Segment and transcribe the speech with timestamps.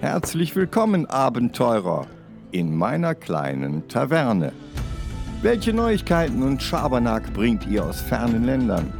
[0.00, 2.06] Herzlich willkommen, Abenteurer,
[2.52, 4.52] in meiner kleinen Taverne.
[5.42, 8.92] Welche Neuigkeiten und Schabernack bringt ihr aus fernen Ländern?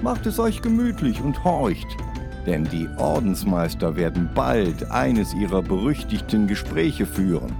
[0.00, 1.88] Macht es euch gemütlich und horcht,
[2.46, 7.54] denn die Ordensmeister werden bald eines ihrer berüchtigten Gespräche führen.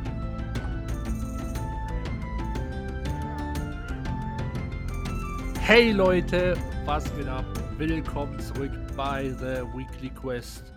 [5.69, 7.45] Hey Leute, was geht ab?
[7.77, 10.73] Willkommen zurück bei The Weekly Quest.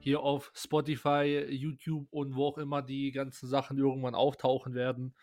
[0.00, 5.14] Hier auf Spotify, YouTube und wo auch immer die ganzen Sachen irgendwann auftauchen werden.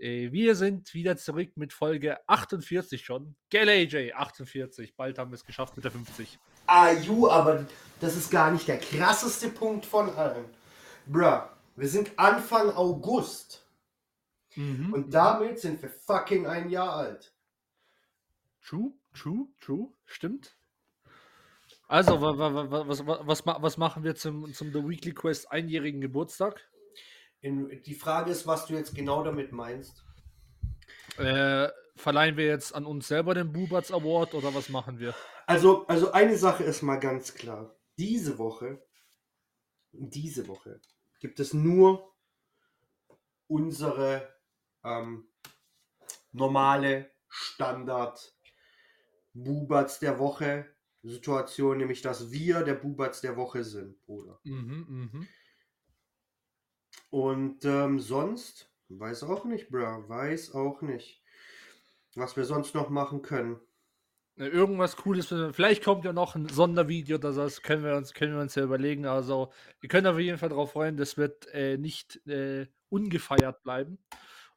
[0.00, 3.34] Äh, Wir sind wieder zurück mit Folge 48 schon.
[3.50, 4.96] Gell, AJ, 48.
[4.96, 6.38] Bald haben wir es geschafft mit der 50.
[6.66, 7.66] Aju, aber
[8.00, 10.46] das ist gar nicht der krasseste Punkt von allen.
[11.06, 11.42] Bruh,
[11.76, 13.66] wir sind Anfang August
[14.56, 14.94] Mhm.
[14.94, 17.31] und damit sind wir fucking ein Jahr alt.
[18.62, 19.92] True, true, true.
[20.06, 20.56] Stimmt.
[21.88, 25.12] Also, wa, wa, wa, was, wa- was, ma- was machen wir zum, zum The Weekly
[25.12, 26.60] Quest einjährigen Geburtstag?
[27.40, 30.04] In, die Frage ist, was du jetzt genau damit meinst.
[31.18, 35.14] Äh, verleihen wir jetzt an uns selber den Buberts Award oder was machen wir?
[35.46, 37.76] Also, also eine Sache ist mal ganz klar.
[37.98, 38.82] Diese Woche,
[39.90, 40.80] diese Woche
[41.20, 42.14] gibt es nur
[43.48, 44.32] unsere
[44.84, 45.28] ähm,
[46.30, 48.34] normale Standard
[49.34, 50.66] Buberts der Woche
[51.02, 54.38] Situation, nämlich dass wir der Buberts der Woche sind, Bruder.
[54.44, 55.28] Mhm, mhm.
[57.10, 61.22] Und ähm, sonst, weiß auch nicht, bro, weiß auch nicht,
[62.14, 63.60] was wir sonst noch machen können.
[64.36, 65.26] Irgendwas Cooles.
[65.26, 69.04] Vielleicht kommt ja noch ein Sondervideo, das können wir uns, können wir uns ja überlegen.
[69.04, 69.52] Also,
[69.82, 73.98] ihr könnt auf jeden Fall darauf freuen, das wird äh, nicht äh, ungefeiert bleiben.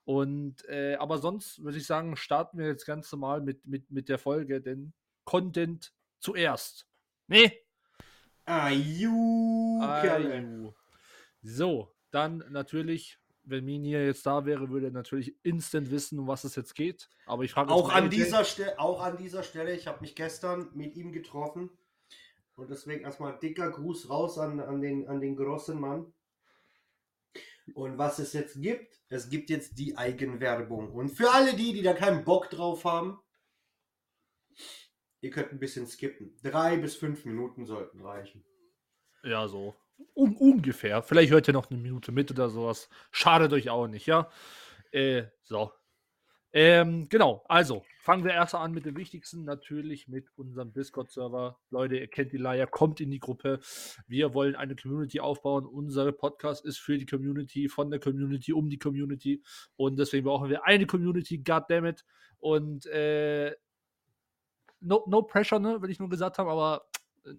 [0.05, 4.07] Und äh, aber sonst würde ich sagen, starten wir jetzt ganz normal mit, mit, mit
[4.07, 4.93] der Folge, denn
[5.23, 6.87] Content zuerst.
[7.27, 7.51] Nee.
[10.01, 10.35] Kerle.
[10.35, 10.73] Aju.
[11.41, 16.43] So, dann natürlich, wenn Mini jetzt da wäre, würde er natürlich instant wissen, um was
[16.43, 17.09] es jetzt geht.
[17.25, 20.69] Aber ich frage Auch an, dieser Stelle, auch an dieser Stelle, ich habe mich gestern
[20.73, 21.71] mit ihm getroffen.
[22.55, 26.13] Und deswegen erstmal dicker Gruß raus an, an, den, an den großen Mann.
[27.73, 30.91] Und was es jetzt gibt, es gibt jetzt die Eigenwerbung.
[30.91, 33.19] Und für alle die, die da keinen Bock drauf haben,
[35.21, 36.37] ihr könnt ein bisschen skippen.
[36.43, 38.45] Drei bis fünf Minuten sollten reichen.
[39.23, 39.75] Ja, so.
[40.13, 41.01] Un ungefähr.
[41.01, 42.89] Vielleicht hört ihr noch eine Minute mit oder sowas.
[43.11, 44.29] Schadet euch auch nicht, ja?
[44.91, 45.71] Äh, so.
[46.57, 51.59] Ähm, genau, also fangen wir erst an mit dem Wichtigsten, natürlich mit unserem Discord-Server.
[51.69, 53.59] Leute, ihr kennt die Leier, kommt in die Gruppe.
[54.07, 55.65] Wir wollen eine Community aufbauen.
[55.65, 59.43] Unser Podcast ist für die Community, von der Community, um die Community.
[59.75, 62.05] Und deswegen brauchen wir eine Community, goddammit.
[62.37, 63.53] Und äh,
[64.79, 66.87] no, no pressure, ne, will ich nur gesagt haben, aber
[67.25, 67.33] äh,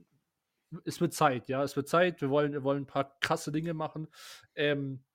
[0.84, 2.21] es wird Zeit, ja, es wird Zeit.
[2.21, 4.09] Wir wollen, wir wollen ein paar krasse Dinge machen.
[4.54, 5.06] Ähm,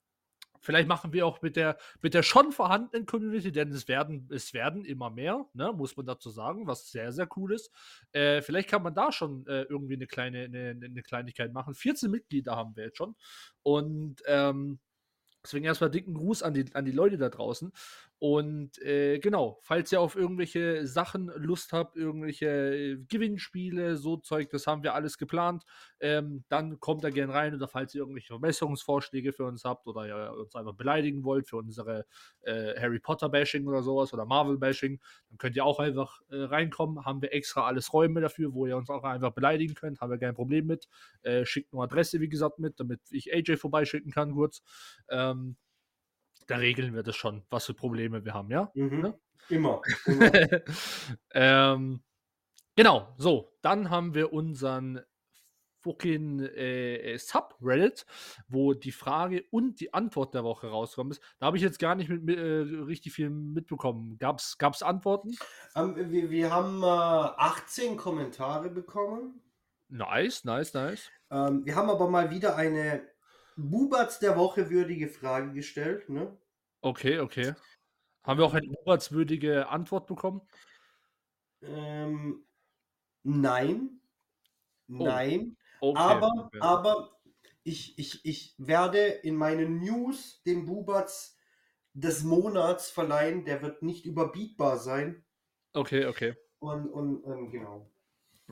[0.61, 4.53] vielleicht machen wir auch mit der, mit der schon vorhandenen Community, denn es werden, es
[4.53, 7.71] werden immer mehr, ne, muss man dazu sagen, was sehr, sehr cool ist.
[8.11, 11.73] Äh, vielleicht kann man da schon äh, irgendwie eine kleine, eine, eine Kleinigkeit machen.
[11.73, 13.15] 14 Mitglieder haben wir jetzt schon.
[13.63, 14.79] Und ähm,
[15.43, 17.71] Deswegen erstmal dicken Gruß an die, an die Leute da draußen.
[18.23, 24.51] Und äh, genau, falls ihr auf irgendwelche Sachen Lust habt, irgendwelche äh, Gewinnspiele, so Zeug,
[24.51, 25.63] das haben wir alles geplant,
[25.99, 27.55] ähm, dann kommt da gerne rein.
[27.55, 31.57] Oder falls ihr irgendwelche Verbesserungsvorschläge für uns habt oder ihr uns einfach beleidigen wollt für
[31.57, 32.05] unsere
[32.41, 34.99] äh, Harry Potter-Bashing oder sowas oder Marvel-Bashing,
[35.29, 37.03] dann könnt ihr auch einfach äh, reinkommen.
[37.03, 39.99] Haben wir extra alles Räume dafür, wo ihr uns auch einfach beleidigen könnt.
[39.99, 40.87] Haben wir kein Problem mit.
[41.23, 44.61] Äh, schickt nur Adresse, wie gesagt, mit, damit ich AJ vorbeischicken kann, kurz.
[45.09, 45.55] Ähm,
[46.47, 48.71] da regeln wir das schon, was für Probleme wir haben, ja?
[48.73, 49.01] Mhm.
[49.01, 49.19] Ne?
[49.49, 49.81] Immer.
[50.05, 50.31] immer.
[51.31, 52.03] ähm,
[52.75, 55.01] genau, so, dann haben wir unseren
[55.81, 58.05] fucking äh, Subreddit,
[58.47, 61.21] wo die Frage und die Antwort der Woche rauskommen ist.
[61.39, 64.17] Da habe ich jetzt gar nicht mit, mit, äh, richtig viel mitbekommen.
[64.19, 65.35] Gab's, gab's Antworten?
[65.75, 69.41] Ähm, wir, wir haben äh, 18 Kommentare bekommen.
[69.89, 71.09] Nice, nice, nice.
[71.29, 73.01] Ähm, wir haben aber mal wieder eine
[73.57, 76.09] Bubatz der Woche würdige Frage gestellt.
[76.09, 76.37] Ne?
[76.81, 77.53] Okay, okay.
[78.23, 80.41] Haben wir auch eine urheitswürdige Antwort bekommen?
[81.61, 82.45] Ähm,
[83.23, 84.01] nein.
[84.89, 85.57] Oh, Nein.
[85.79, 86.59] Okay, aber okay.
[86.59, 87.21] aber
[87.63, 91.37] ich, ich, ich werde in meinen News den Bubatz
[91.93, 93.45] des Monats verleihen.
[93.45, 95.23] Der wird nicht überbietbar sein.
[95.73, 96.35] okay, okay.
[96.59, 97.89] Und, und, und genau.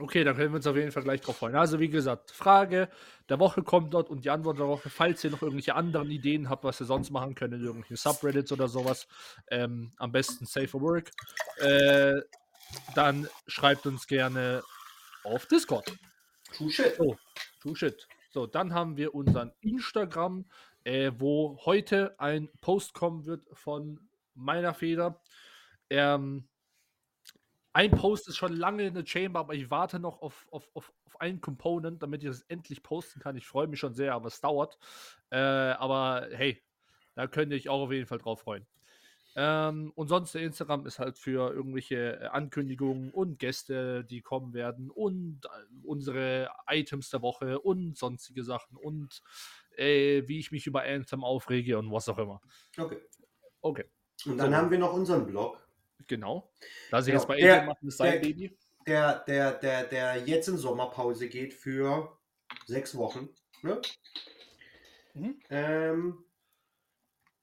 [0.01, 1.55] Okay, dann können wir uns auf jeden Fall gleich drauf freuen.
[1.55, 2.89] Also, wie gesagt, Frage
[3.27, 6.49] der Woche kommt dort und die Antwort der Woche, falls ihr noch irgendwelche anderen Ideen
[6.49, 9.07] habt, was ihr sonst machen könnt, in irgendwelchen Subreddits oder sowas,
[9.49, 11.11] ähm, am besten Safer Work,
[11.57, 12.21] äh,
[12.95, 14.63] dann schreibt uns gerne
[15.23, 15.91] auf Discord.
[16.53, 16.95] True shit.
[16.97, 17.17] So,
[17.61, 18.07] true shit.
[18.31, 20.45] So, dann haben wir unseren Instagram,
[20.83, 23.99] äh, wo heute ein Post kommen wird von
[24.33, 25.21] meiner Feder.
[25.89, 26.47] Ähm,
[27.73, 30.93] ein Post ist schon lange in der Chamber, aber ich warte noch auf, auf, auf,
[31.05, 33.35] auf einen Component, damit ich das endlich posten kann.
[33.35, 34.77] Ich freue mich schon sehr, aber es dauert.
[35.29, 36.61] Äh, aber hey,
[37.15, 38.65] da könnt ihr euch auch auf jeden Fall drauf freuen.
[39.35, 44.53] Ähm, und sonst der Instagram ist halt für irgendwelche äh, Ankündigungen und Gäste, die kommen
[44.53, 45.49] werden und äh,
[45.83, 49.21] unsere Items der Woche und sonstige Sachen und
[49.77, 52.41] äh, wie ich mich über Anthem aufrege und was auch immer.
[52.77, 52.97] Okay.
[53.61, 53.85] Okay,
[54.25, 54.57] Und dann So.
[54.57, 55.61] haben wir noch unseren Blog,
[56.07, 56.51] genau.
[56.91, 58.57] Lass ich Genau, jetzt bei der- machen, das sein der- Baby.
[58.87, 62.17] der, der, der, der jetzt in Sommerpause geht für
[62.65, 63.29] sechs Wochen.
[63.61, 63.81] Ne?
[65.13, 65.39] Mhm.
[65.49, 66.25] Ähm,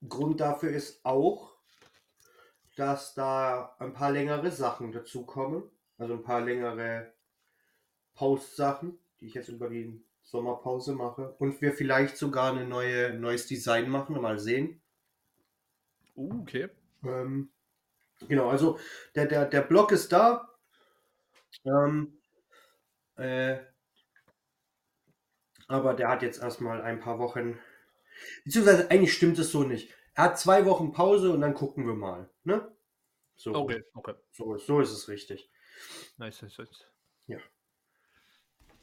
[0.08, 1.56] Grund dafür ist auch,
[2.76, 5.62] dass da ein paar längere Sachen dazukommen.
[5.98, 7.12] Also ein paar längere
[8.14, 11.34] Post-Sachen, die ich jetzt über die Sommerpause mache.
[11.38, 14.20] Und wir vielleicht sogar ein neue, neues Design machen.
[14.20, 14.82] Mal sehen.
[16.16, 16.68] Uh, okay.
[17.04, 17.50] Ähm,
[18.28, 18.78] genau, also
[19.14, 20.48] der, der, der Blog ist da.
[21.64, 22.20] Ähm,
[23.16, 23.58] äh,
[25.68, 27.58] aber der hat jetzt erstmal ein paar Wochen.
[28.44, 29.92] Beziehungsweise eigentlich stimmt es so nicht.
[30.14, 32.30] Er hat zwei Wochen Pause und dann gucken wir mal.
[32.44, 32.74] Ne?
[33.36, 34.14] So, Okay, okay.
[34.32, 35.50] so, ist- so ist es richtig.
[36.16, 36.86] Nice, nice, nice.
[37.26, 37.38] Ja.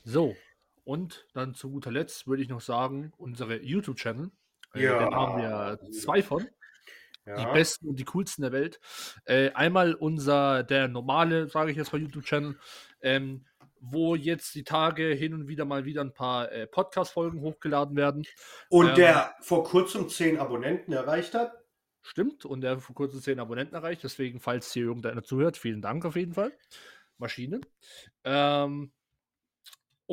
[0.03, 0.35] So,
[0.83, 4.29] und dann zu guter Letzt würde ich noch sagen, unsere YouTube-Channel.
[4.75, 4.99] Äh, Ja.
[4.99, 6.47] Den haben wir zwei von.
[7.25, 7.53] Die Ja.
[7.53, 8.79] besten und die coolsten der Welt.
[9.25, 12.57] Äh, einmal unser, der normale, sage ich jetzt mal, YouTube-Channel,
[13.01, 13.45] ähm,
[13.79, 18.25] wo jetzt die Tage hin und wieder mal wieder ein paar äh, Podcast-Folgen hochgeladen werden.
[18.69, 21.53] Und ähm, der vor kurzem zehn Abonnenten erreicht hat.
[22.05, 24.03] Stimmt, und der vor kurzem 10 Abonnenten erreicht.
[24.03, 26.51] Deswegen, falls hier irgendeiner zuhört, vielen Dank auf jeden Fall.
[27.17, 27.61] Maschine.
[28.25, 28.91] Ähm,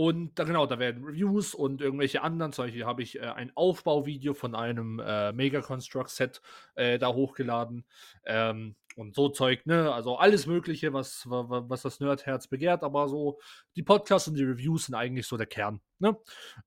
[0.00, 2.52] und da, genau, da werden Reviews und irgendwelche anderen.
[2.54, 6.40] Zum Beispiel habe ich äh, ein Aufbauvideo von einem äh, Mega Construct Set
[6.74, 7.84] äh, da hochgeladen.
[8.24, 9.92] Ähm, und so Zeug, ne?
[9.92, 13.38] Also alles Mögliche, was, wa- wa- was das Nerdherz begehrt, aber so
[13.76, 15.80] die Podcasts und die Reviews sind eigentlich so der Kern.
[15.98, 16.16] Ne?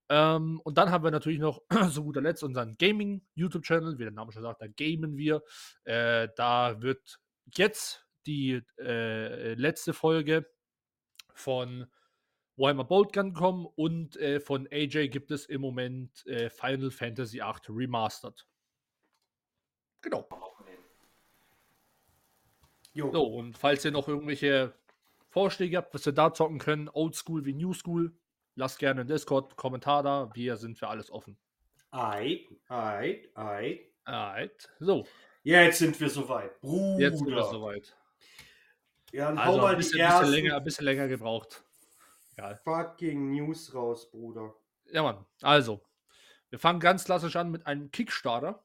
[0.10, 4.32] Ähm, und dann haben wir natürlich noch zu guter Letzt unseren Gaming-YouTube-Channel, wie der Name
[4.32, 5.42] schon sagt, da gamen wir.
[5.86, 7.20] Äh, da wird
[7.58, 10.46] jetzt die äh, letzte Folge
[11.34, 11.88] von
[12.56, 17.76] Warhammer Boltgun kommen und äh, von AJ gibt es im Moment äh, Final Fantasy VIII
[17.78, 18.48] Remastered.
[20.02, 20.28] Genau.
[22.94, 23.12] Jo.
[23.12, 24.74] So, und falls ihr noch irgendwelche
[25.30, 28.16] Vorschläge habt, was wir da zocken können, Oldschool wie New School,
[28.56, 30.30] lasst gerne einen Discord-Kommentar da.
[30.36, 31.38] Wir sind für alles offen.
[31.90, 33.80] Ei, ei, ei.
[34.04, 34.70] Alright.
[34.80, 35.08] So,
[35.44, 36.60] Jetzt sind wir soweit.
[36.62, 37.00] Bruder.
[37.00, 37.98] jetzt sind wir soweit.
[39.12, 41.64] Ja, dann hau Also mal ein die bisschen, ersten bisschen, länger, ein bisschen länger gebraucht.
[42.36, 42.60] Egal.
[42.64, 44.54] fucking News raus, Bruder.
[44.92, 45.26] Ja, Mann.
[45.42, 45.82] Also,
[46.50, 48.64] wir fangen ganz klassisch an mit einem Kickstarter.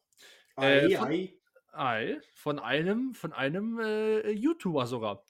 [0.57, 1.35] Ei, Äh, von- ei.
[1.73, 5.25] Ei, von einem, von einem äh, YouTuber sogar.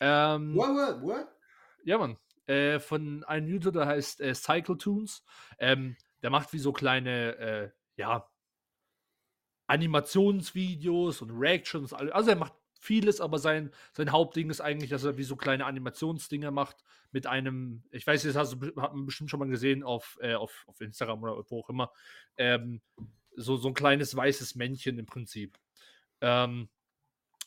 [0.00, 1.28] Ähm, What, what, what?
[1.84, 2.16] Ja, Mann.
[2.46, 5.22] Äh, von einem YouTuber, der heißt äh, Cycletoons.
[5.58, 8.28] Ähm, der macht wie so kleine, äh, ja,
[9.68, 11.92] Animationsvideos und Reactions.
[11.92, 15.66] Also er macht vieles, aber sein, sein Hauptding ist eigentlich, dass er wie so kleine
[15.66, 19.84] Animationsdinge macht mit einem, ich weiß, das hast du hat man bestimmt schon mal gesehen
[19.84, 21.92] auf, äh, auf, auf Instagram oder wo auch immer,
[22.36, 22.80] ähm,
[23.36, 25.56] so, so ein kleines weißes Männchen im Prinzip.
[26.20, 26.68] Ähm,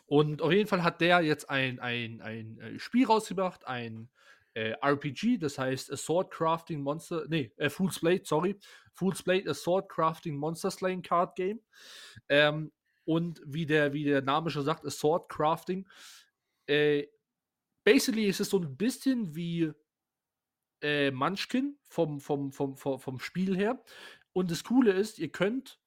[0.08, 4.10] und auf jeden Fall hat der jetzt ein, ein, ein äh, Spiel rausgebracht, ein
[4.54, 8.58] äh, RPG, das heißt A Sword Crafting Monster, nee, äh, Fool's Blade, sorry.
[8.94, 11.60] Fool's Blade, A Sword Crafting Monster Slaying Card Game.
[12.30, 12.72] Ähm,
[13.06, 15.88] und wie der, wie der Name schon sagt, Sword Crafting.
[16.68, 17.08] Äh,
[17.84, 19.72] basically ist es so ein bisschen wie
[20.82, 23.82] äh, Munchkin vom, vom, vom, vom, vom Spiel her.
[24.34, 25.80] Und das Coole ist, ihr könnt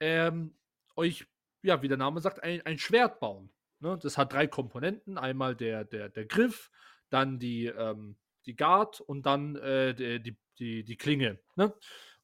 [0.00, 0.56] ähm,
[0.96, 1.26] euch,
[1.62, 3.50] ja, wie der Name sagt, ein, ein Schwert bauen.
[3.80, 3.98] Ne?
[4.02, 5.18] Das hat drei Komponenten.
[5.18, 6.70] Einmal der, der, der Griff,
[7.10, 11.38] dann die, ähm, die Guard und dann äh, die, die, die, die Klinge.
[11.54, 11.72] Ne?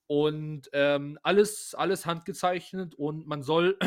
[0.07, 3.79] Und ähm, alles, alles handgezeichnet und man soll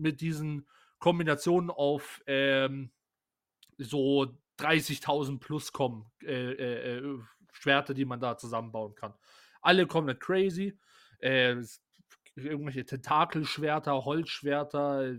[0.00, 0.66] mit diesen
[0.98, 2.90] Kombinationen auf ähm,
[3.78, 6.10] so 30.000 plus kommen.
[6.22, 7.18] Äh, äh, äh,
[7.52, 9.14] Schwerter, die man da zusammenbauen kann.
[9.60, 10.78] Alle komplett crazy.
[11.18, 11.56] Äh,
[12.36, 15.16] irgendwelche Tentakelschwerter, Holzschwerter,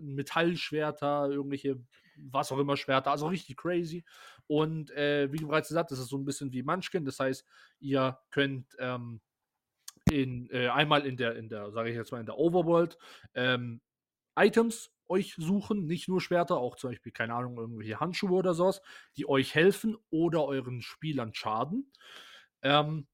[0.00, 1.80] Metallschwerter, irgendwelche,
[2.16, 4.04] was auch immer Schwerter, also richtig crazy.
[4.46, 7.04] Und äh, wie bereits gesagt das ist so ein bisschen wie Munchkin.
[7.04, 7.46] Das heißt,
[7.80, 9.20] ihr könnt ähm,
[10.10, 12.98] in, äh, einmal in der, in der, sage ich jetzt mal, in der Overworld
[13.34, 13.80] ähm,
[14.36, 18.80] Items euch suchen, nicht nur Schwerter, auch zum Beispiel, keine Ahnung, irgendwelche Handschuhe oder sowas,
[19.16, 21.92] die euch helfen oder euren Spielern schaden.
[22.62, 23.06] Ähm,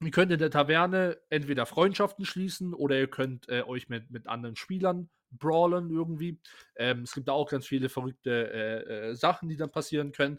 [0.00, 4.26] ihr könnt in der Taverne entweder Freundschaften schließen oder ihr könnt äh, euch mit, mit
[4.28, 6.40] anderen Spielern brawlen irgendwie.
[6.76, 10.38] Ähm, es gibt da auch ganz viele verrückte äh, äh, Sachen, die dann passieren können,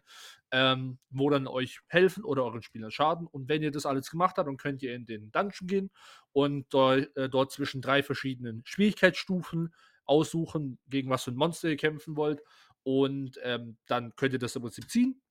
[0.52, 3.28] ähm, wo dann euch helfen oder euren Spielern schaden.
[3.28, 5.92] Und wenn ihr das alles gemacht habt, dann könnt ihr in den Dungeon gehen
[6.32, 9.74] und äh, dort zwischen drei verschiedenen Schwierigkeitsstufen
[10.10, 12.42] aussuchen, gegen was für ein Monster ihr kämpfen wollt.
[12.84, 15.22] Und ähm, dann könnt ihr das im Prinzip ziehen.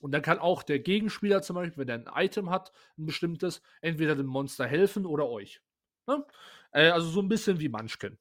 [0.00, 3.62] Und dann kann auch der Gegenspieler zum Beispiel, wenn er ein Item hat, ein bestimmtes,
[3.80, 5.62] entweder dem Monster helfen oder euch.
[6.06, 6.24] Ne?
[6.72, 8.18] Äh, also so ein bisschen wie Munchkin.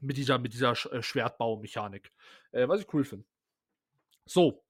[0.00, 2.12] Mit dieser, mit dieser Sch äh, Schwertbaumechanik.
[2.52, 3.26] Äh, was ich cool finde.
[4.24, 4.62] So.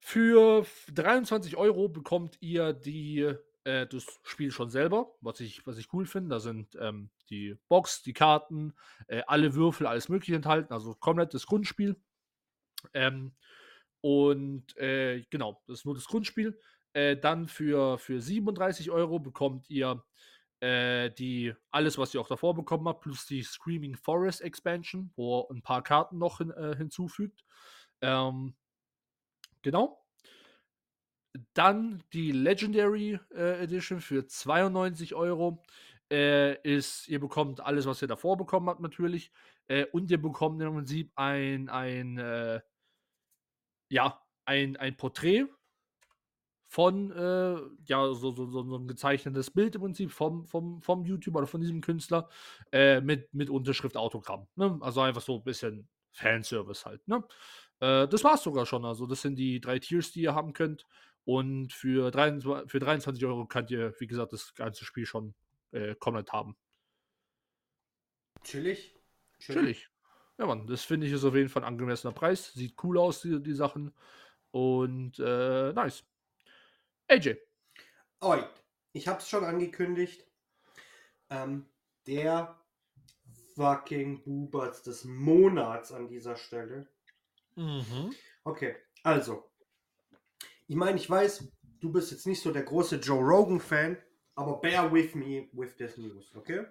[0.00, 3.34] Für 23 Euro bekommt ihr die
[3.64, 6.30] äh, das Spiel schon selber, was ich, was ich cool finde.
[6.30, 8.74] Da sind ähm, die Box, die Karten,
[9.06, 11.96] äh, alle Würfel, alles Mögliche enthalten, also komplett das Grundspiel.
[12.94, 13.34] Ähm,
[14.00, 16.58] und äh, genau, das ist nur das Grundspiel.
[16.92, 20.02] Äh, dann für, für 37 Euro bekommt ihr
[20.60, 25.46] äh, die, alles, was ihr auch davor bekommen habt, plus die Screaming Forest Expansion, wo
[25.50, 27.44] ein paar Karten noch hin, äh, hinzufügt.
[28.00, 28.56] Ähm,
[29.62, 30.04] genau.
[31.54, 35.62] Dann die Legendary äh, Edition für 92 Euro.
[36.10, 39.30] Äh, ist, ihr bekommt alles, was ihr davor bekommen habt, natürlich.
[39.66, 42.60] Äh, und ihr bekommt im Prinzip ein, ein, äh,
[43.90, 45.46] ja, ein, ein Porträt
[46.68, 51.40] von, äh, ja, so, so, so, ein gezeichnetes Bild im Prinzip vom, vom, vom YouTuber
[51.40, 52.28] oder von diesem Künstler
[52.72, 54.46] äh, mit, mit Unterschrift Autogramm.
[54.56, 54.78] Ne?
[54.80, 57.06] Also einfach so ein bisschen Fanservice halt.
[57.08, 57.24] Ne?
[57.80, 58.84] Äh, das war's sogar schon.
[58.84, 60.84] Also, das sind die drei Tiers, die ihr haben könnt.
[61.24, 65.34] Und für 23, für 23 Euro könnt ihr, wie gesagt, das ganze Spiel schon
[65.72, 66.56] äh, komplett haben.
[68.42, 68.94] Chillig.
[69.38, 69.90] Chillig.
[70.38, 72.52] Ja, Mann, das finde ich ist auf jeden Fall ein angemessener Preis.
[72.52, 73.92] Sieht cool aus, die, die Sachen.
[74.50, 76.04] Und äh, nice.
[77.08, 77.36] AJ.
[78.20, 78.42] Oi,
[78.92, 80.24] ich habe es schon angekündigt.
[81.30, 81.66] Ähm,
[82.06, 82.58] der
[83.54, 86.86] fucking Buberts des Monats an dieser Stelle.
[87.56, 88.14] Mhm.
[88.44, 89.50] Okay, also,
[90.68, 91.48] ich meine, ich weiß,
[91.80, 93.98] du bist jetzt nicht so der große Joe Rogan-Fan,
[94.38, 96.64] aber bear with me with this news, okay?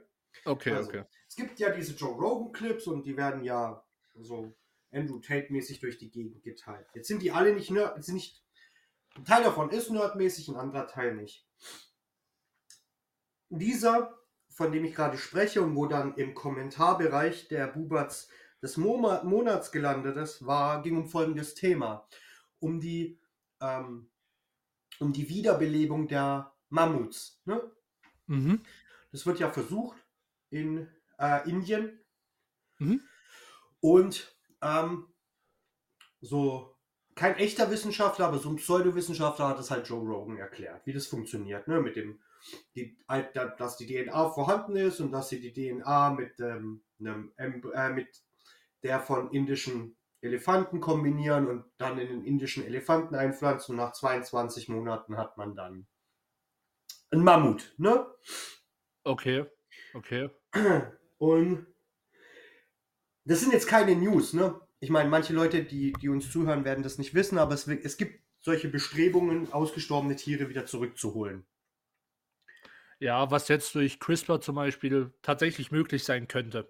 [0.45, 1.03] Okay, also, okay.
[1.27, 3.83] Es gibt ja diese Joe Rogan-Clips und die werden ja
[4.21, 4.55] so
[4.91, 6.87] Andrew Tate-mäßig durch die Gegend geteilt.
[6.93, 8.41] Jetzt sind die alle nicht nerd, sind nicht.
[9.15, 11.45] Ein Teil davon ist nerdmäßig, ein anderer Teil nicht.
[13.49, 14.17] Dieser,
[14.49, 18.29] von dem ich gerade spreche und wo dann im Kommentarbereich der Buberts
[18.61, 22.07] des Monats gelandet ist, war, ging um folgendes Thema.
[22.59, 23.19] Um die
[23.59, 24.09] ähm,
[24.99, 27.41] um die Wiederbelebung der Mammuts.
[27.45, 27.71] Ne?
[28.27, 28.63] Mhm.
[29.11, 29.97] Das wird ja versucht
[30.49, 31.99] in äh, Indien.
[32.79, 33.01] Mhm.
[33.79, 35.07] Und ähm,
[36.21, 36.75] so
[37.15, 41.07] kein echter Wissenschaftler, aber so ein Pseudowissenschaftler hat es halt Joe Rogan erklärt, wie das
[41.07, 41.81] funktioniert, ne?
[41.81, 42.19] Mit dem,
[42.75, 42.97] die,
[43.57, 47.33] dass die DNA vorhanden ist und dass sie die DNA mit, ähm, einem,
[47.73, 48.23] äh, mit
[48.83, 54.69] der von indischen Elefanten kombinieren und dann in den indischen Elefanten einpflanzen und nach 22
[54.69, 55.87] Monaten hat man dann
[57.11, 58.05] ein Mammut, ne?
[59.03, 59.45] Okay,
[59.93, 60.29] okay.
[61.17, 61.67] Und
[63.25, 64.59] das sind jetzt keine News, ne?
[64.79, 67.97] Ich meine, manche Leute, die, die uns zuhören, werden das nicht wissen, aber es, es
[67.97, 71.45] gibt solche Bestrebungen, ausgestorbene Tiere wieder zurückzuholen.
[72.99, 76.69] Ja, was jetzt durch CRISPR zum Beispiel tatsächlich möglich sein könnte.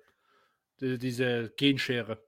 [0.79, 2.26] Die, diese Genschere.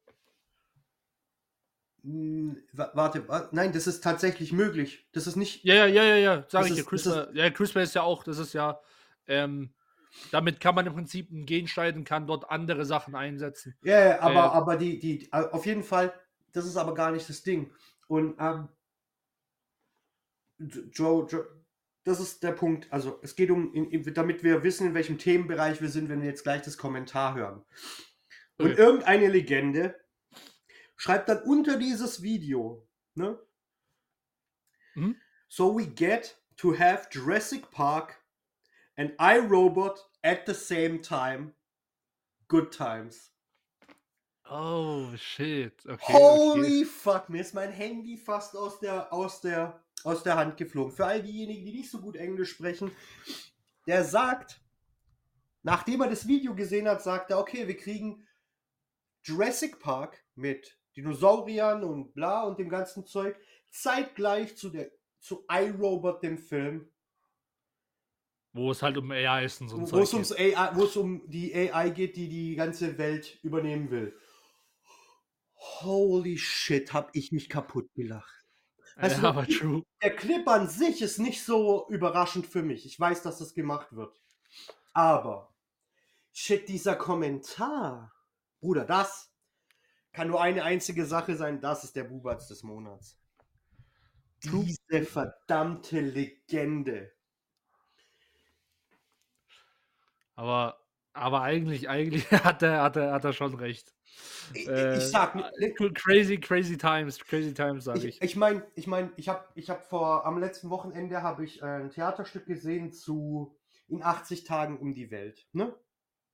[2.03, 5.08] Hm, warte, nein, das ist tatsächlich möglich.
[5.12, 5.63] Das ist nicht.
[5.63, 6.86] Ja, ja, ja, ja, ja, sag ich dir.
[6.86, 8.79] CRISPR, ja, CRISPR ist ja auch, das ist ja,
[9.27, 9.74] ähm,
[10.32, 13.75] damit kann man im Prinzip ein Gen schneiden, kann dort andere Sachen einsetzen.
[13.84, 16.13] Ja, yeah, aber, äh, aber die, die, auf jeden Fall,
[16.53, 17.72] das ist aber gar nicht das Ding.
[18.08, 18.70] Und ähm,
[20.91, 21.48] Joe, Joe,
[22.03, 22.91] das ist der Punkt.
[22.91, 26.29] Also es geht um, in, damit wir wissen, in welchem Themenbereich wir sind, wenn wir
[26.29, 27.63] jetzt gleich das Kommentar hören.
[28.58, 28.82] Und okay.
[28.82, 29.96] irgendeine Legende
[31.00, 33.39] schreibt dann unter dieses Video, ne?
[34.96, 35.15] Mhm.
[35.48, 38.22] So we get to have Jurassic Park
[38.98, 41.53] and iRobot at the same time.
[42.50, 43.32] Good times.
[44.50, 45.86] Oh shit.
[45.86, 46.86] Okay, Holy okay.
[46.86, 50.91] fuck, mir ist mein Handy fast aus der, aus der, aus der Hand geflogen.
[50.91, 52.91] Für all diejenigen, die nicht so gut Englisch sprechen,
[53.88, 54.60] der sagt,
[55.63, 58.27] nachdem er das Video gesehen hat, sagt er, okay, wir kriegen
[59.24, 63.36] Jurassic Park mit Dinosauriern und bla und dem ganzen Zeug
[63.72, 66.89] zeitgleich zu der zu iRobot dem Film,
[68.53, 70.58] Wo es halt um AI ist und so ein wo Zeug es ums geht.
[70.58, 74.18] AI, wo es um die AI geht, die die ganze Welt übernehmen will.
[75.56, 78.46] Holy shit, hab ich mich kaputt gelacht.
[78.96, 79.84] Also, ja, aber true.
[80.01, 82.86] der Clip an sich ist nicht so überraschend für mich.
[82.86, 84.20] Ich weiß, dass das gemacht wird.
[84.94, 85.53] Aber,
[86.34, 88.13] shit, dieser Kommentar.
[88.62, 89.28] Bruder, das
[90.12, 91.62] kann nur eine einzige Sache sein.
[91.62, 93.20] Das ist der Bubatz des Monats.
[94.44, 97.12] Diese verdammte Legende.
[100.36, 100.80] Aber,
[101.13, 103.94] aber eigentlich, eigentlich hat er, hat er, hat er schon recht.
[104.54, 105.34] Ich, Äh, ich sag,
[105.94, 108.22] Crazy, crazy times, crazy times, sage ich, ich.
[108.22, 111.66] ich meine, ich meine, ich habe ich hab vor am letzten Wochenende habe ich äh,
[111.66, 113.56] ein Theaterstück gesehen zu
[113.88, 115.75] in 80 Tagen um die Welt, ne?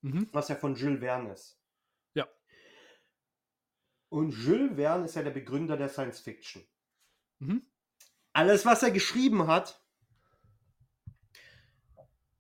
[0.02, 0.30] Mhm.
[0.32, 1.60] Was ja von Jules Verne ist.
[4.16, 6.66] Und Jules Verne ist ja der Begründer der Science Fiction.
[7.40, 7.70] Mhm.
[8.32, 9.84] Alles, was er geschrieben hat,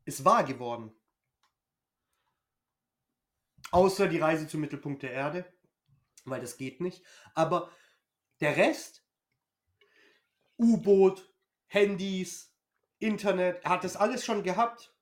[0.05, 0.95] ist wahr geworden.
[3.71, 5.53] Außer die Reise zum Mittelpunkt der Erde,
[6.23, 7.03] weil das geht nicht.
[7.33, 7.69] Aber
[8.39, 9.05] der Rest,
[10.57, 11.29] U-Boot,
[11.67, 12.55] Handys,
[12.99, 14.95] Internet, er hat das alles schon gehabt.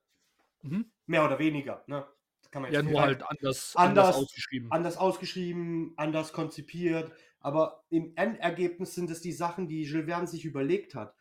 [0.63, 0.91] Mhm.
[1.05, 1.83] Mehr oder weniger.
[1.85, 2.11] Ne?
[2.53, 4.71] Kann man Ja, nur halt anders, Anders- anders ausgeschrieben.
[4.71, 10.45] anders ausgeschrieben, anders konzipiert, aber im Endergebnis sind es die Sachen, die Jules Verne sich
[10.45, 11.15] überlegt hat.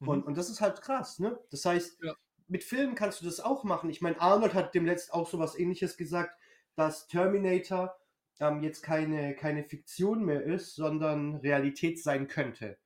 [0.00, 0.24] Und, Mhm.
[0.24, 1.38] und das ist halt krass, ne?
[1.50, 2.14] Das heißt, Ja.
[2.48, 3.90] mit Filmen kannst du das auch machen.
[3.90, 6.34] Ich meine, Arnold hat demnächst auch sowas ähnliches gesagt,
[6.74, 7.94] dass Terminator
[8.40, 12.78] ähm, jetzt keine, keine Fiktion mehr ist, sondern Realität sein könnte.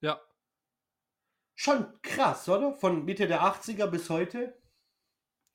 [0.00, 0.20] Ja.
[1.54, 2.72] Schon krass, oder?
[2.72, 4.58] Von Mitte der 80er bis heute.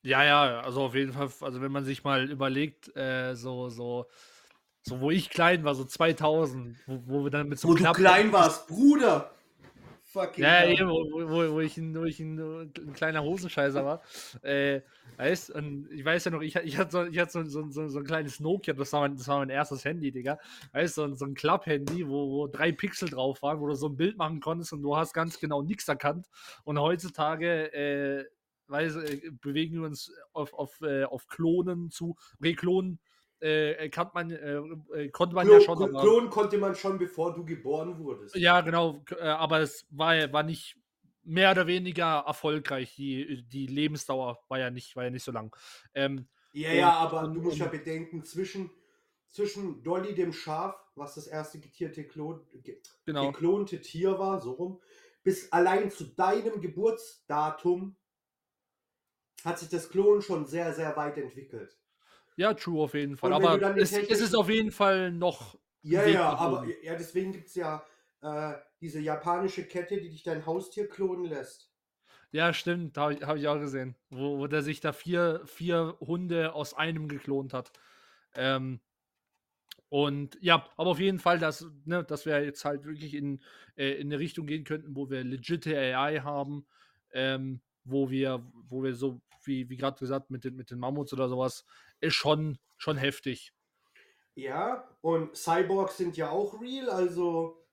[0.02, 4.06] Ja, ja, also auf jeden Fall, also wenn man sich mal überlegt, äh, so, so,
[4.82, 7.78] so, wo ich klein war, so 2000, wo, wo wir dann mit so Wo einem
[7.80, 9.32] du Klapp- klein warst, Bruder.
[10.06, 10.72] Fucking Ja, hell.
[10.80, 14.02] eben, wo, wo, wo, ich ein, wo ich ein, ein kleiner Hosenscheißer war.
[14.42, 14.82] Äh,
[15.18, 17.88] weißt, und ich weiß ja noch, ich, ich hatte, so, ich hatte so, so, so,
[17.90, 20.40] so ein kleines Nokia, das war mein, das war mein erstes Handy, Digga.
[20.72, 23.76] Weißt du, so, ein- so ein Klapp-Handy, wo, wo drei Pixel drauf waren, wo du
[23.76, 26.26] so ein Bild machen konntest und du hast ganz genau nichts erkannt.
[26.64, 28.26] Und heutzutage, äh,
[28.70, 32.16] weiß, äh, bewegen wir uns auf, auf, äh, auf Klonen zu.
[32.40, 33.00] Okay, Klonen
[33.40, 34.58] äh, kann man, äh,
[34.96, 35.78] äh, konnte man ja Klon, schon.
[35.78, 38.36] Klon, aber- Klon konnte man schon, bevor du geboren wurdest.
[38.36, 40.76] ja, genau, äh, aber es war, ja- war nicht
[41.24, 42.96] mehr oder weniger erfolgreich.
[42.96, 45.56] Die, die Lebensdauer war ja nicht, war ja nicht so lang.
[45.94, 48.72] Ähm, Ja, ja, aber du musst ja bedenken, zwischen,
[49.30, 53.28] zwischen Dolly dem Schaf, was das erste getierte Klon, ge, genau.
[53.32, 54.82] geklonte Tier war, so rum,
[55.24, 57.96] bis allein zu deinem Geburtsdatum
[59.46, 61.78] hat sich das Klon schon sehr, sehr weit entwickelt.
[62.36, 63.34] Ja, true auf jeden Fall.
[63.34, 65.60] Aber es, es ist auf jeden Fall noch.
[65.82, 67.84] Ja, ja, aber ja, deswegen gibt es ja
[68.22, 71.72] äh, diese japanische Kette, die dich dein Haustier klonen lässt.
[72.32, 73.96] Ja, stimmt, habe ich, hab ich auch gesehen.
[74.10, 77.72] Wo, wo der sich da vier, vier Hunde aus einem geklont hat.
[78.36, 78.80] Ähm,
[79.90, 83.42] und ja, aber auf jeden Fall, dass, ne, dass wir jetzt halt wirklich in,
[83.76, 86.68] äh, in eine Richtung gehen könnten, wo wir legitime AI haben,
[87.12, 91.14] ähm, wo wir, wo wir so, wie, wie gerade gesagt, mit den, mit den Mammuts
[91.14, 91.66] oder sowas,
[92.00, 93.54] ist schon, schon heftig.
[94.36, 97.66] Ja, und Cyborgs sind ja auch real, also.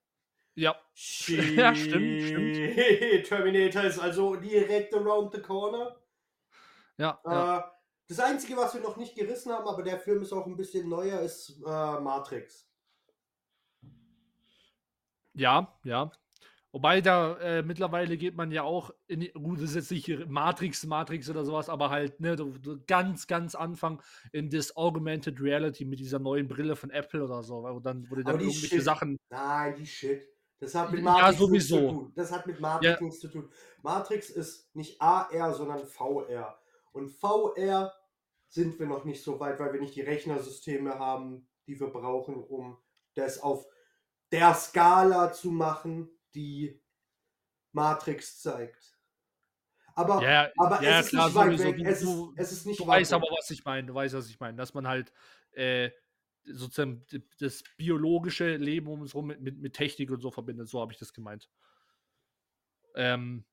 [0.55, 1.55] Ja, Shit.
[1.57, 3.25] Ja, stimmt, stimmt.
[3.27, 5.95] Terminator ist also direkt around the corner.
[6.97, 7.59] ja, ja.
[7.59, 7.63] Äh,
[8.09, 10.87] das Einzige, was wir noch nicht gerissen haben, aber der Film ist auch ein bisschen
[10.87, 12.69] neuer, ist äh, Matrix.
[15.33, 16.11] Ja, ja.
[16.73, 20.27] Wobei da äh, mittlerweile geht man ja auch in die, gut, das ist jetzt nicht
[20.29, 22.35] Matrix, Matrix oder sowas, aber halt, ne,
[22.87, 24.01] ganz, ganz Anfang
[24.33, 28.15] in das Augmented Reality mit dieser neuen Brille von Apple oder so, wo dann, du
[28.21, 28.83] dann irgendwelche Shit.
[28.83, 29.17] Sachen.
[29.29, 30.27] Nein, die Shit.
[30.59, 31.77] Das hat mit Ja, Matrix nichts sowieso.
[31.89, 32.11] zu tun.
[32.15, 33.05] Das hat mit Matrix Ja.
[33.05, 33.49] nichts zu tun.
[33.83, 36.59] Matrix ist nicht AR, sondern VR.
[36.91, 37.93] Und VR
[38.49, 42.35] sind wir noch nicht so weit, weil wir nicht die Rechnersysteme haben, die wir brauchen,
[42.43, 42.77] um
[43.13, 43.65] das auf
[44.31, 46.81] der Skala zu machen, die
[47.71, 48.97] Matrix zeigt.
[49.95, 51.63] Aber, Ja, aber ja, es ist klar, nicht weit sowieso.
[51.69, 51.77] weg.
[51.77, 53.15] Du, Es ist, du, es ist nicht du weit weißt weg.
[53.15, 53.87] aber, was ich meine.
[53.87, 54.57] Du weißt, was ich meine.
[54.57, 55.11] Dass man halt
[55.53, 55.89] äh,
[56.45, 57.05] sozusagen
[57.39, 60.69] das biologische Leben um uns herum mit, mit, mit Technik und so verbindet.
[60.69, 61.49] So habe ich das gemeint.
[62.95, 63.45] Ähm,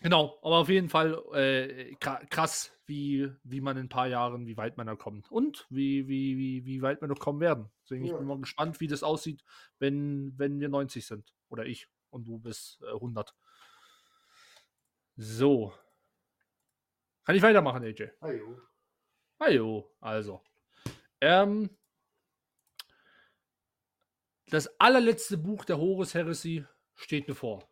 [0.00, 4.46] genau, aber auf jeden Fall äh, kra- krass, wie, wie man in ein paar Jahren,
[4.46, 5.30] wie weit man da kommt.
[5.30, 7.70] Und wie, wie, wie, wie weit wir noch kommen werden.
[7.84, 8.18] Deswegen ich Ja.
[8.18, 9.44] bin mal gespannt, wie das aussieht,
[9.78, 11.34] wenn, wenn wir 90 sind.
[11.48, 13.34] Oder ich und du bis äh, 100.
[15.16, 15.72] So.
[17.24, 18.10] Kann ich weitermachen, AJ?
[18.20, 18.60] Ah, jo.
[19.40, 20.42] Hallo, also.
[21.20, 21.70] Ähm,
[24.48, 27.68] das allerletzte Buch der Horus Heresy steht bevor.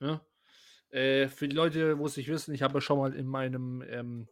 [0.00, 0.24] Ja?
[0.90, 4.28] Äh, für die Leute, wo es nicht wissen, ich habe schon mal in meinem ähm,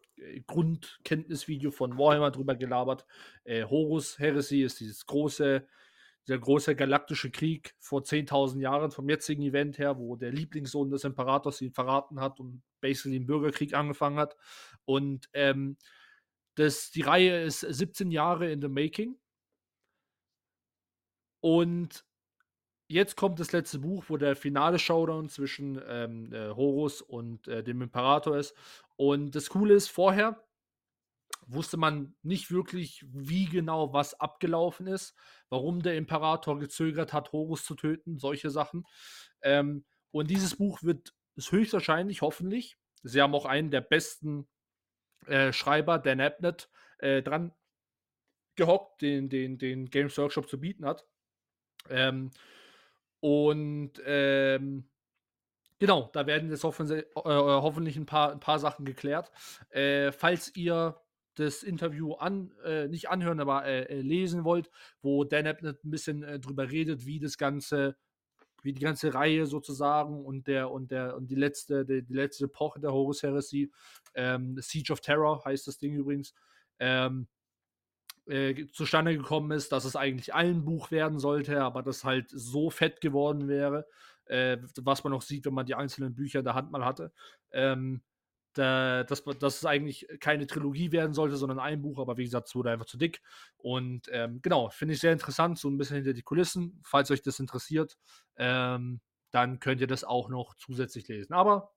[0.47, 3.05] Grundkenntnisvideo von Warhammer drüber gelabert.
[3.45, 5.67] Äh, Horus Heresy ist dieses große,
[6.29, 11.05] der große galaktische Krieg vor 10.000 Jahren vom jetzigen Event her, wo der Lieblingssohn des
[11.05, 14.37] Imperators ihn verraten hat und basically den Bürgerkrieg angefangen hat.
[14.85, 15.77] Und ähm,
[16.55, 19.19] das, die Reihe ist 17 Jahre in the making.
[21.41, 22.05] Und
[22.89, 27.65] jetzt kommt das letzte Buch, wo der finale Showdown zwischen ähm, äh, Horus und äh,
[27.65, 28.55] dem Imperator ist.
[28.97, 30.41] Und das Coole ist, vorher
[31.47, 35.15] wusste man nicht wirklich, wie genau was abgelaufen ist,
[35.49, 38.85] warum der Imperator gezögert hat, Horus zu töten, solche Sachen.
[39.43, 44.49] Ähm, und dieses Buch wird höchstwahrscheinlich, hoffentlich, sie haben auch einen der besten
[45.27, 47.53] äh, Schreiber, Dan Abnett, äh, dran
[48.55, 51.07] gehockt, den, den, den Games Workshop zu bieten hat.
[51.89, 52.31] Ähm,
[53.21, 54.89] und ähm,
[55.79, 59.31] genau, da werden jetzt hoffen, äh, hoffentlich ein paar, ein paar Sachen geklärt.
[59.71, 61.02] Äh, falls ihr
[61.35, 65.91] das Interview an, äh, nicht anhören, aber äh, äh lesen wollt, wo Dan Abnett ein
[65.91, 67.97] bisschen äh, drüber redet, wie das Ganze,
[68.63, 72.45] wie die ganze Reihe sozusagen und der und der und die letzte, die, die letzte
[72.45, 73.73] Epoche der Horus Heresy,
[74.15, 76.35] ähm, Siege of Terror heißt das Ding übrigens,
[76.79, 77.29] ähm,
[78.27, 82.71] äh, zustande gekommen ist, dass es eigentlich ein Buch werden sollte, aber das halt so
[82.71, 83.87] fett geworden wäre,
[84.27, 87.13] äh, was man auch sieht, wenn man die einzelnen Bücher in der Hand mal hatte.
[87.51, 88.03] Ähm,
[88.53, 92.49] da, dass, dass es eigentlich keine Trilogie werden sollte, sondern ein Buch, aber wie gesagt,
[92.49, 93.23] es wurde einfach zu dick.
[93.57, 96.81] Und ähm, genau, finde ich sehr interessant, so ein bisschen hinter die Kulissen.
[96.85, 97.97] Falls euch das interessiert,
[98.37, 101.33] ähm, dann könnt ihr das auch noch zusätzlich lesen.
[101.33, 101.73] Aber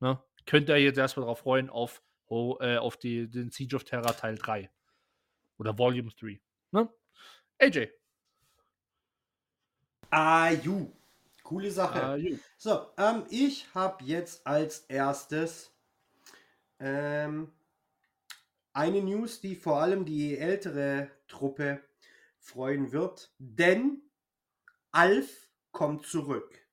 [0.00, 3.84] ne, könnt ihr jetzt erstmal darauf freuen, auf, oh, äh, auf die, den Siege of
[3.84, 4.70] Terror Teil 3.
[5.58, 6.40] Oder Volume 3.
[6.70, 6.88] Ne?
[7.58, 7.88] AJ.
[10.10, 10.92] Ah, ju.
[11.42, 12.02] Coole Sache.
[12.02, 12.16] Ah,
[12.56, 15.72] so, ähm, ich habe jetzt als erstes
[16.80, 17.52] ähm,
[18.72, 21.80] eine News, die vor allem die ältere Truppe
[22.38, 24.02] freuen wird, denn
[24.90, 26.66] Alf kommt zurück.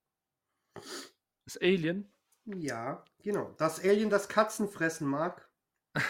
[1.46, 2.12] Das Alien?
[2.46, 3.54] Ja, genau.
[3.58, 5.50] Das Alien, das Katzen fressen mag.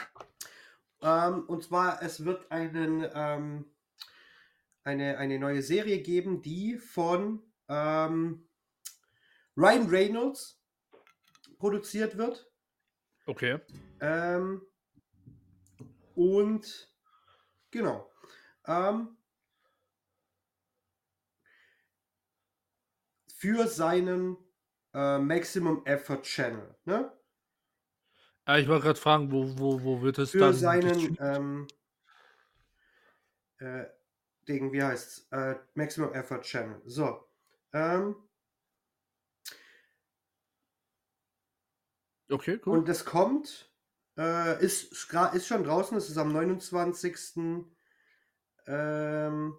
[1.00, 3.66] Ähm, und zwar, es wird einen, ähm,
[4.84, 8.48] eine, eine neue Serie geben, die von ähm,
[9.56, 10.60] Ryan Reynolds
[11.60, 12.52] produziert wird.
[13.28, 13.60] Okay.
[14.00, 14.62] Ähm,
[16.16, 16.96] und
[17.72, 18.10] genau.
[18.66, 19.18] Ähm,
[23.38, 24.38] für seinen
[24.94, 26.76] äh, Maximum Effort Channel.
[26.86, 27.12] Ne?
[28.48, 30.54] Ja, ich wollte gerade fragen, wo, wo, wo wird es für dann?
[30.54, 31.68] Für seinen ähm,
[33.60, 33.86] äh,
[34.48, 36.82] Ding, wie heißt äh, Maximum Effort Channel.
[36.86, 37.28] So.
[37.74, 38.16] Ähm,
[42.30, 42.78] okay, cool.
[42.78, 43.72] Und das kommt,
[44.18, 47.66] äh, ist, ist schon draußen, es ist am 29.
[48.68, 49.58] Ähm,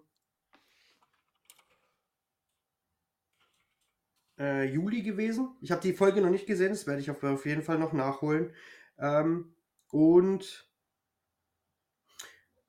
[4.37, 5.55] äh, Juli gewesen.
[5.61, 7.93] Ich habe die Folge noch nicht gesehen, das werde ich auf, auf jeden Fall noch
[7.93, 8.53] nachholen.
[8.97, 9.53] Ähm,
[9.91, 10.69] und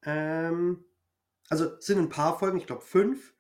[0.03, 0.85] ähm,
[1.49, 3.35] also sind ein paar Folgen, ich glaube fünf.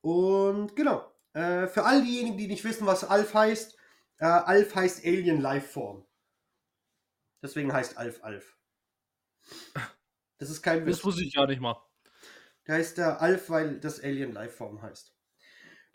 [0.00, 3.76] Und genau, äh, für all diejenigen, die nicht wissen, was Alf heißt,
[4.20, 6.06] äh, Alf heißt Alien Lifeform.
[7.42, 8.56] Deswegen heißt Alf Alf.
[10.38, 10.96] Das ist kein Witz.
[10.96, 11.76] Das wusste ich gar nicht mal.
[12.66, 15.16] Der heißt der Alf, weil das Alien Lifeform heißt.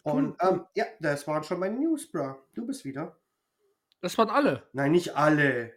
[0.03, 2.35] Und ähm, ja, das waren schon meine News, bro.
[2.53, 3.19] Du bist wieder.
[4.01, 4.67] Das waren alle.
[4.73, 5.73] Nein, nicht alle.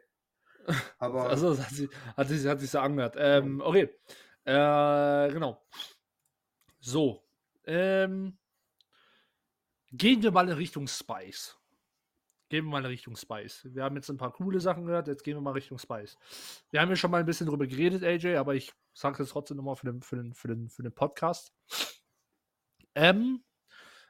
[0.99, 1.29] Aber.
[1.31, 3.15] Also, das hat sich, hat sich, hat sich so angehört.
[3.19, 3.89] Ähm, okay.
[4.45, 5.67] Äh, genau.
[6.81, 7.27] So.
[7.65, 8.39] Ähm,
[9.93, 11.58] gehen wir mal in Richtung Spice.
[12.49, 13.69] Gehen wir mal Richtung Spice.
[13.75, 16.17] Wir haben jetzt ein paar coole Sachen gehört, jetzt gehen wir mal Richtung Spice.
[16.71, 19.59] Wir haben ja schon mal ein bisschen drüber geredet, AJ, aber ich sage es trotzdem
[19.59, 21.53] nochmal für den, für, den, für, den, für den Podcast.
[22.95, 23.45] Ähm,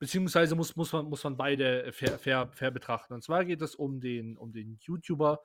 [0.00, 3.12] beziehungsweise muss, muss, man, muss man beide fair, fair, fair betrachten.
[3.12, 5.42] Und zwar geht es um den, um den YouTuber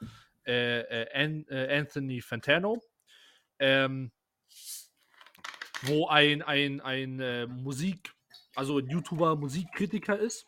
[0.48, 2.82] äh, äh, äh, Anthony Fantano.
[3.60, 4.12] Ähm,
[5.82, 8.14] wo ein, ein, ein äh, Musik,
[8.56, 10.48] also ein YouTuber Musikkritiker ist.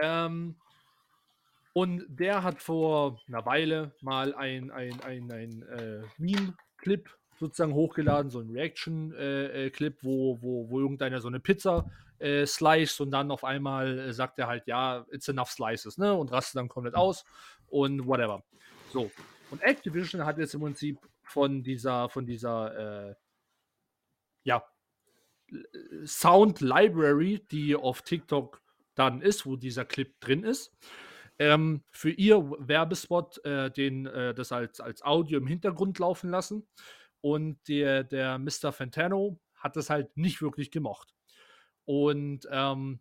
[0.00, 0.56] Ähm,
[1.72, 8.30] und der hat vor einer Weile mal ein, ein, ein, ein äh, Meme-Clip sozusagen hochgeladen,
[8.30, 13.30] so ein Reaction-Clip, äh, wo, wo, wo irgendeiner so eine Pizza äh, slice und dann
[13.30, 16.12] auf einmal äh, sagt er halt, ja, it's enough slices, ne?
[16.14, 17.24] Und rastet dann komplett aus
[17.68, 18.42] und whatever.
[18.92, 19.10] So.
[19.50, 23.14] Und Activision hat jetzt im Prinzip von dieser, von dieser, äh,
[24.44, 24.64] ja,
[26.04, 28.62] Sound Library, die auf TikTok
[28.94, 30.72] dann ist, wo dieser Clip drin ist,
[31.38, 36.66] ähm, für ihr Werbespot äh, den, äh, das als, als Audio im Hintergrund laufen lassen.
[37.20, 38.72] Und der, der Mr.
[38.72, 41.14] Fantano hat das halt nicht wirklich gemocht.
[41.84, 43.00] Und ähm,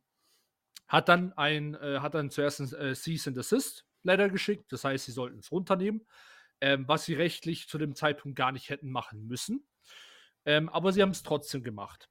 [0.88, 4.71] hat dann ein, äh, hat dann zuerst ein äh, Cease and Assist Letter geschickt.
[4.71, 6.05] Das heißt, sie sollten es runternehmen,
[6.62, 9.67] ähm, was sie rechtlich zu dem Zeitpunkt gar nicht hätten machen müssen.
[10.45, 12.10] Ähm, aber sie haben es trotzdem gemacht.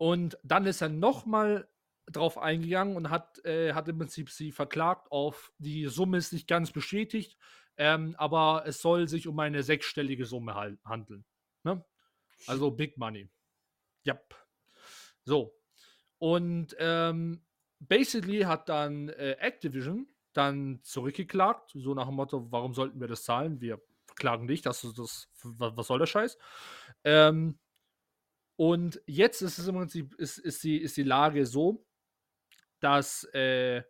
[0.00, 1.68] Und dann ist er nochmal
[2.06, 6.48] drauf eingegangen und hat, äh, hat im Prinzip sie verklagt auf, die Summe ist nicht
[6.48, 7.36] ganz bestätigt,
[7.76, 10.54] ähm, aber es soll sich um eine sechsstellige Summe
[10.86, 11.26] handeln.
[11.64, 11.84] Ne?
[12.46, 13.28] Also Big Money.
[14.04, 14.14] Ja.
[14.14, 14.34] Yep.
[15.26, 15.54] So.
[16.16, 17.42] Und ähm,
[17.78, 23.24] basically hat dann äh, Activision dann zurückgeklagt, so nach dem Motto, warum sollten wir das
[23.24, 23.60] zahlen?
[23.60, 23.78] Wir
[24.16, 26.38] klagen dich, das das, was soll der Scheiß?
[27.04, 27.58] Ähm,
[28.60, 31.86] und jetzt ist es im Prinzip, ist, ist, die, ist die Lage so,
[32.78, 33.82] dass äh,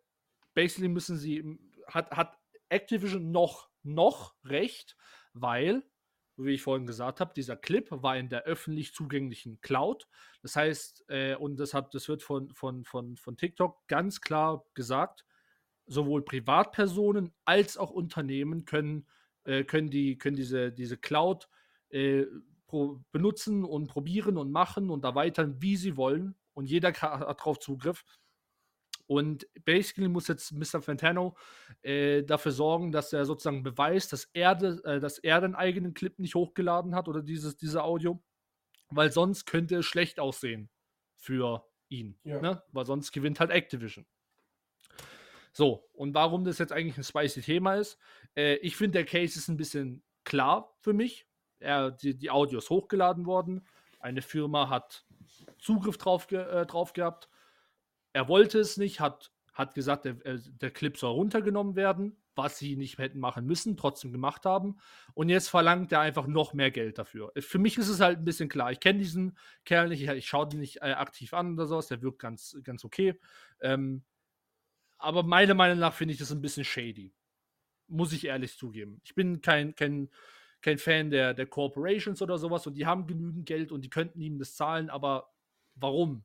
[0.54, 4.96] basically müssen sie, hat, hat Activision noch, noch recht,
[5.32, 5.82] weil,
[6.36, 10.06] wie ich vorhin gesagt habe, dieser Clip war in der öffentlich zugänglichen Cloud.
[10.40, 14.64] Das heißt, äh, und das, hat, das wird von, von, von, von TikTok ganz klar
[14.74, 15.26] gesagt,
[15.86, 19.08] sowohl Privatpersonen als auch Unternehmen können,
[19.42, 21.48] äh, können, die, können diese, diese Cloud
[21.88, 22.24] äh,
[23.12, 26.34] benutzen und probieren und machen und erweitern, wie sie wollen.
[26.54, 28.04] Und jeder hat darauf Zugriff.
[29.06, 30.80] Und basically muss jetzt Mr.
[30.80, 31.36] Fantano
[31.82, 35.94] äh, dafür sorgen, dass er sozusagen beweist, dass er, de, äh, dass er den eigenen
[35.94, 38.22] Clip nicht hochgeladen hat oder dieses, diese Audio,
[38.88, 40.70] weil sonst könnte es schlecht aussehen
[41.16, 42.20] für ihn.
[42.22, 42.40] Ja.
[42.40, 42.62] Ne?
[42.70, 44.06] Weil sonst gewinnt halt Activision.
[45.52, 47.98] So, und warum das jetzt eigentlich ein spicy Thema ist,
[48.36, 51.26] äh, ich finde, der Case ist ein bisschen klar für mich.
[51.60, 53.64] Er, die, die Audio hochgeladen worden.
[54.00, 55.04] Eine Firma hat
[55.58, 57.28] Zugriff drauf, ge, äh, drauf gehabt
[58.12, 62.58] er wollte es nicht, hat, hat gesagt, der, äh, der Clip soll runtergenommen werden, was
[62.58, 64.78] sie nicht hätten machen müssen, trotzdem gemacht haben.
[65.14, 67.32] Und jetzt verlangt er einfach noch mehr Geld dafür.
[67.38, 68.72] Für mich ist es halt ein bisschen klar.
[68.72, 71.88] Ich kenne diesen Kerl nicht, ich, ich schaue den nicht äh, aktiv an oder sowas,
[71.88, 73.18] der wirkt ganz, ganz okay.
[73.60, 74.02] Ähm,
[74.98, 77.12] aber meiner Meinung nach finde ich das ein bisschen shady.
[77.88, 79.00] Muss ich ehrlich zugeben.
[79.04, 80.10] Ich bin kein, kein,
[80.62, 84.20] kein Fan der, der Corporations oder sowas und die haben genügend Geld und die könnten
[84.20, 85.32] ihm das zahlen, aber
[85.74, 86.24] warum?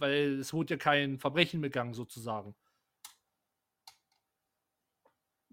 [0.00, 2.54] weil es wurde ja kein Verbrechen begangen, sozusagen.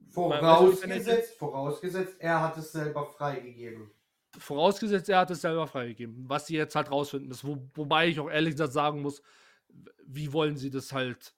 [0.09, 3.91] Vorausgesetzt, vorausgesetzt, er hat es selber freigegeben.
[4.37, 6.27] Vorausgesetzt, er hat es selber freigegeben.
[6.27, 9.21] Was sie jetzt halt rausfinden ist, wo, wobei ich auch ehrlich gesagt sagen muss,
[10.05, 11.35] wie wollen sie das halt.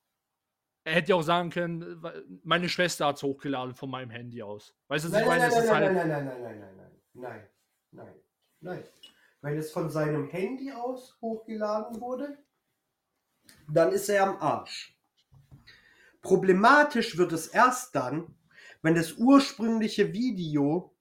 [0.90, 2.04] Er hätte ja auch sagen können,
[2.44, 4.76] meine Schwester hat es hochgeladen von meinem Handy aus.
[4.88, 5.94] Weißt du, nein, ich meine, nein, das nein, ist nein, halt.
[5.94, 6.76] Nein, nein, nein, nein, nein, nein,
[7.14, 7.50] nein,
[7.92, 8.16] nein, nein,
[8.62, 8.84] nein.
[9.42, 12.40] Wenn es von seinem Handy aus hochgeladen wurde,
[13.72, 14.98] dann ist er am Arsch.
[16.24, 18.36] Problematisch wird es erst dann,
[18.82, 20.96] wenn das ursprüngliche Video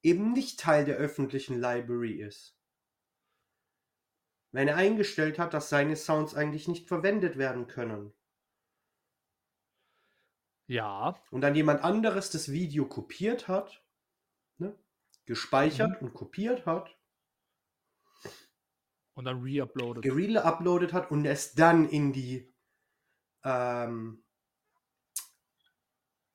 [0.00, 2.56] eben nicht Teil der öffentlichen Library ist.
[4.52, 8.12] Wenn er eingestellt hat, dass seine Sounds eigentlich nicht verwendet werden können.
[10.70, 11.20] Ja.
[11.32, 13.82] Und dann jemand anderes das Video kopiert hat,
[14.58, 14.78] ne,
[15.26, 16.06] gespeichert mhm.
[16.06, 16.96] und kopiert hat
[19.14, 20.04] und dann re-uploadet.
[20.04, 22.54] Re-uploadet hat und es dann in die
[23.42, 24.24] ähm,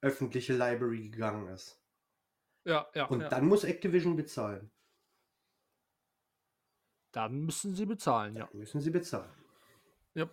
[0.02, 1.82] öffentliche Library gegangen ist.
[2.66, 3.06] Ja, ja.
[3.06, 3.30] Und ja.
[3.30, 4.70] dann muss Activision bezahlen.
[7.14, 8.48] Dann müssen sie bezahlen, ja.
[8.48, 9.32] Dann müssen sie bezahlen.
[10.14, 10.30] Ja.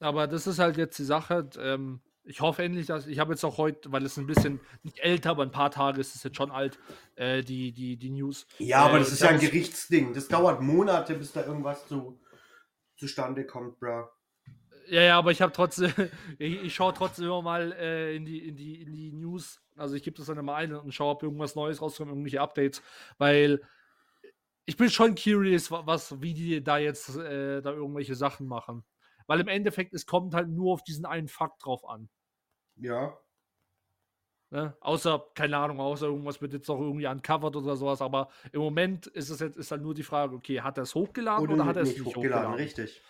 [0.00, 1.48] Aber das ist halt jetzt die Sache.
[1.56, 4.98] Ähm, ich hoffe endlich, dass ich habe jetzt auch heute, weil es ein bisschen nicht
[4.98, 6.78] älter, aber ein paar Tage ist es jetzt schon alt,
[7.16, 8.46] äh, die, die, die News.
[8.58, 10.12] Ja, aber äh, das ist ja ein Gerichtsding.
[10.12, 12.20] Das dauert Monate, bis da irgendwas zu,
[12.96, 14.08] zustande kommt, bro.
[14.88, 15.92] Ja, ja, aber ich habe trotzdem,
[16.38, 19.62] ich, ich schaue trotzdem immer mal äh, in, die, in, die, in die News.
[19.76, 22.82] Also ich gebe das dann immer ein und schaue, ob irgendwas Neues rauskommt, irgendwelche Updates,
[23.16, 23.62] weil
[24.66, 28.84] ich bin schon curious, was, wie die da jetzt äh, da irgendwelche Sachen machen.
[29.26, 32.10] Weil im Endeffekt, es kommt halt nur auf diesen einen Fakt drauf an.
[32.80, 33.18] Ja.
[34.50, 34.74] Ne?
[34.80, 39.06] Außer, keine Ahnung, außer irgendwas wird jetzt noch irgendwie uncovered oder sowas, aber im Moment
[39.08, 41.66] ist es jetzt ist dann nur die Frage, okay, hat er es hochgeladen oder, oder
[41.66, 42.52] hat er es nicht hochgeladen?
[42.52, 42.54] hochgeladen?
[42.54, 43.02] Richtig.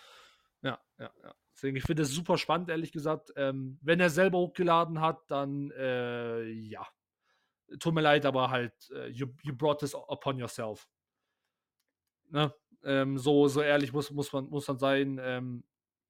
[0.61, 1.33] Ja, ja, ja.
[1.53, 3.31] Deswegen, ich finde es super spannend, ehrlich gesagt.
[3.35, 6.85] Ähm, wenn er selber hochgeladen hat, dann äh, ja.
[7.79, 10.89] Tut mir leid, aber halt, uh, you, you brought this upon yourself.
[12.29, 12.53] Ne?
[12.83, 15.19] Ähm, so, so ehrlich muss, muss, man, muss man sein.
[15.21, 15.63] Ähm,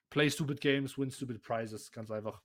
[0.08, 1.90] play stupid games, win stupid prizes.
[1.92, 2.40] Ganz einfach.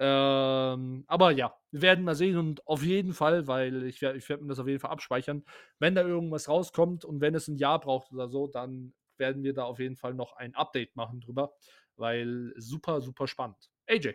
[0.00, 4.28] Ähm, aber ja, wir werden mal sehen und auf jeden Fall, weil ich werde ich
[4.28, 5.44] werd mir das auf jeden Fall abspeichern,
[5.80, 9.54] wenn da irgendwas rauskommt und wenn es ein Jahr braucht oder so, dann werden wir
[9.54, 11.52] da auf jeden Fall noch ein Update machen drüber,
[11.96, 13.70] weil super, super spannend.
[13.88, 14.14] AJ.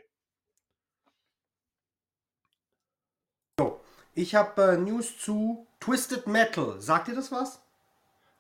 [4.16, 6.80] Ich habe äh, News zu Twisted Metal.
[6.80, 7.62] Sagt ihr das was?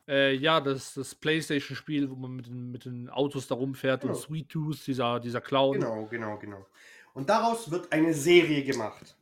[0.08, 4.14] Äh, ja, das das PlayStation-Spiel, wo man mit den, mit den Autos da rumfährt Genau.
[4.14, 5.80] und Sweet Tooth, dieser, dieser Clown.
[5.80, 6.66] Genau, genau, genau.
[7.14, 9.16] Und daraus wird eine Serie gemacht.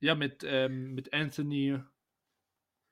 [0.00, 1.78] Ja, mit, ähm, mit Anthony.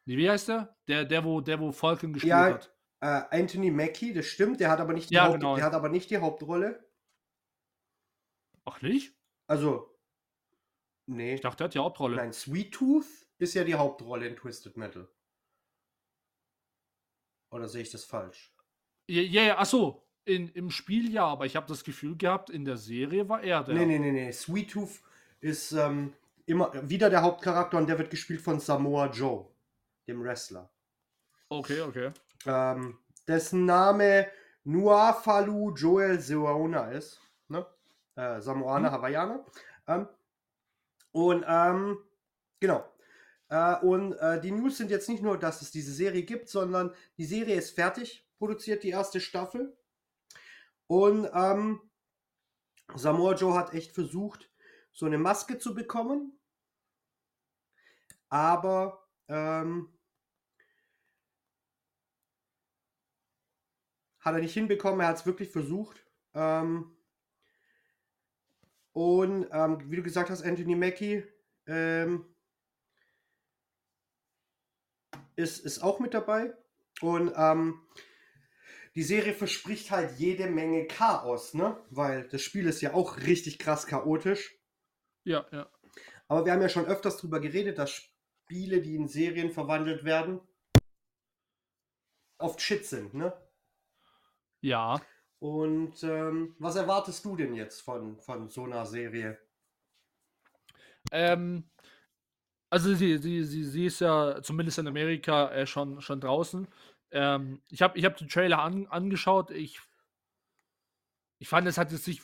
[0.05, 0.77] Wie heißt der?
[0.89, 2.75] Der, der, wo, der, wo Falcon gespielt Ja, hat.
[3.01, 5.55] Äh, Anthony Mackie, das stimmt, der hat aber nicht die, Ja, Haupt genau.
[5.55, 6.85] der hat aber nicht die Hauptrolle.
[8.65, 9.15] Ach nicht?
[9.47, 9.97] Also,
[11.07, 11.35] nee.
[11.35, 12.17] Ich dachte, der hat die Hauptrolle.
[12.17, 13.07] Nein, Sweet Tooth
[13.39, 15.09] ist ja die Hauptrolle in Twisted Metal.
[17.51, 18.53] Oder sehe ich das falsch?
[19.09, 20.08] Ja, ja, ja, ach so.
[20.29, 23.65] In, Im Spiel ja, aber ich habe das Gefühl gehabt, in der Serie war er
[23.65, 23.75] der.
[23.75, 24.31] Nee, nee, nee, nee.
[24.33, 25.01] Sweet Tooth
[25.41, 26.13] ist ähm,
[26.45, 29.47] immer wieder der Hauptcharakter und der wird gespielt von Samoa Joe,
[30.07, 30.71] dem Wrestler.
[31.49, 32.11] Okay, okay.
[32.45, 34.29] Ähm, dessen Name
[34.65, 37.21] Nuafalu Joel Seoana ist.
[37.49, 37.67] Ne?
[38.17, 38.99] Äh, Samoaner, Hm.
[38.99, 39.45] Hawaiianer.
[39.87, 40.09] Ähm,
[41.13, 41.99] und ähm,
[42.61, 42.85] genau.
[43.49, 46.95] Äh, und äh, die News sind jetzt nicht nur, dass es diese Serie gibt, sondern
[47.17, 49.75] die Serie ist fertig, produziert die erste Staffel.
[50.89, 51.81] Und ähm,
[52.95, 54.51] Samoa Joe hat echt versucht,
[54.93, 56.41] so eine Maske zu bekommen.
[58.31, 59.97] Aber ähm,
[64.21, 65.01] hat er nicht hinbekommen.
[65.01, 66.05] Er hat es wirklich versucht.
[66.35, 66.97] Ähm,
[68.93, 71.25] und ähm, wie du gesagt hast, Anthony Mackie
[71.67, 72.35] ähm,
[75.37, 76.57] ist, ist auch mit dabei.
[77.01, 77.81] Und ähm,
[78.99, 81.81] die Serie verspricht halt jede Menge Chaos, ne?
[81.89, 84.59] Weil das Spiel ist ja auch richtig krass chaotisch.
[85.23, 85.71] Ja, ja.
[86.27, 90.41] Aber wir haben ja schon öfters darüber geredet, dass Spiele, die in Serien verwandelt werden,
[92.39, 93.33] oft Shit sind, ne?
[94.63, 95.01] Ja.
[95.39, 99.39] Und ähm, was erwartest du denn jetzt von, von so einer Serie?
[101.13, 101.71] Ähm,
[102.69, 106.67] also sie, sie, sie, sie ist ja zumindest in Amerika äh, schon, schon draußen.
[107.11, 109.51] Ähm, ich habe ich hab den Trailer an, angeschaut.
[109.51, 109.81] Ich,
[111.39, 112.23] ich fand, es hat jetzt nicht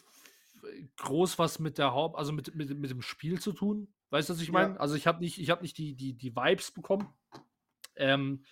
[0.96, 3.92] groß was mit der Haupt, also mit, mit, mit dem Spiel zu tun.
[4.10, 4.52] Weißt du, was ich Ja.
[4.52, 4.80] meine?
[4.80, 7.12] Also ich habe nicht, ich habe nicht die, die, die Vibes bekommen.
[7.96, 8.44] Ähm,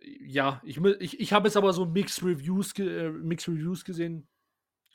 [0.00, 4.28] ja, ich, ich, ich habe jetzt aber so Mixed Reviews, äh, Mixed Reviews gesehen,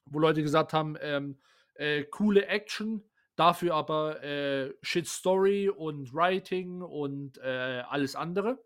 [0.06, 1.40] wo Leute gesagt haben, ähm,
[1.76, 3.04] äh, coole Action,
[3.36, 8.64] dafür aber äh, Shit Story und Writing und äh, alles andere.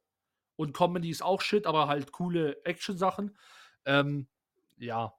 [0.61, 3.35] Und Comedy ist auch Shit, aber halt coole Action-Sachen.
[3.85, 4.27] Ähm,
[4.77, 5.13] ja,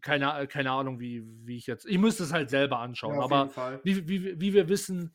[0.00, 1.86] keine, keine Ahnung, wie, wie ich jetzt.
[1.86, 5.14] Ich müsste es halt selber anschauen, Ja, aber wie, wie, wie wir wissen,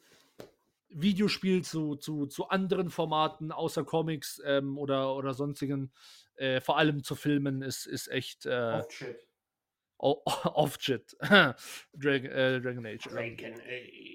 [0.87, 5.91] Videospiel zu, zu, zu anderen Formaten außer Comics ähm, oder, oder sonstigen,
[6.35, 9.27] äh, vor allem zu Filmen, ist, ist echt äh, Oft Shit.
[9.97, 11.17] o- off shit.
[11.19, 13.03] Dragon, äh, Dragon Age.
[13.09, 14.12] Dragon Age.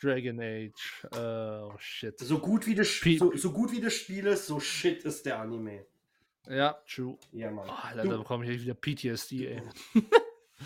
[0.00, 1.06] Dragon Age.
[1.12, 2.18] Äh, oh shit.
[2.18, 5.40] So gut, wie das, so, so gut wie das Spiel ist, so shit ist der
[5.40, 5.86] Anime.
[6.48, 7.16] Ja, true.
[7.32, 7.68] Ja, Mann.
[7.68, 9.62] Oh, Alter, da bekomme ich wieder PTSD, ey.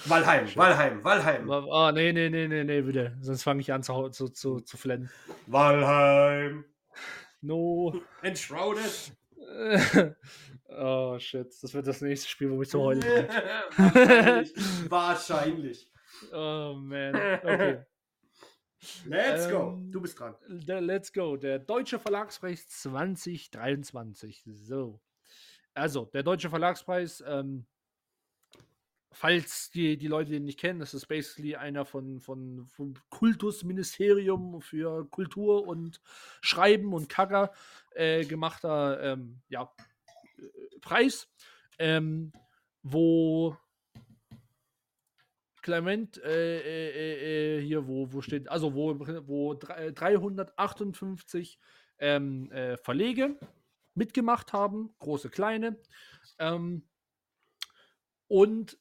[0.05, 1.51] Valheim, Valheim, Valheim.
[1.51, 3.17] Ah, nee, nee, nee, nee, nee, bitte.
[3.21, 5.11] Sonst fange ich an zu, zu, zu, zu flennen.
[5.47, 6.65] Valheim.
[7.41, 8.01] No.
[8.23, 9.13] Enshrouded.
[10.69, 11.49] oh shit.
[11.63, 13.03] Das wird das nächste Spiel, wo ich zum Heulen.
[13.77, 14.91] Wahrscheinlich.
[14.91, 15.91] Wahrscheinlich.
[16.33, 17.15] Oh man.
[17.15, 17.79] Okay.
[19.07, 19.75] Let's go.
[19.77, 20.35] Ähm, Du bist dran.
[20.49, 21.37] Der, let's go.
[21.37, 24.45] Der Deutsche Verlagspreis 2023.
[24.47, 25.01] So.
[25.75, 27.67] Also, der Deutsche Verlagspreis, ähm,
[29.13, 34.61] falls die, die Leute den nicht kennen, das ist basically einer von, von, vom Kultusministerium
[34.61, 36.01] für Kultur und
[36.41, 37.53] Schreiben und Kacker
[37.95, 39.73] äh, gemachter ähm, ja,
[40.39, 41.29] äh, Preis,
[41.79, 42.33] ähm,
[42.83, 43.57] wo
[45.63, 51.59] Clement äh, äh, äh, äh, hier, wo, wo steht, also wo, wo drei- 358
[51.99, 53.39] ähm, äh, Verlege
[53.95, 55.77] mitgemacht haben, große, kleine.
[56.39, 56.85] Ähm,
[58.29, 58.79] und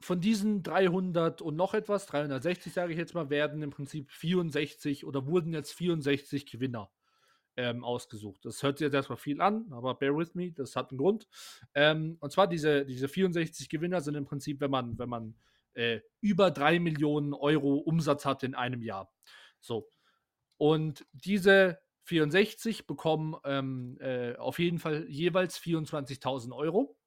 [0.00, 5.04] von diesen 300 und noch etwas, 360 sage ich jetzt mal, werden im Prinzip 64
[5.04, 6.90] oder wurden jetzt 64 Gewinner
[7.56, 8.44] ähm, ausgesucht.
[8.44, 11.26] Das hört sich jetzt erstmal viel an, aber bear with me, das hat einen Grund.
[11.74, 15.34] Ähm, und zwar diese, diese 64 Gewinner sind im Prinzip, wenn man, wenn man
[15.78, 19.12] äh, über 3 Millionen Euro Umsatz hat in einem Jahr.
[19.60, 19.88] So.
[20.56, 26.98] Und diese 64 bekommen ähm, äh, auf jeden Fall jeweils 24.000 Euro.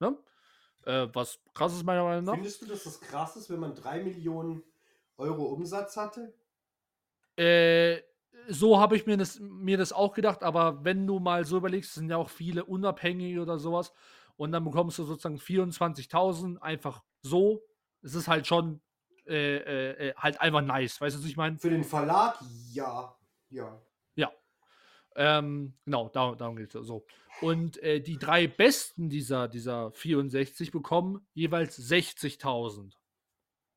[0.00, 0.16] Ne?
[0.84, 2.34] Äh, was krass ist meiner Meinung nach.
[2.34, 4.62] Findest du, dass das krass ist, wenn man 3 Millionen
[5.18, 6.32] Euro Umsatz hatte?
[7.36, 8.00] Äh,
[8.48, 11.94] so habe ich mir das, mir das auch gedacht, aber wenn du mal so überlegst,
[11.94, 13.92] sind ja auch viele unabhängige oder sowas
[14.36, 17.62] und dann bekommst du sozusagen 24.000 einfach so.
[18.02, 18.80] Es ist halt schon
[19.26, 21.56] äh, äh, äh, halt einfach nice, weißt du, was ich meine?
[21.56, 22.38] Für den Verlag,
[22.72, 23.16] ja.
[23.50, 23.80] Ja.
[24.16, 24.32] Ja.
[25.14, 27.06] Ähm, genau, darum, darum geht es so.
[27.40, 32.94] Und äh, die drei Besten dieser, dieser 64 bekommen jeweils 60.000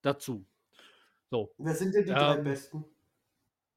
[0.02, 0.48] dazu.
[1.30, 1.54] So.
[1.58, 2.84] Wer sind denn die drei Besten?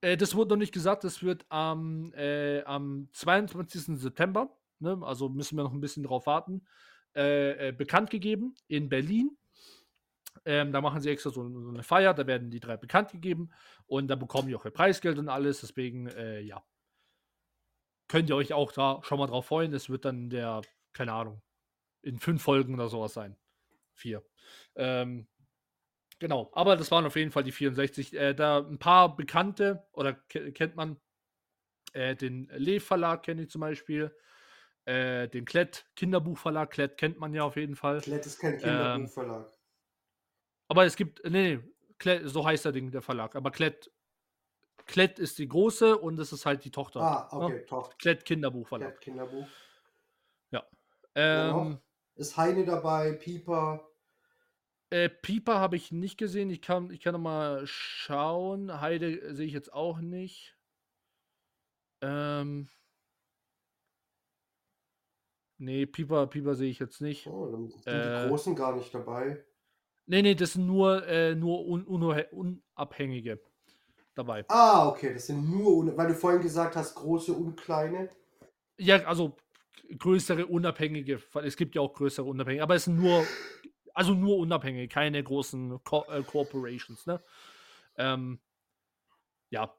[0.01, 4.01] Äh, das wurde noch nicht gesagt, das wird am, äh, am 22.
[4.01, 6.67] September, ne, also müssen wir noch ein bisschen drauf warten,
[7.15, 9.37] bekannt gegeben in Berlin.
[10.45, 13.51] Ähm, da machen sie extra so, so, eine Feier, da werden die drei bekannt gegeben
[13.87, 15.61] und da bekommen die auch ihr Preisgeld und alles.
[15.61, 16.63] Deswegen, äh, ja,
[18.09, 19.73] könnt ihr euch auch da schon mal drauf freuen.
[19.73, 20.63] Es wird dann der,
[20.93, 21.43] keine Ahnung,
[22.03, 23.37] in fünf Folgen oder sowas sein.
[23.95, 24.23] Vier.
[24.77, 25.27] Ähm,
[26.19, 28.15] Genau, aber das waren auf jeden Fall die 64.
[28.15, 30.97] Äh, da ein paar bekannte, oder kennt man,
[31.93, 34.15] äh, den Lev Verlag kenne ich zum Beispiel,
[34.85, 38.01] äh, den Klett Kinderbuchverlag, Klett kennt man ja auf jeden Fall.
[38.01, 39.47] Klett ist kein Kinderbuchverlag.
[39.47, 39.58] Ähm,
[40.69, 41.61] aber es gibt, nee, nee
[41.99, 43.91] Klett, so heißt der Ding, der Verlag, aber Klett,
[44.87, 47.01] Klett ist die große und es ist halt die Tochter.
[47.01, 47.45] Ah, ne?
[47.45, 47.67] okay, ne?
[47.67, 47.97] Tochter.
[47.99, 48.89] Klett Kinderbuchverlag.
[48.89, 49.47] Klett Kinderbuch.
[50.51, 50.65] Ja.
[51.15, 51.79] Ähm,
[52.15, 53.89] ist Heine dabei, Pieper.
[54.91, 56.49] Äh, Pieper habe ich nicht gesehen.
[56.49, 58.81] Ich kann, ich kann noch mal schauen.
[58.81, 60.57] Heide sehe ich jetzt auch nicht.
[62.01, 62.69] Ähm.
[65.59, 67.27] Nee, Pieper, Pieper sehe ich jetzt nicht.
[67.27, 69.45] Oh, dann sind äh, die Großen gar nicht dabei.
[70.09, 73.41] Nee, nee, das sind nur, äh, nur un, un, Unabhängige
[74.15, 74.45] dabei.
[74.49, 78.09] Ah, okay, das sind nur, weil du vorhin gesagt hast, große und kleine.
[78.79, 79.37] Ja, also
[79.97, 81.23] größere Unabhängige.
[81.45, 83.25] Es gibt ja auch größere Unabhängige, aber es sind nur
[83.99, 87.21] also nur unabhängig, keine großen Co äh, Corporations, ne?
[87.97, 88.39] Ähm,
[89.51, 89.75] ja.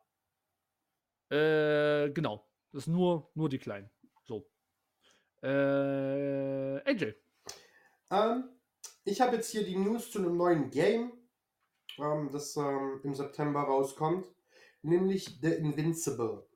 [1.30, 2.46] Äh, genau.
[2.74, 3.90] Das ist nur, nur die kleinen.
[4.26, 4.46] So.
[5.42, 7.14] Äh, AJ.
[8.12, 8.50] Ähm,
[9.04, 11.12] ich habe jetzt hier die News zu einem neuen Game,
[11.98, 14.28] ähm, das ähm, im September rauskommt,
[14.82, 16.48] nämlich The Invincible.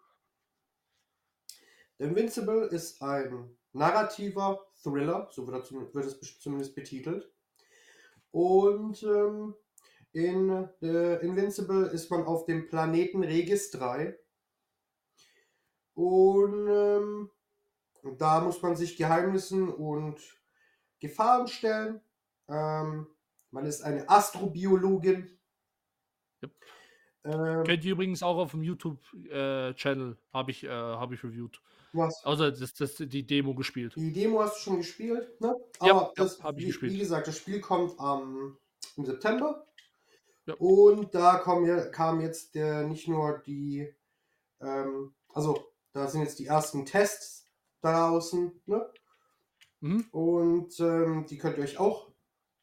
[1.97, 7.31] The Invincible ist ein narrativer Thriller, so wird, wird es zumindest betitelt.
[8.31, 9.55] Und ähm,
[10.11, 14.17] in äh, Invincible ist man auf dem Planeten Regis 3.
[15.95, 17.31] Und ähm,
[18.17, 20.19] da muss man sich Geheimnissen und
[20.99, 22.01] Gefahren stellen.
[22.47, 23.07] Ähm,
[23.51, 25.39] man ist eine Astrobiologin.
[26.43, 26.51] Yep.
[27.25, 31.61] Ähm, Kennt ihr übrigens auch auf dem YouTube-Channel, äh, habe ich, äh, hab ich reviewed.
[31.93, 32.25] Was?
[32.25, 33.93] Also das, das, die Demo gespielt.
[33.95, 35.55] Die Demo hast du schon gespielt, ne?
[35.79, 36.93] Aber ja, das, ja, habe ich wie, gespielt.
[36.93, 38.57] Wie gesagt, das Spiel kommt am,
[38.97, 39.67] im September.
[40.47, 40.55] Ja.
[40.55, 43.93] Und da kommen, kam jetzt der, nicht nur die,
[44.59, 47.47] ähm, also da sind jetzt die ersten Tests
[47.81, 48.91] draußen, ne?
[49.81, 50.07] Mhm.
[50.11, 52.12] Und ähm, die könnt ihr euch auch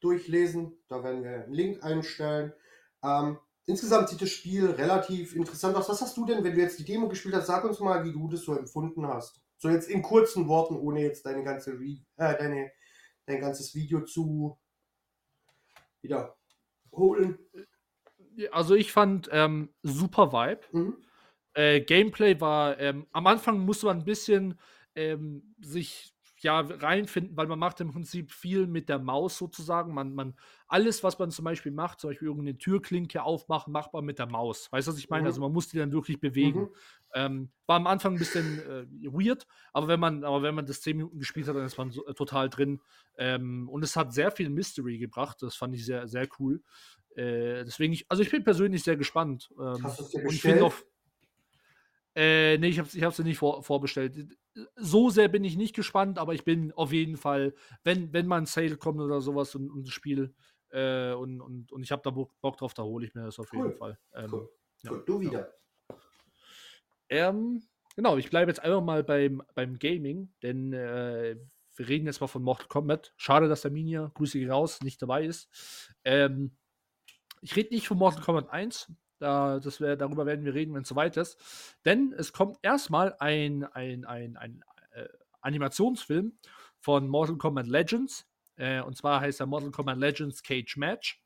[0.01, 0.77] durchlesen.
[0.89, 2.53] Da werden wir einen Link einstellen.
[3.03, 5.87] Ähm, Insgesamt sieht das Spiel relativ interessant aus.
[5.87, 8.11] Was hast du denn, wenn du jetzt die Demo gespielt hast, sag uns mal, wie
[8.11, 9.39] du das so empfunden hast.
[9.57, 12.71] So jetzt in kurzen Worten, ohne jetzt deine ganze Re äh, deine,
[13.27, 14.59] dein ganzes Video zu
[16.01, 17.37] wiederholen.
[18.51, 20.61] Also ich fand ähm, super Vibe.
[20.71, 20.97] Mhm.
[21.53, 24.59] Äh, Gameplay war, ähm, am Anfang musste man ein bisschen
[24.95, 29.93] ähm, sich ja, reinfinden, weil man macht im Prinzip viel mit der Maus sozusagen.
[29.93, 30.35] Man, man,
[30.67, 34.27] alles, was man zum Beispiel macht, zum Beispiel irgendeine Türklinke aufmachen, macht man mit der
[34.27, 34.71] Maus.
[34.71, 35.23] Weißt du, was ich meine?
[35.23, 35.27] Mhm.
[35.27, 36.61] Also man muss die dann wirklich bewegen.
[36.61, 36.69] Mhm.
[37.13, 40.81] Ähm, war am Anfang ein bisschen äh, weird, aber wenn man, aber wenn man das
[40.81, 42.79] 10 Minuten gespielt hat, dann ist man so, äh, total drin.
[43.17, 45.41] Ähm, und es hat sehr viel Mystery gebracht.
[45.41, 46.61] Das fand ich sehr, sehr cool.
[47.15, 49.49] Äh, deswegen, ich, also ich bin persönlich sehr gespannt.
[49.59, 50.73] Ähm, Hast du es dir bestellt?
[52.13, 54.37] Äh, nee, ich habe ich hab's dir nicht vor, vorbestellt.
[54.75, 58.37] So sehr bin ich nicht gespannt, aber ich bin auf jeden Fall, wenn, wenn mal
[58.37, 60.33] ein Sale kommt oder sowas und, und das Spiel
[60.71, 63.51] äh, und, und, und ich habe da Bock drauf, da hole ich mir das auf
[63.53, 63.67] cool.
[63.67, 63.99] jeden Fall.
[64.13, 64.49] Ähm, cool.
[64.83, 65.03] Ja, cool.
[65.05, 65.53] Du wieder.
[65.89, 67.29] Ja.
[67.29, 67.63] Ähm,
[67.95, 71.37] genau, ich bleibe jetzt einfach mal beim, beim Gaming, denn äh,
[71.75, 73.13] wir reden jetzt mal von Mortal Kombat.
[73.17, 75.49] Schade, dass der Minia, Grüße raus, nicht dabei ist.
[76.03, 76.55] Ähm,
[77.41, 78.91] ich rede nicht von Mortal Kombat 1.
[79.21, 81.37] Da, das wär, darüber werden wir reden, wenn es soweit ist.
[81.85, 84.63] Denn es kommt erstmal ein, ein, ein, ein
[84.93, 85.07] äh,
[85.41, 86.33] Animationsfilm
[86.79, 88.27] von Mortal Kombat Legends.
[88.55, 91.21] Äh, und zwar heißt er Mortal Kombat Legends Cage Match.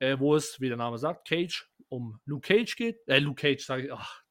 [0.00, 2.98] Äh, wo es, wie der Name sagt, Cage um Luke Cage geht.
[3.06, 3.92] Äh, Luke Cage, sage ich.
[3.92, 4.22] Ach,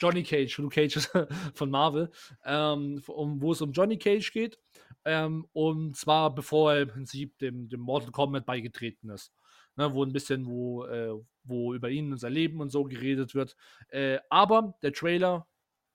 [0.00, 0.98] Johnny Cage, Luke Cage
[1.54, 2.10] von Marvel,
[2.44, 4.58] ähm, um, wo es um Johnny Cage geht.
[5.04, 9.32] Ähm, und zwar bevor er im Prinzip dem, dem Mortal Kombat beigetreten ist.
[9.76, 11.14] Ne, wo ein bisschen, wo, äh,
[11.44, 13.56] wo über ihn und sein Leben und so geredet wird.
[13.88, 15.46] Äh, aber der Trailer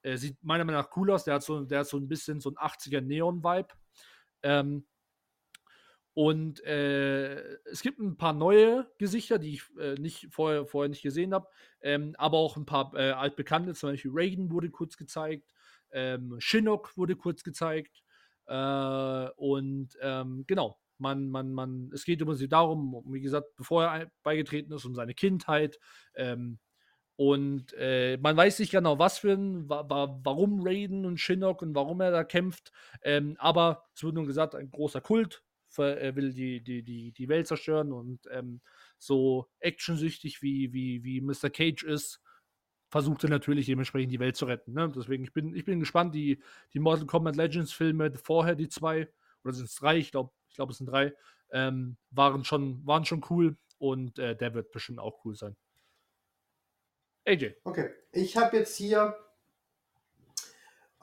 [0.01, 1.23] äh, sieht meiner Meinung nach cool aus.
[1.25, 3.69] Der hat so, der hat so ein bisschen so ein 80er Neon-Vibe.
[4.43, 4.85] Ähm,
[6.13, 11.01] und äh, es gibt ein paar neue Gesichter, die ich äh, nicht vorher, vorher nicht
[11.01, 11.49] gesehen habe,
[11.81, 15.53] ähm, aber auch ein paar äh, altbekannte, zum Beispiel Reagan wurde kurz gezeigt,
[15.91, 18.01] ähm, Shinnok wurde kurz gezeigt.
[18.47, 24.73] Und ähm, genau, man, man, man, es geht immer darum, wie gesagt, bevor er beigetreten
[24.73, 25.79] ist, um seine Kindheit.
[26.15, 26.59] Ähm,
[27.17, 31.61] und äh, man weiß nicht genau, was für ein, wa wa warum Raiden und Shinnok
[31.61, 32.71] und warum er da kämpft.
[33.03, 35.43] Ähm, aber es wird nun gesagt, ein großer Kult
[35.77, 38.61] er will die, die, die, die Welt zerstören und ähm,
[38.97, 41.49] so actionsüchtig wie, wie, wie Mr.
[41.49, 42.21] Cage ist,
[42.89, 44.73] versucht er natürlich dementsprechend die Welt zu retten.
[44.73, 44.91] Ne?
[44.95, 46.41] Deswegen, ich bin, ich bin gespannt, die,
[46.73, 49.09] die Mortal Kombat Legends Filme vorher, die zwei,
[49.43, 51.13] oder sind es drei, ich glaube, ich glaube, es sind drei,
[51.51, 55.57] ähm, waren, schon, waren schon cool und äh, der wird bestimmt auch cool sein.
[57.25, 57.55] AJ.
[57.65, 59.17] Okay, ich habe jetzt hier,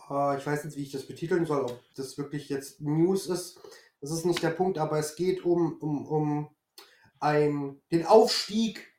[0.08, 3.60] äh, ich weiß nicht, wie ich das betiteln soll, ob das wirklich jetzt News ist.
[4.00, 6.56] Das ist nicht der Punkt, aber es geht um, um, um
[7.20, 8.90] ein, den Aufstieg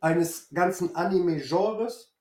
[0.00, 2.12] eines ganzen Anime-Genres.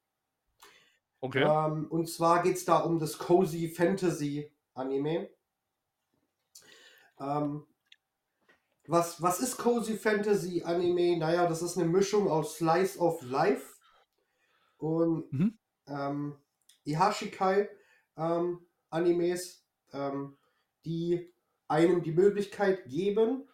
[1.21, 1.41] Okay.
[1.41, 5.32] Ähm, und zwar geht es da um das Cozy Fantasy Anime.
[7.20, 7.66] Ähm,
[8.88, 11.18] was, was ist Cozy Fantasy Anime?
[11.18, 13.78] Naja, das ist eine Mischung aus Slice of Life
[14.78, 15.57] und mhm.
[15.88, 16.38] ähm,
[16.84, 17.70] Ihashikai
[18.18, 20.38] ähm, Animes, ähm,
[20.86, 21.34] die
[21.68, 23.47] einem die Möglichkeit geben,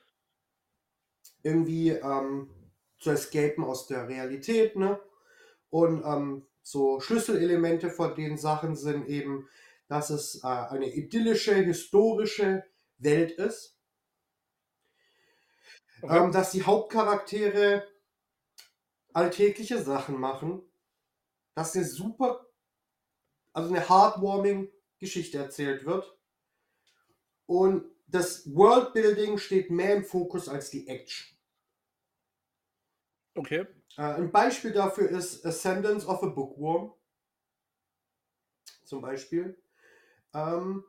[1.44, 2.50] irgendwie ähm,
[3.00, 4.76] zu escapen aus der Realität.
[4.76, 5.00] Ne?
[5.70, 9.48] Und ähm, so Schlüsselelemente von den Sachen sind eben,
[9.88, 12.64] dass es äh, eine idyllische, historische
[13.00, 13.78] Welt ist.
[16.02, 16.18] Okay.
[16.18, 17.88] Ähm, dass die Hauptcharaktere
[19.14, 20.62] alltägliche Sachen machen.
[21.56, 22.48] Dass eine super,
[23.54, 26.18] also eine heartwarming Geschichte erzählt wird.
[27.46, 31.38] Und das Worldbuilding steht mehr im Fokus als die Action.
[33.36, 33.66] Okay.
[33.98, 36.94] Äh, ein Beispiel dafür ist Ascendance of a Bookworm.
[38.84, 39.62] Zum Beispiel.
[40.34, 40.84] Ähm,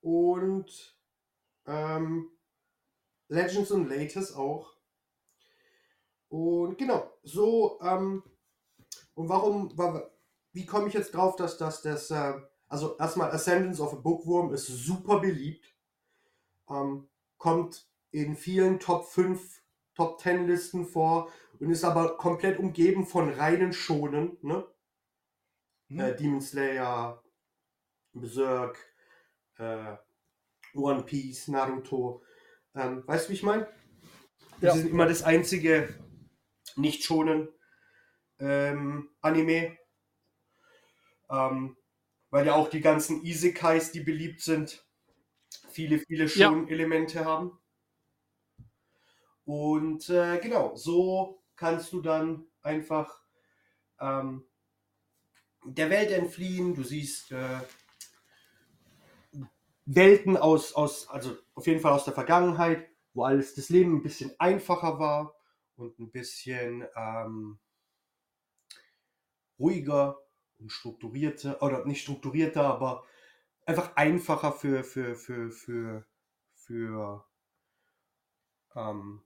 [0.00, 0.96] und
[1.66, 2.30] ähm,
[3.28, 4.74] Legends and Latest auch.
[6.28, 8.22] Und genau, so, ähm,
[9.14, 9.72] und warum,
[10.52, 12.34] wie komme ich jetzt drauf, dass das das äh,
[12.68, 15.74] also erstmal Ascendance of a Bookworm ist super beliebt.
[16.68, 19.62] Ähm, kommt in vielen Top 5,
[19.94, 24.36] Top 10 Listen vor und ist aber komplett umgeben von reinen Schonen.
[24.42, 24.66] Ne?
[25.88, 26.00] Hm.
[26.00, 27.22] Äh, Demon Slayer,
[28.12, 28.78] Berserk,
[29.58, 29.96] äh,
[30.74, 32.22] One Piece, Naruto.
[32.74, 33.68] Ähm, weißt du, wie ich meine?
[34.60, 34.80] Das ja.
[34.82, 35.94] ist immer das einzige
[36.76, 37.48] nicht schonen
[38.38, 39.76] ähm, Anime.
[41.30, 41.76] Ähm,
[42.30, 44.84] weil ja auch die ganzen Isekais, die beliebt sind,
[45.70, 47.24] viele, viele Schon-Elemente ja.
[47.24, 47.58] haben.
[49.44, 53.22] Und äh, genau, so kannst du dann einfach
[53.98, 54.44] ähm,
[55.64, 56.74] der Welt entfliehen.
[56.74, 57.60] Du siehst äh,
[59.90, 64.02] Welten aus, aus, also auf jeden Fall aus der Vergangenheit, wo alles das Leben ein
[64.02, 65.34] bisschen einfacher war
[65.76, 67.58] und ein bisschen ähm,
[69.58, 70.18] ruhiger
[70.58, 73.06] und strukturierter, oder nicht strukturierter, aber
[73.64, 76.06] einfach einfacher für, für, für, für,
[76.52, 77.26] für,
[78.76, 79.22] ähm,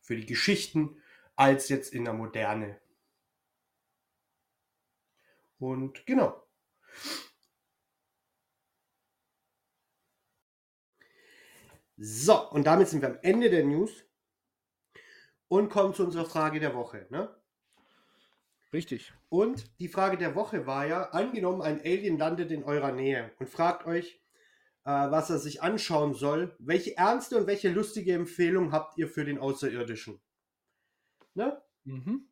[0.00, 1.02] für die Geschichten
[1.34, 2.80] als jetzt in der Moderne.
[5.58, 6.45] Und genau.
[11.96, 14.04] So, und damit sind wir am Ende der News
[15.48, 17.06] und kommen zu unserer Frage der Woche.
[17.10, 17.34] Ne?
[18.72, 19.12] Richtig.
[19.28, 23.48] Und die Frage der Woche war ja, angenommen, ein Alien landet in eurer Nähe und
[23.48, 24.20] fragt euch,
[24.84, 26.54] äh, was er sich anschauen soll.
[26.58, 30.20] Welche ernste und welche lustige Empfehlung habt ihr für den Außerirdischen?
[31.34, 31.62] Ne?
[31.84, 32.28] Mhm.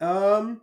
[0.00, 0.60] Ähm,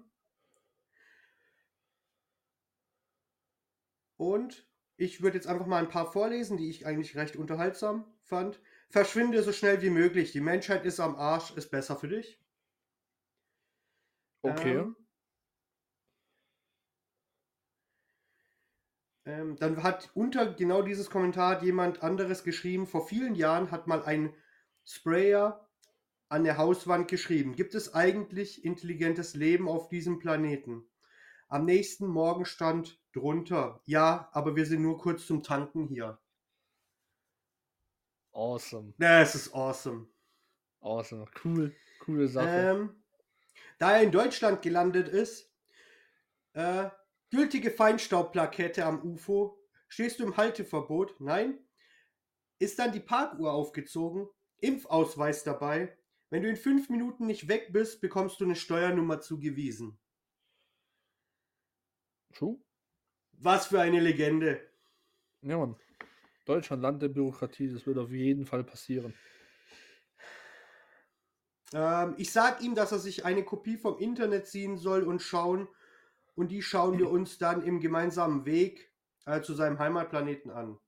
[4.24, 4.66] Und
[5.04, 8.60] ich würde jetzt einfach mal ein paar vorlesen, die ich eigentlich recht unterhaltsam fand.
[8.89, 10.32] Verschwinde so schnell wie möglich.
[10.32, 12.39] Die Menschheit ist am Arsch, ist besser für dich.
[14.41, 14.78] Okay.
[14.78, 14.95] Ähm,
[19.26, 24.04] ähm, dann hat unter genau dieses Kommentar jemand anderes geschrieben, vor vielen Jahren hat mal
[24.04, 24.34] ein
[24.86, 25.70] Sprayer
[26.30, 30.86] an der Hauswand geschrieben, gibt es eigentlich intelligentes Leben auf diesem Planeten?
[31.54, 36.20] Am nächsten Morgen stand drunter, ja, aber wir sind nur kurz zum Tanken hier.
[38.32, 38.95] Awesome.
[38.97, 40.08] Das ist awesome.
[40.82, 41.28] Awesome.
[41.43, 41.76] Cool.
[41.99, 42.49] Coole Sache.
[42.49, 43.04] Ähm,
[43.78, 45.54] da er in Deutschland gelandet ist,
[46.54, 46.89] äh,
[47.30, 49.64] gültige Feinstaubplakette am UFO.
[49.88, 51.22] Stehst du im Halteverbot?
[51.22, 51.60] Nein.
[52.58, 54.28] Ist dann die Parkuhr aufgezogen?
[54.58, 55.95] Impfausweis dabei?
[56.32, 59.99] Wenn du in fünf Minuten nicht weg bist, bekommst du eine Steuernummer zugewiesen.
[62.34, 62.57] True.
[63.34, 64.61] Was für eine Legende.
[65.41, 65.75] Ja, Mann.
[66.45, 69.13] Deutschland, Land der Bürokratie, das wird auf jeden Fall passieren.
[71.73, 75.67] Ähm, ich sag ihm, dass er sich eine Kopie vom Internet ziehen soll und schauen.
[76.36, 78.91] Und die schauen wir uns dann im gemeinsamen Weg
[79.25, 80.79] äh, zu seinem Heimatplaneten an.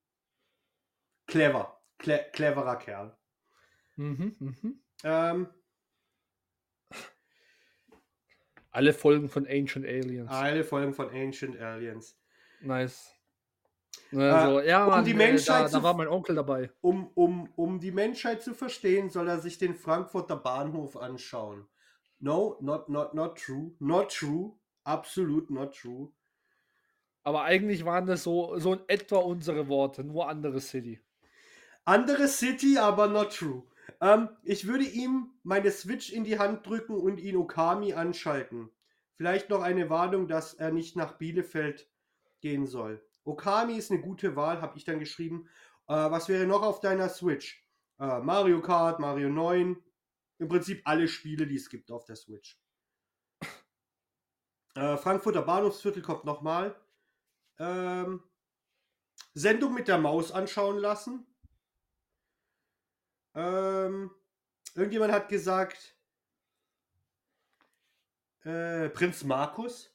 [1.27, 1.79] Clever.
[1.97, 3.17] Cle cleverer Kerl.
[3.95, 4.83] Mhm, mhm.
[5.03, 5.47] Ähm,
[8.75, 10.29] Alle Folgen von Ancient Aliens.
[10.29, 12.19] alle Folgen von Ancient Aliens.
[12.59, 13.09] Nice.
[14.11, 16.69] Also, ja, um Mann, die äh, Menschheit da, zu da war mein Onkel dabei.
[16.81, 21.65] Um, um, um die Menschheit zu verstehen, soll er sich den Frankfurter Bahnhof anschauen.
[22.19, 23.71] No, not, not, not true.
[23.79, 24.57] Not true.
[24.83, 26.11] Absolut not true.
[27.23, 30.99] Aber eigentlich waren das so, so in etwa unsere Worte, nur andere City.
[31.85, 33.63] Andere City, aber not true.
[34.01, 38.69] Ähm, ich würde ihm meine Switch in die Hand drücken und ihn Okami anschalten.
[39.15, 41.89] Vielleicht noch eine Warnung, dass er nicht nach Bielefeld
[42.41, 43.05] gehen soll.
[43.23, 45.47] Okami ist eine gute Wahl, habe ich dann geschrieben.
[45.87, 47.63] Äh, was wäre noch auf deiner Switch?
[47.99, 49.81] Äh, Mario Kart, Mario 9.
[50.37, 52.59] Im Prinzip alle Spiele, die es gibt auf der Switch.
[54.75, 56.75] Äh, Frankfurter Bahnhofsviertel kommt nochmal.
[57.57, 58.21] Ähm,
[59.33, 61.25] Sendung mit der Maus anschauen lassen.
[63.35, 64.11] Ähm,
[64.73, 65.95] irgendjemand hat gesagt,
[68.43, 69.91] äh, Prinz Markus.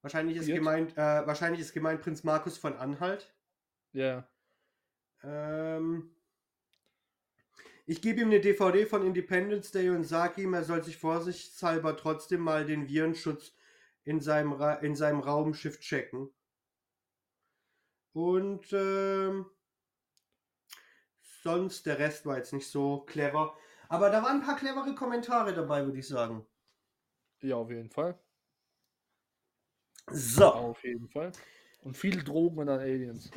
[0.00, 3.34] Wahrscheinlich ist, gemeint, äh, wahrscheinlich ist gemeint Prinz Markus von Anhalt.
[3.92, 4.28] Ja.
[5.22, 6.14] Ähm,
[7.84, 11.96] ich gebe ihm eine DVD von Independence Day und sage ihm, er soll sich vorsichtshalber
[11.96, 13.52] trotzdem mal den Virenschutz
[14.04, 16.30] in seinem, Ra in seinem Raumschiff checken.
[18.12, 19.46] Und ähm,
[21.42, 23.56] sonst, der Rest war jetzt nicht so clever.
[23.88, 26.46] Aber da waren ein paar clevere Kommentare dabei, würde ich sagen.
[27.40, 28.18] Ja, auf jeden Fall.
[30.10, 30.46] So.
[30.46, 31.32] Auf jeden Fall.
[31.82, 33.30] Und viel Drogen und dann Aliens.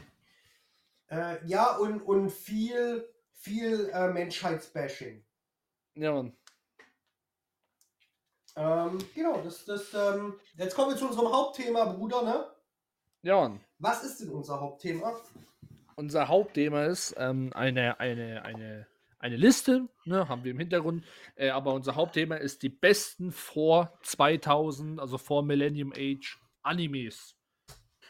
[1.07, 5.23] Äh, ja, und, und viel, viel äh, Menschheitsbashing.
[5.95, 6.35] Ja, Mann.
[8.55, 12.51] Ähm, genau, das, das, ähm, jetzt kommen wir zu unserem Hauptthema, Bruder, ne?
[13.21, 13.61] Ja, Mann.
[13.79, 15.13] Was ist denn unser Hauptthema?
[16.01, 18.87] Unser Hauptthema ist ähm, eine, eine, eine,
[19.19, 21.05] eine Liste, ne, haben wir im Hintergrund.
[21.35, 27.37] Äh, aber unser Hauptthema ist die besten vor 2000, also vor Millennium Age Animes.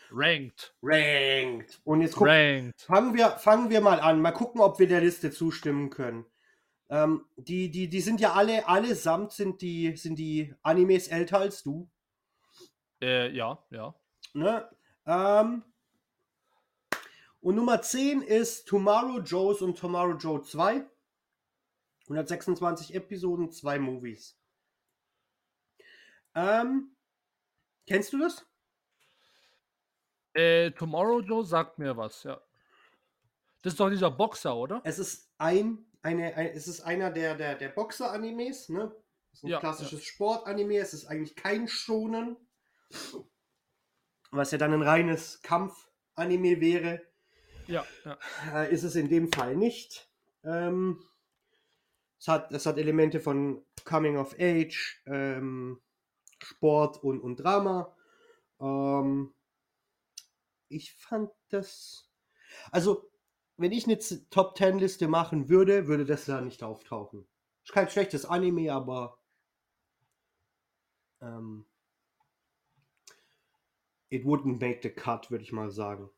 [0.10, 0.74] Ranked.
[0.82, 1.82] Ranked.
[1.84, 2.82] Und jetzt guck, Ranked.
[2.82, 4.22] fangen, wir, fangen wir mal an.
[4.22, 6.26] Mal gucken, ob wir der Liste zustimmen können.
[6.90, 11.62] Ähm, die, die, die sind ja alle, allesamt sind die, sind die Animes älter als
[11.62, 11.92] du.
[13.02, 13.94] Äh, ja, ja.
[14.34, 14.70] Ne?
[15.06, 15.66] Ähm,
[17.42, 20.86] und Nummer 10 ist Tomorrow Joe's und Tomorrow Joe 2.
[22.04, 24.38] 126 Episoden, zwei Movies.
[26.36, 26.96] Ähm,
[27.88, 28.46] kennst du das?
[30.34, 32.42] Äh, Tomorrow Joe sagt mir was, ja.
[33.62, 34.82] Das ist doch dieser Boxer, oder?
[34.84, 38.96] Es ist ein, eine, ein es ist einer der, der, der Boxer-Animes, ne?
[39.32, 42.38] Es ist ein Ja, klassisches Sport-Anime, es ist eigentlich kein Shonen.
[44.32, 47.11] Was ja dann ein reines Kampf-Anime wäre.
[47.72, 48.18] Ja, ja.
[48.54, 50.12] äh, ist es in dem Fall nicht.
[50.44, 51.02] Ähm,
[52.20, 55.82] es, hat, es hat Elemente von Coming of Age, ähm,
[56.44, 57.96] Sport und, und Drama.
[58.60, 59.34] Ähm,
[60.68, 62.12] ich fand das.
[62.72, 63.10] Also,
[63.56, 64.00] wenn ich eine
[64.30, 67.26] Top 10 Liste machen würde, würde das da nicht auftauchen.
[67.64, 69.18] Ist kein schlechtes Anime, aber.
[71.22, 71.66] Ähm,
[74.10, 76.10] it wouldn't make the cut, würde ich mal sagen.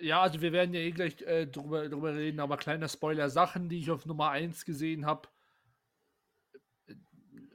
[0.00, 3.68] Ja, also wir werden ja eh gleich äh, drüber, drüber reden, aber kleiner Spoiler, Sachen,
[3.68, 5.28] die ich auf Nummer 1 gesehen habe,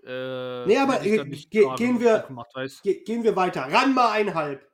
[0.08, 1.18] Äh, Nee, aber ge-
[1.50, 2.52] ge- gehen wir- Gemacht.
[2.84, 3.62] Ge gehen wir weiter.
[3.62, 4.70] Ranma einhalb.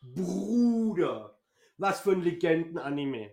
[0.00, 1.38] Bruder.
[1.78, 3.32] Was für ein Legenden-Anime.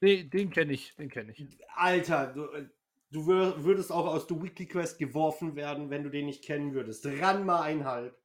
[0.00, 1.46] Nee, den kenne ich, den kenne ich.
[1.74, 2.66] Alter, du, äh,
[3.10, 6.72] du wür- würdest auch aus der Weekly Quest geworfen werden, wenn du den nicht kennen
[6.72, 7.04] würdest.
[7.06, 8.18] Ranma einhalb.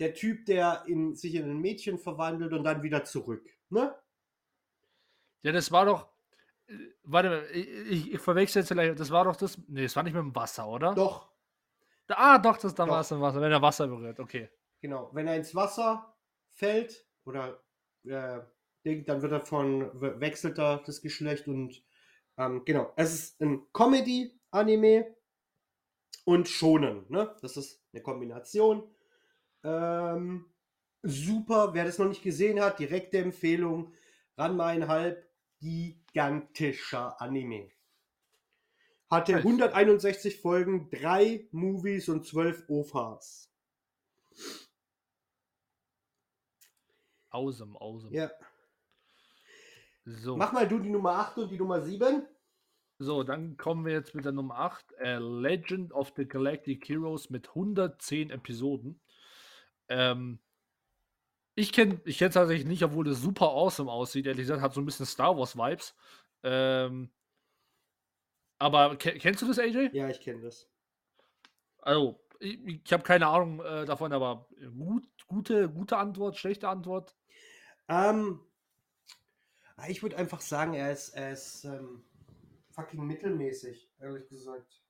[0.00, 3.48] Der Typ, der in, sich in ein Mädchen verwandelt und dann wieder zurück.
[3.70, 3.94] Ne?
[5.42, 6.08] Ja, das war doch.
[6.68, 6.74] äh,
[7.04, 8.98] Warte mal, ich, ich, verwechsel jetzt vielleicht.
[9.00, 9.58] Das war doch das.
[9.68, 10.94] Nee, das war nicht mit dem Wasser, oder?
[10.94, 11.28] Doch,
[12.08, 14.18] Ah, doch, das da war es im Wasser, wenn er Wasser berührt.
[14.20, 14.48] Okay.
[14.80, 15.10] genau.
[15.12, 16.14] Wenn er ins Wasser
[16.50, 17.62] fällt oder
[18.04, 18.40] äh,
[18.84, 21.82] dann wird er von, we- wechselt er das Geschlecht und
[22.38, 22.92] ähm, genau.
[22.96, 25.14] Es ist ein Comedy-Anime
[26.24, 27.04] und Shonen.
[27.08, 27.34] Ne?
[27.42, 28.88] Das ist eine Kombination.
[29.64, 30.46] Ähm,
[31.02, 33.92] super, wer das noch nicht gesehen hat, direkte Empfehlung.
[34.36, 35.27] Ranma einhalb,
[35.60, 37.70] gigantischer Anime.
[39.10, 39.44] Hatte Nice.
[39.44, 43.50] 161 Folgen, drei Movies und 12 OVAs.
[47.30, 48.14] Awesome, awesome.
[48.14, 48.30] Ja.
[50.04, 50.36] So.
[50.36, 52.26] Mach mal du die Nummer 8 und die Nummer 7.
[52.98, 54.92] So, dann kommen wir jetzt mit der Nummer 8.
[54.98, 59.00] Äh, Legend of the Galactic Heroes mit 110 Episoden.
[59.88, 60.38] Ähm,
[61.58, 64.26] ich kenne ich es tatsächlich nicht, obwohl das super awesome aussieht.
[64.26, 65.94] Ehrlich gesagt, hat so ein bisschen Star Wars-Vibes.
[66.44, 67.10] Ähm,
[68.58, 69.90] aber ke kennst du das, AJ?
[69.90, 70.66] Ja, ich kenne das.
[71.82, 74.48] Also, ich, ich habe keine Ahnung äh, davon, aber
[74.78, 77.14] gut, gute, gute Antwort, schlechte Antwort.
[77.88, 78.40] Ähm,
[79.88, 82.04] ich würde einfach sagen, er ist, er ist ähm,
[82.70, 84.82] fucking mittelmäßig, ehrlich gesagt.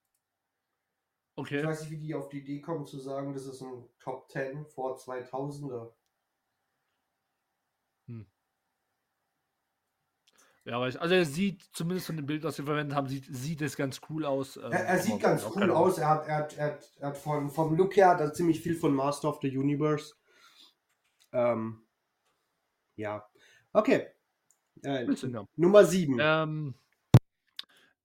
[1.37, 1.63] Ich Okay.
[1.63, 4.67] weiß nicht, wie die auf die Idee kommen zu sagen, das ist ein Top 10
[4.67, 5.98] vor 2000er.
[10.69, 13.25] Ja, aber ich, also er sieht zumindest von dem Bild, was wir verwendet haben, sieht,
[13.31, 14.59] sieht es ganz cool aus.
[14.59, 15.97] ähm, Er, er sieht ganz cool aus.
[15.97, 18.61] Er hat, er hat, er hat, er hat von, vom Look her hat er ziemlich
[18.61, 20.15] viel von Master of the Universe.
[21.33, 21.87] Ähm,
[22.97, 23.27] ja.
[23.73, 24.09] Okay.
[24.83, 25.07] Äh.
[25.57, 26.19] Nummer 7.
[26.21, 26.75] Ähm,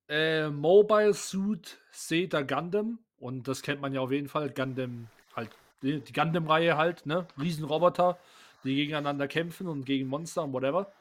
[0.08, 2.98] äh, Mobile Suit Zeta Gundam.
[3.18, 4.50] Und das kennt man ja auf jeden Fall.
[4.50, 5.50] Gundam, halt,
[5.82, 7.26] die, die Gundam-Reihe halt, ne?
[7.38, 8.18] Riesenroboter,
[8.64, 10.92] die gegeneinander kämpfen und gegen Monster und whatever.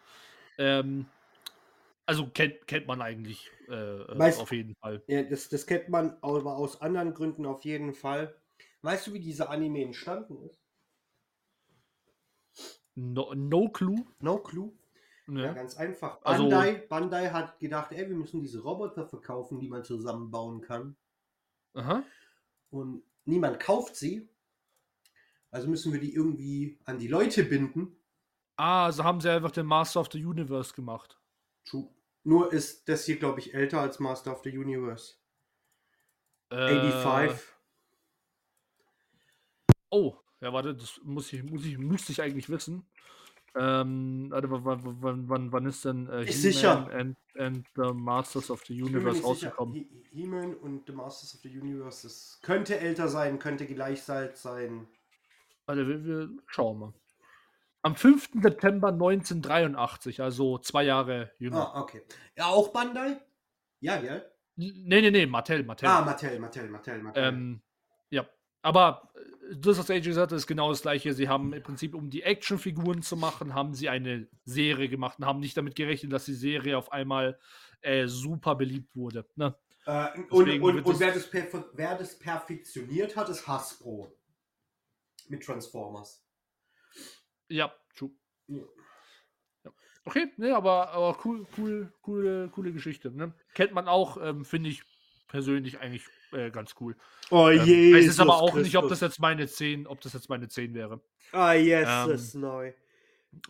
[0.57, 1.05] Ähm,
[2.05, 5.01] also kennt, kennt man eigentlich äh, Weißt- auf jeden Fall.
[5.07, 8.35] Ja, das, das kennt man aber aus anderen Gründen auf jeden Fall.
[8.81, 10.59] Weißt du, wie dieser Anime entstanden ist?
[12.95, 14.03] No, no Clue.
[14.19, 14.71] No clue.
[15.27, 15.53] Ja, Ne?
[15.55, 16.19] ganz einfach.
[16.23, 20.95] Also- Bandai, Bandai hat gedacht, ey, wir müssen diese Roboter verkaufen, die man zusammenbauen kann.
[21.75, 22.03] Aha.
[22.71, 24.27] Und niemand kauft sie.
[25.53, 27.95] Also müssen wir die irgendwie an die Leute binden.
[28.55, 31.19] Ah, also haben sie einfach den Master of the Universe gemacht.
[31.63, 31.87] True.
[32.23, 35.13] Nur ist das hier, glaube ich, älter als Master of the Universe.
[36.49, 37.39] Äh, 85.
[39.91, 42.87] Oh, ja, warte, das muss ich, muss ich, müsste ich eigentlich wissen.
[43.55, 46.89] Ähm, warte, wann, wann, wann, wann, ist denn äh, He-Man.
[46.91, 49.75] And, and the Masters of the Universe rausgekommen?
[49.75, 52.07] He- He-Man und The Masters of the Universe.
[52.07, 54.87] Das könnte älter sein, könnte gleich sein.
[55.65, 56.93] Warte, wir, wir schauen mal.
[57.81, 58.29] Am 5.
[58.41, 61.75] September 1983, also zwei Jahre jünger.
[61.75, 62.01] Ah, okay.
[62.37, 63.17] Ja, auch Bandai?
[63.81, 64.21] Ja, ja.
[64.55, 65.89] Nee, nee, nee, Mattel, Mattel.
[65.89, 67.23] Ah, Mattel, Mattel, Mattel, Mattel.
[67.23, 67.61] Ähm,
[68.09, 68.25] ja,
[68.61, 71.13] aber äh, das, was AJ gesagt hat, ist genau das gleiche.
[71.13, 75.25] Sie haben im Prinzip, um die Actionfiguren zu machen, haben sie eine Serie gemacht und
[75.25, 77.37] haben nicht damit gerechnet, dass die Serie auf einmal
[77.81, 79.25] äh, super beliebt wurde.
[79.35, 79.55] Ne?
[79.85, 81.29] Äh, und und, und wer, das
[81.73, 84.15] wer das perfektioniert hat, ist Hasbro.
[85.29, 86.25] Mit Transformers.
[87.49, 88.11] Ja, true.
[88.47, 88.63] Ja.
[90.05, 93.09] Okay, ne, aber, aber cool, cool, coole, coole Geschichte.
[93.11, 93.33] Ne?
[93.53, 94.83] Kennt man auch, ähm, finde ich
[95.29, 96.95] persönlich eigentlich äh, ganz cool.
[97.31, 97.95] Oh Ähm, je.
[97.95, 100.73] weiß jetzt aber auch nicht, ob das jetzt meine 10, ob das jetzt meine 10
[100.73, 101.01] wäre.
[101.31, 102.73] Ah, yes, Ähm, das ist neu.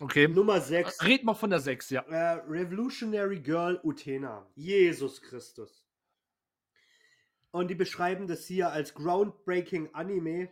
[0.00, 0.28] Okay.
[0.28, 1.02] Nummer 6.
[1.04, 2.02] Red mal von der 6, ja.
[2.02, 4.46] Äh, Revolutionary Girl Utena.
[4.54, 5.84] Jesus Christus.
[7.50, 10.48] Und die beschreiben das hier als groundbreaking Anime,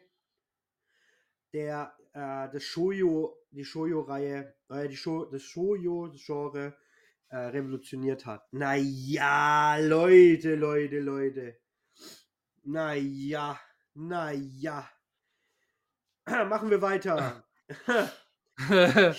[1.53, 6.77] der äh, das Shoujo, die Shoujo-Reihe, äh, die Sho das Shoujo-Genre
[7.29, 8.53] äh, revolutioniert hat.
[8.53, 11.59] Naja, Leute, Leute, Leute.
[12.65, 13.59] Naja,
[13.95, 14.91] naja.
[16.27, 17.45] Machen wir weiter.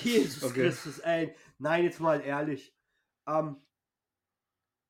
[0.02, 0.62] Jesus Okay.
[0.62, 1.36] Christus, ey.
[1.58, 2.76] Nein, jetzt mal ehrlich.
[3.28, 3.58] Ähm,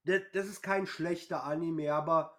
[0.04, 2.38] das, das ist kein schlechter Anime, aber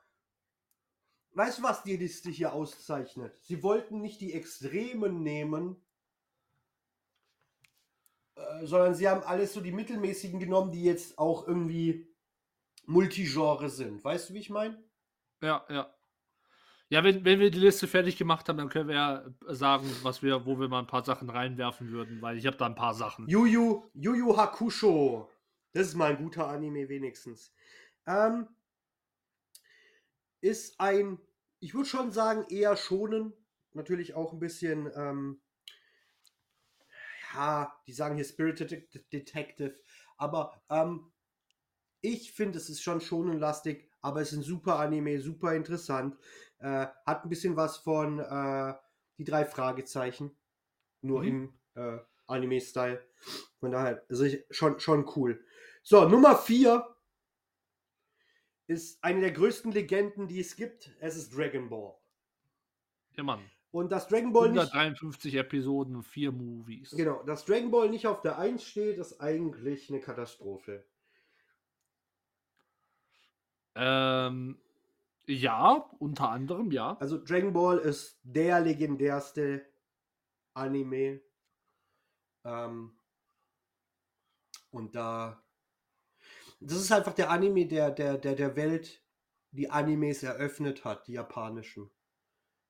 [1.35, 3.39] weißt du, was die Liste hier auszeichnet?
[3.43, 5.77] Sie wollten nicht die Extremen nehmen,
[8.37, 12.09] äh, sondern sie haben alles so die mittelmäßigen genommen, die jetzt auch irgendwie
[12.87, 14.05] Multigenre sind.
[14.05, 14.83] Weißt du, wie ich meine?
[15.43, 15.95] Ja, ja.
[16.91, 20.23] Ja, wenn, wenn wir die Liste fertig gemacht haben, dann können wir ja sagen, was
[20.23, 22.95] wir, wo wir mal ein paar Sachen reinwerfen würden, weil ich habe da ein paar
[22.95, 23.27] Sachen.
[23.27, 25.29] Yu Yu, Yu Yu Hakusho.
[25.73, 27.53] Das ist mal ein guter Anime wenigstens.
[28.07, 28.47] Ähm,
[30.45, 31.19] ist ein,
[31.61, 33.33] ich würde schon sagen, eher schonen.
[33.73, 35.41] Natürlich auch ein bisschen, ähm,
[37.35, 39.75] ja, die sagen hier Spirited Det- Detective.
[40.17, 41.13] Aber ähm,
[42.01, 46.17] ich finde, es ist schon schonenlastig, aber es ist ein super Anime, super interessant.
[46.59, 48.75] Äh, hat ein bisschen was von äh,
[49.19, 50.37] die drei Fragezeichen.
[51.03, 51.29] Nur Mhm.
[51.29, 53.05] im äh, Anime-Style.
[53.61, 55.45] Von daher, also ich, schon, schon cool.
[55.83, 56.94] So, Nummer 4
[58.67, 60.91] ist eine der größten Legenden, die es gibt.
[61.01, 61.95] Es ist Dragon Ball.
[63.17, 63.41] Ja, Mann.
[63.71, 66.91] Und das Dragon Ball nicht, 153 Episoden, vier Movies.
[66.91, 70.85] genau, dass Dragon Ball nicht auf der 1 steht, ist eigentlich eine Katastrophe.
[73.75, 74.59] Ähm,
[75.27, 76.97] ja, unter anderem, ja.
[77.01, 79.67] Also Dragon Ball ist der legendärste
[80.55, 81.21] Anime.
[82.45, 82.93] Ähm,
[84.71, 85.44] und da.
[86.67, 89.03] Das ist einfach der Anime, der, der, der der Welt
[89.51, 91.91] die Animes eröffnet hat, die japanischen.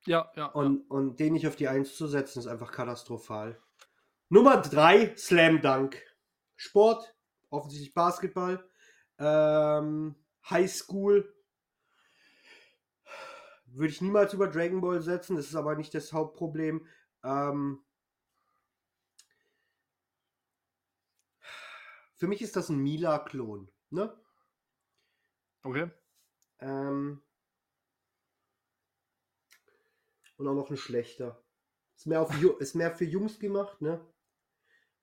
[0.05, 0.47] Ja, ja.
[0.47, 3.59] Und, und den nicht auf die Eins zu setzen, ist einfach katastrophal.
[4.29, 6.01] Nummer 3, Slam Dunk.
[6.55, 7.15] Sport,
[7.49, 8.69] offensichtlich Basketball.
[9.17, 10.15] Ähm,
[10.49, 11.33] High School.
[13.67, 16.85] Würde ich niemals über Dragon Ball setzen, das ist aber nicht das Hauptproblem.
[17.23, 17.83] Ähm,
[22.13, 23.71] für mich ist das ein Mila-Klon.
[23.89, 24.13] Ne?
[25.63, 25.89] okay.
[26.59, 27.21] Ähm,
[30.37, 31.41] und auch noch ein schlechter.
[31.95, 34.05] Ist mehr, auf, ist mehr für Jungs gemacht, ne?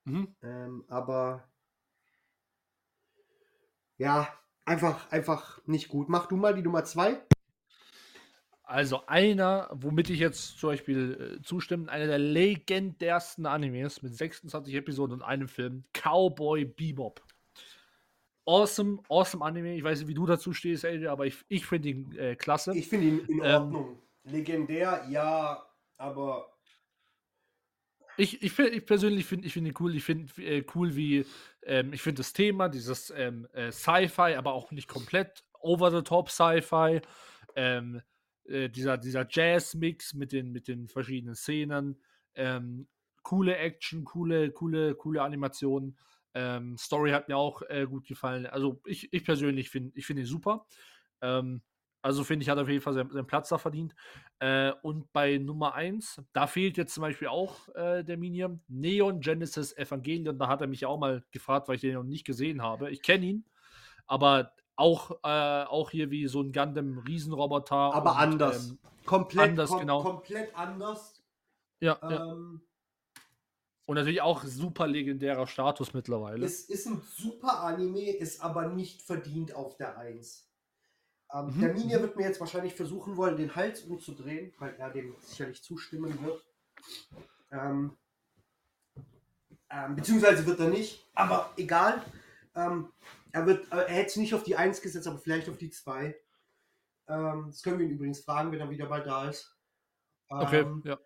[0.05, 0.35] Mhm.
[0.43, 1.49] Ähm, aber
[3.97, 4.29] ja,
[4.65, 6.09] einfach, einfach nicht gut.
[6.09, 7.23] Mach du mal die Nummer zwei.
[8.65, 14.75] Also einer, womit ich jetzt zum Beispiel äh, zustimme, einer der legendärsten Animes mit 26
[14.75, 17.23] Episoden und einem Film, Cowboy Bebop.
[18.45, 19.77] Awesome, awesome Anime.
[19.77, 22.73] Ich weiß nicht, wie du dazu stehst, AJ, aber ich, ich finde ihn äh, klasse.
[22.75, 24.03] Ich finde ihn in Ähm, Ordnung.
[24.25, 25.65] Legendär, ja,
[25.97, 26.49] aber
[28.19, 29.95] Ich, ich, find, ich persönlich finde ich find ihn cool.
[29.97, 31.25] Ich finde äh, cool, wie
[31.63, 37.01] ähm, ich finde das Thema, dieses ähm, äh, Sci-Fi, aber auch nicht komplett over-the-top Sci-Fi.
[37.57, 38.03] Ähm,
[38.45, 42.03] äh, dieser dieser Jazz-Mix mit den, mit den verschiedenen Szenen.
[42.35, 42.89] Ähm,
[43.23, 45.97] coole Action, coole, coole, coole Animationen.
[46.35, 48.47] Ähm, Story hat mir auch äh, gut gefallen.
[48.47, 50.67] Also ich, ich persönlich finde ich find ihn super.
[51.21, 51.63] Ähm,
[52.03, 53.95] also finde ich, hat auf jeden Fall seinen, seinen Platz da verdient.
[54.41, 59.21] Äh, und bei Nummer 1, da fehlt jetzt zum Beispiel auch äh, der Minion, Neon
[59.21, 60.37] Genesis Evangelion.
[60.37, 62.91] Da hat er mich ja auch mal gefragt, weil ich den noch nicht gesehen habe.
[62.91, 63.45] Ich kenne ihn,
[64.09, 67.95] aber auch, äh, auch hier wie so ein Gundam Riesenroboter.
[67.95, 68.71] aber und, anders.
[68.71, 70.03] ähm, komplett anders, kom genau.
[70.03, 71.23] komplett anders.
[71.81, 72.37] ja, ja.
[73.87, 76.47] Und natürlich auch super legendärer Status mittlerweile.
[76.47, 80.49] Es ist ein super Anime, ist aber nicht verdient auf der 1.
[81.33, 82.03] Ähm, Mhm, Der Ninja mhm.
[82.03, 86.45] wird mir jetzt wahrscheinlich versuchen wollen, den Hals umzudrehen, weil er dem sicherlich zustimmen wird.
[87.51, 87.97] Ähm,
[89.71, 92.03] ähm, beziehungsweise wird er nicht, aber egal.
[92.55, 92.93] Ähm,
[93.33, 95.71] er, wird, äh, er hätte es nicht auf die 1 gesetzt, aber vielleicht auf die
[95.71, 96.15] 2.
[97.09, 99.57] Ähm, das können wir ihn übrigens fragen, wenn er wieder bald da ist.
[100.29, 100.99] Okay, Ähm, ja.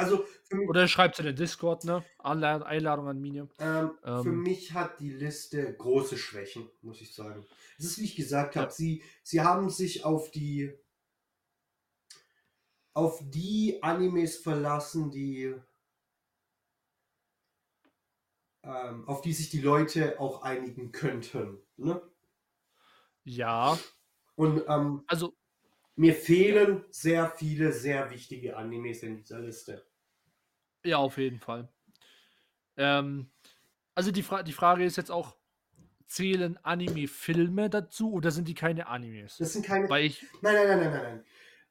[0.00, 2.04] Also mich, Oder schreibt in den Discord, ne?
[2.18, 3.50] Anla- Einladung an Minion.
[3.58, 4.22] Ähm, Ähm.
[4.22, 7.46] für mich hat die Liste große Schwächen, muss ich sagen.
[7.78, 8.62] Es ist, wie ich gesagt Ja.
[8.62, 10.72] habe, sie, sie haben sich auf die
[12.94, 15.54] auf die Animes verlassen, die
[18.62, 21.58] ähm, auf die sich die Leute auch einigen könnten.
[21.76, 22.00] Ne?
[23.24, 23.78] Ja,
[24.36, 25.34] Und ähm, also
[25.96, 29.89] mir fehlen sehr viele sehr wichtige Animes in dieser Liste.
[30.84, 31.68] Ja, auf jeden Fall.
[32.76, 33.30] Ähm,
[33.94, 35.36] also die, Fra die Frage ist jetzt auch,
[36.06, 39.36] zählen Anime-Filme dazu oder sind die keine Animes?
[39.36, 39.88] Das sind keine.
[39.88, 41.24] Weil ich, Nein, nein, nein, nein, nein, nein.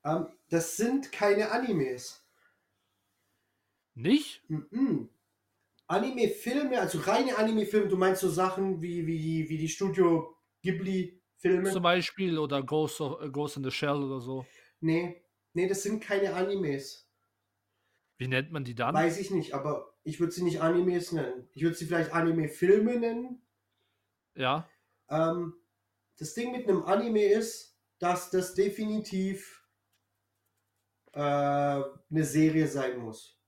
[0.05, 2.25] Ähm, das sind keine Animes.
[3.95, 4.43] nicht?
[4.49, 5.09] Mhm.
[5.87, 11.71] Anime-Filme, also reine Anime-Filme, du meinst so Sachen wie, wie, die, wie die Studio Ghibli-Filme?
[11.71, 14.45] Zum Beispiel oder Ghost, of, äh, Ghost in the Shell oder so.
[14.81, 15.21] Nee,
[15.53, 17.08] nee, das sind keine Animes.
[18.19, 18.93] Wie nennt man die dann?
[18.93, 21.49] Weiß ich nicht, aber ich würde sie nicht Animes nennen.
[21.53, 23.41] Ich würde sie vielleicht Anime-Filme nennen.
[24.35, 24.69] Ja,
[25.09, 25.53] Ähm,
[26.17, 29.67] das Ding mit einem Anime ist, dass das definitiv
[31.13, 33.39] äh, eine Serie sein muss.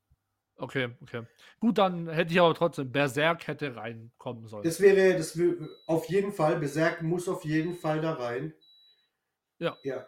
[0.57, 1.25] okay, okay.
[1.59, 4.63] Gut, dann hätte ich aber trotzdem, Berserk hätte reinkommen sollen.
[4.63, 5.55] Das wäre, das wär,
[5.87, 8.53] auf jeden Fall, Berserk muss auf jeden Fall da rein.
[9.59, 9.77] Ja.
[9.83, 10.07] Ja.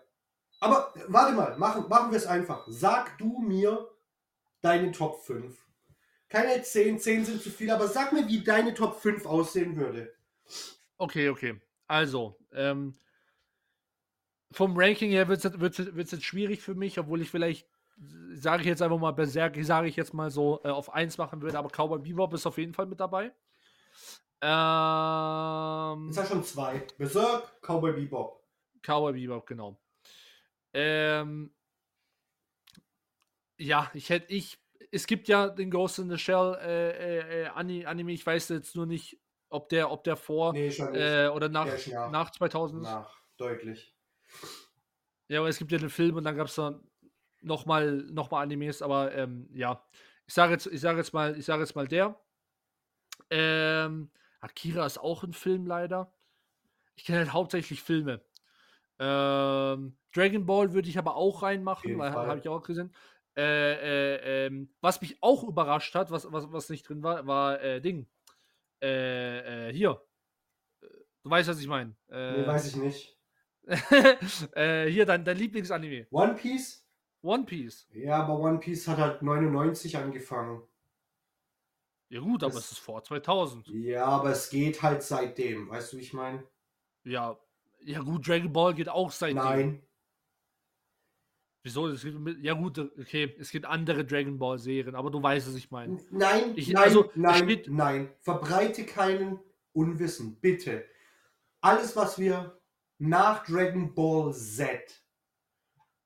[0.59, 2.65] Aber warte mal, machen, machen wir es einfach.
[2.69, 3.89] Sag du mir
[4.63, 5.55] deine Top 5.
[6.29, 10.11] Keine 10, 10 sind zu viel, aber sag mir, wie deine Top 5 aussehen würde.
[10.97, 11.61] Okay, okay.
[11.87, 12.95] Also, ähm,
[14.51, 17.67] vom Ranking her wird es wird's, wird's jetzt schwierig für mich, obwohl ich vielleicht,
[18.33, 21.41] sage ich jetzt einfach mal, Berserk, sage ich jetzt mal so, äh, auf 1 machen
[21.41, 23.31] würde, aber Cowboy Bebop ist auf jeden Fall mit dabei.
[24.41, 26.85] Ähm, hast du schon zwei.
[26.97, 28.43] Berserk, Cowboy Bebop.
[28.81, 29.77] Cowboy Bebop, genau.
[30.73, 31.53] Ähm,
[33.63, 34.59] ja, ich hätte, ich,
[34.91, 38.49] es gibt ja den Ghost in the Shell äh, äh, äh, Ani- Anime, ich weiß
[38.49, 42.11] jetzt nur nicht, ob der, ob der vor Nee, äh, oder nach, nach.
[42.11, 43.95] nach 2000 Nach, deutlich.
[45.27, 46.85] Ja, aber es gibt ja den Film und dann gab es dann
[47.41, 49.85] nochmal noch mal Animes, aber ähm, ja.
[50.27, 52.19] Ich sage jetzt, ich sage jetzt mal, ich sage jetzt mal der.
[53.29, 56.13] Ähm, Akira ist auch ein Film leider.
[56.95, 58.21] Ich kenne halt hauptsächlich Filme.
[58.99, 62.93] Ähm, Dragon Ball würde ich aber auch reinmachen, weil habe ich auch gesehen.
[63.35, 63.73] Äh,
[64.13, 67.81] äh, ähm, was mich auch überrascht hat, was, was, was nicht drin war, war äh,
[67.81, 68.07] Ding.
[68.81, 70.01] Äh, äh, hier.
[71.23, 71.95] Du weißt, was ich meine.
[72.09, 73.17] Nee, weiß ich nicht.
[73.65, 76.07] hier, dein, dein Lieblingsanime.
[76.11, 76.85] One Piece?
[77.21, 77.87] One Piece.
[77.93, 80.61] Ja, aber One Piece hat halt 99 angefangen.
[82.09, 83.69] Ja gut, aber Das- es ist vor 2000.
[83.69, 85.69] Ja, aber es geht halt seitdem.
[85.69, 86.43] Weißt du, wie ich meine?
[87.05, 87.39] Ja,
[87.79, 89.37] ja gut, Dragon Ball geht auch seitdem.
[89.37, 89.87] Nein.
[91.63, 91.87] Wieso?
[91.87, 95.55] Es gibt, ja gut, okay, es gibt andere Dragon Ball Serien, aber du weißt, was
[95.55, 95.97] ich meine.
[96.11, 98.09] Nein, Ich- nein, also, nein, steht- nein.
[98.19, 99.39] Verbreite keinen
[99.71, 100.85] Unwissen, bitte.
[101.61, 102.59] Alles, was wir
[102.99, 105.01] nach Dragon Ball Z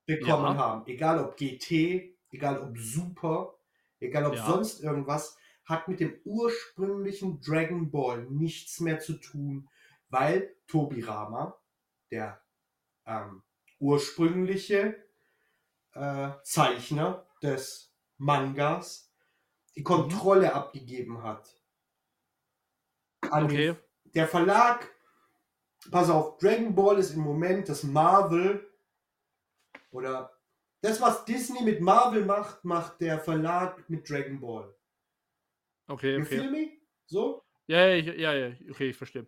[0.06, 0.56] bekommen Ja.
[0.56, 3.58] haben, egal ob GT, egal ob Super,
[3.98, 4.46] egal ob Ja.
[4.46, 9.68] sonst irgendwas, hat mit dem ursprünglichen Dragon Ball nichts mehr zu tun,
[10.08, 11.58] weil Tobirama,
[12.12, 12.40] der
[13.06, 13.42] ähm,
[13.80, 15.07] ursprüngliche
[15.98, 19.12] äh, Zeichner des Mangas,
[19.76, 21.60] die Kontrolle abgegeben hat.
[23.30, 23.68] An Okay.
[23.68, 23.76] den,
[24.14, 24.94] der Verlag,
[25.90, 28.68] pass auf, Dragon Ball ist im Moment das Marvel
[29.90, 30.32] oder
[30.80, 34.74] das, was Disney mit Marvel macht, macht der Verlag mit Dragon Ball.
[35.88, 36.38] Okay, You okay.
[36.38, 36.68] feel?
[37.06, 37.42] So?
[37.66, 39.26] Ja, ja, ich, ja, ja, okay, ich verstehe.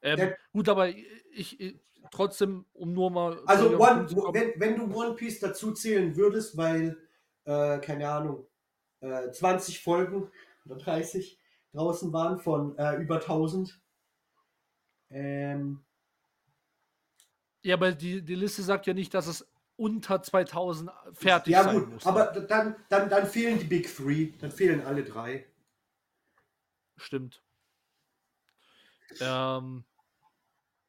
[0.00, 1.80] Ähm, gut, aber ich, ich
[2.10, 3.38] trotzdem, um nur mal.
[3.46, 6.96] Also, One, wenn, wenn du One Piece dazu zählen würdest, weil,
[7.44, 8.46] äh, keine Ahnung,
[9.00, 10.30] äh, 20 Folgen
[10.64, 11.38] oder 30
[11.72, 13.80] draußen waren von äh, über 1000.
[15.10, 15.84] Ähm,
[17.64, 19.46] Ja, aber die, die Liste sagt ja nicht, dass es
[19.76, 22.06] unter 2000 fertig ja sein gut, muss.
[22.06, 25.46] aber d- dann, dann, dann fehlen die Big Three, dann fehlen alle drei.
[26.96, 27.42] Stimmt.
[29.20, 29.84] Ähm,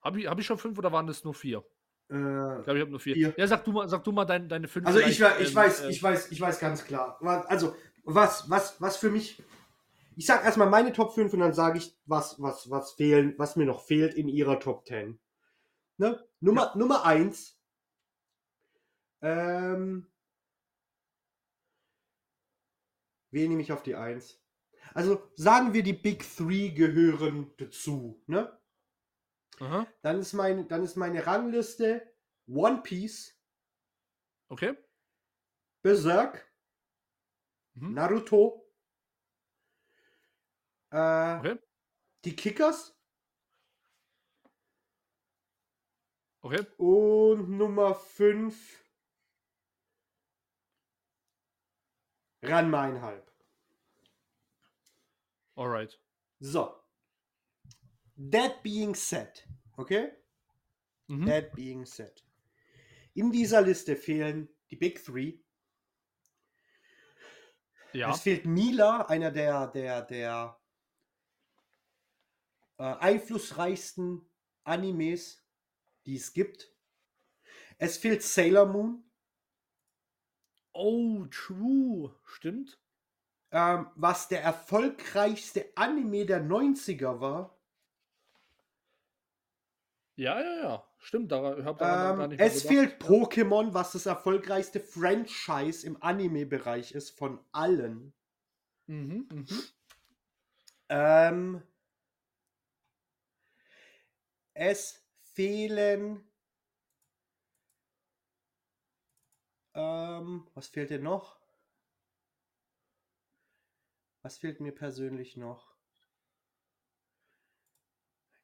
[0.04, 1.64] habe ich, hab ich schon fünf oder waren das nur vier?
[2.10, 2.16] Äh,
[2.60, 3.16] Ich glaube, ich habe nur vier.
[3.16, 3.34] Vier.
[3.38, 4.86] Ja, sag du mal, sag du mal dein, deine fünf.
[4.86, 7.18] Also ich, ich ähm, weiß, äh, ich weiß, ich weiß ganz klar.
[7.48, 9.42] Also, was, was, was für mich.
[10.16, 13.56] Ich sag erstmal meine Top 5 und dann sage ich, was, was, was fehlen, was
[13.56, 15.20] mir noch fehlt in ihrer Top 10.
[15.98, 16.24] Ne?
[16.40, 17.60] Nummer, Nummer 1.
[19.22, 20.08] Ähm,
[23.32, 24.40] wen nehme ich auf die 1?
[24.94, 28.22] Also sagen wir, die Big Three gehören dazu.
[28.28, 28.56] Ne?
[29.62, 32.14] Aha, Dann, ist mein, dann ist meine Rangliste
[32.48, 33.40] One Piece,
[34.52, 34.76] okay.
[35.84, 36.52] Berserk,
[37.76, 37.94] Mhm.
[37.94, 38.66] Naruto,
[40.92, 41.58] äh, Okay.
[42.26, 42.96] die Kickers
[46.44, 46.66] Okay.
[46.78, 48.84] und Nummer 5
[52.44, 53.32] Ranma einhalb.
[55.58, 55.98] Alright.
[56.42, 56.83] So.
[58.16, 59.42] That being said,
[59.78, 60.12] okay?
[61.10, 61.26] Mhm.
[61.28, 62.22] That being said.
[63.16, 65.40] In dieser Liste fehlen die Big Three.
[67.94, 68.12] Ja.
[68.12, 70.60] Es fehlt Mila, einer der, der, der
[72.78, 74.28] äh, einflussreichsten
[74.64, 75.46] Animes,
[76.06, 76.72] die es gibt.
[77.78, 79.04] Es fehlt Sailor Moon,
[80.76, 82.16] Oh, true.
[82.26, 82.80] Stimmt.
[83.52, 87.53] ähm, was der erfolgreichste Anime der 90er war.
[90.16, 90.84] Ja, ja, ja.
[91.00, 91.32] Stimmt.
[91.32, 95.86] Da, ich hab daran gar Ähm, nicht mehr es fehlt Pokémon, was das erfolgreichste Franchise
[95.86, 98.14] im Anime-Bereich ist von allen.
[98.88, 99.48] Mhm, mhm.
[100.90, 101.62] Ähm,
[104.56, 105.04] es
[105.34, 106.24] fehlen.
[109.76, 111.38] Ähm, was fehlt denn noch?
[114.24, 115.73] Was fehlt mir persönlich noch?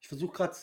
[0.10, 0.56] Ich versuche gerade.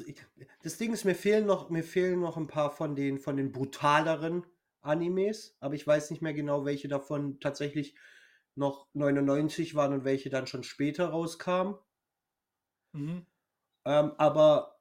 [0.64, 3.52] Das Ding ist, mir fehlen noch, mir fehlen noch ein paar von den, von den
[3.52, 4.44] brutaleren
[4.80, 7.94] Animes, aber ich weiß nicht mehr genau, welche davon tatsächlich
[8.56, 11.76] noch 99 waren und welche dann schon später rauskamen.
[12.90, 13.24] Mhm.
[13.84, 14.80] Ähm, aber,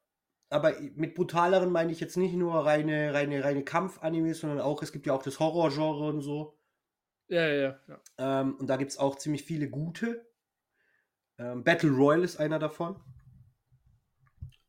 [0.50, 4.92] aber mit brutaleren meine ich jetzt nicht nur reine, reine, reine Kampf-Animes, sondern auch, es
[4.92, 6.58] gibt ja auch das Horror-Genre und so.
[7.28, 7.80] Ja, ja, ja.
[7.88, 8.42] ja.
[8.42, 10.26] Ähm, und da gibt es auch ziemlich viele gute.
[11.38, 13.00] Ähm, Battle Royale ist einer davon.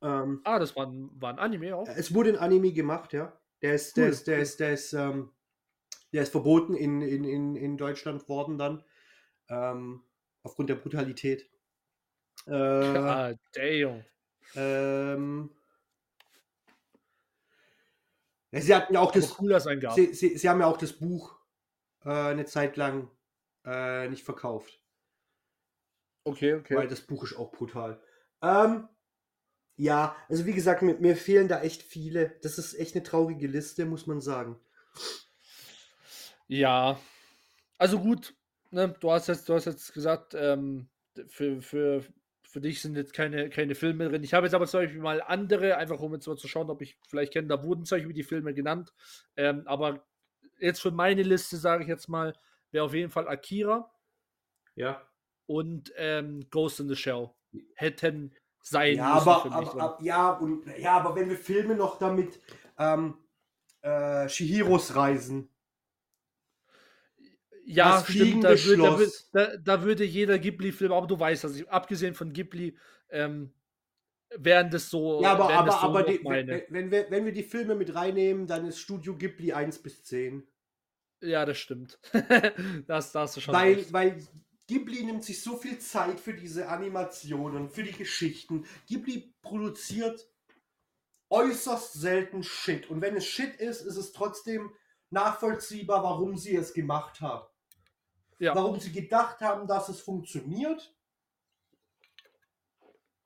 [0.02, 1.88] Ähm, Ah, das war ein, war ein Anime auch.
[1.88, 3.38] es wurde ein Anime gemacht, ja.
[3.62, 5.32] Der ist, der Cool, ist, der ist, der ist, ähm,
[6.12, 8.84] der ist verboten in, in, in, in Deutschland worden dann.
[9.48, 10.02] Ähm,
[10.42, 11.50] aufgrund der Brutalität.
[12.46, 14.04] Äh, ah, damn.
[14.54, 15.50] ähm,
[18.52, 19.58] sie hatten ja auch Aber das, cool,
[19.94, 21.38] sie, sie, sie haben ja auch das Buch
[22.04, 23.10] äh, eine Zeit lang
[23.64, 24.80] äh, nicht verkauft.
[26.24, 26.76] Okay, okay.
[26.76, 28.00] Weil das Buch ist auch brutal.
[28.42, 28.88] Ähm,
[29.76, 32.32] ja, also wie gesagt, mir, mir fehlen da echt viele.
[32.42, 34.58] Das ist echt eine traurige Liste, muss man sagen.
[36.48, 36.98] Ja.
[37.78, 38.34] Also gut,
[38.70, 40.88] ne, du hast jetzt, du hast jetzt gesagt, ähm,
[41.28, 42.04] für, für,
[42.42, 44.22] für dich sind jetzt keine, keine Filme drin.
[44.24, 46.80] Ich habe jetzt aber zum Beispiel mal andere, einfach um jetzt mal zu schauen, ob
[46.82, 48.92] ich vielleicht kenne, da wurden zum Beispiel die Filme genannt.
[49.36, 50.06] Ähm, aber
[50.58, 52.34] jetzt für meine Liste, sage ich jetzt mal,
[52.70, 53.92] wäre auf jeden Fall Akira
[54.74, 55.06] Ja.
[55.46, 57.30] und ähm, Ghost in the Shell.
[57.74, 58.34] Hätten
[58.68, 62.40] sein Ja, müssen aber, mich aber, ja, und, ja, aber wenn wir Filme noch damit
[62.78, 63.14] ähm,
[63.82, 65.48] äh, Shihiros Reisen.
[67.64, 71.68] Ja, Das stimmt, da, wür- da, da, würde jeder Ghibli-Film, aber du weißt, dass ich,
[71.68, 72.76] abgesehen von Ghibli,
[73.10, 73.52] ähm,
[74.36, 75.22] wären das so.
[75.22, 77.94] Ja, aber, das aber, so aber die, wenn, wenn, wir, wenn wir die Filme mit
[77.94, 80.46] reinnehmen, dann ist Studio Ghibli 1 bis 10.
[81.22, 81.98] Ja, das stimmt.
[82.86, 83.92] das, da hast du schon Weil, recht.
[83.92, 84.18] weil
[84.68, 88.66] Ghibli nimmt sich so viel Zeit für diese Animationen, für die Geschichten.
[88.86, 90.28] Ghibli produziert
[91.30, 92.88] äußerst selten Shit.
[92.90, 94.72] Und wenn es Shit ist, ist es trotzdem
[95.10, 97.46] nachvollziehbar, warum sie es gemacht haben.
[98.38, 98.54] Ja.
[98.54, 100.94] Warum sie gedacht haben, dass es funktioniert.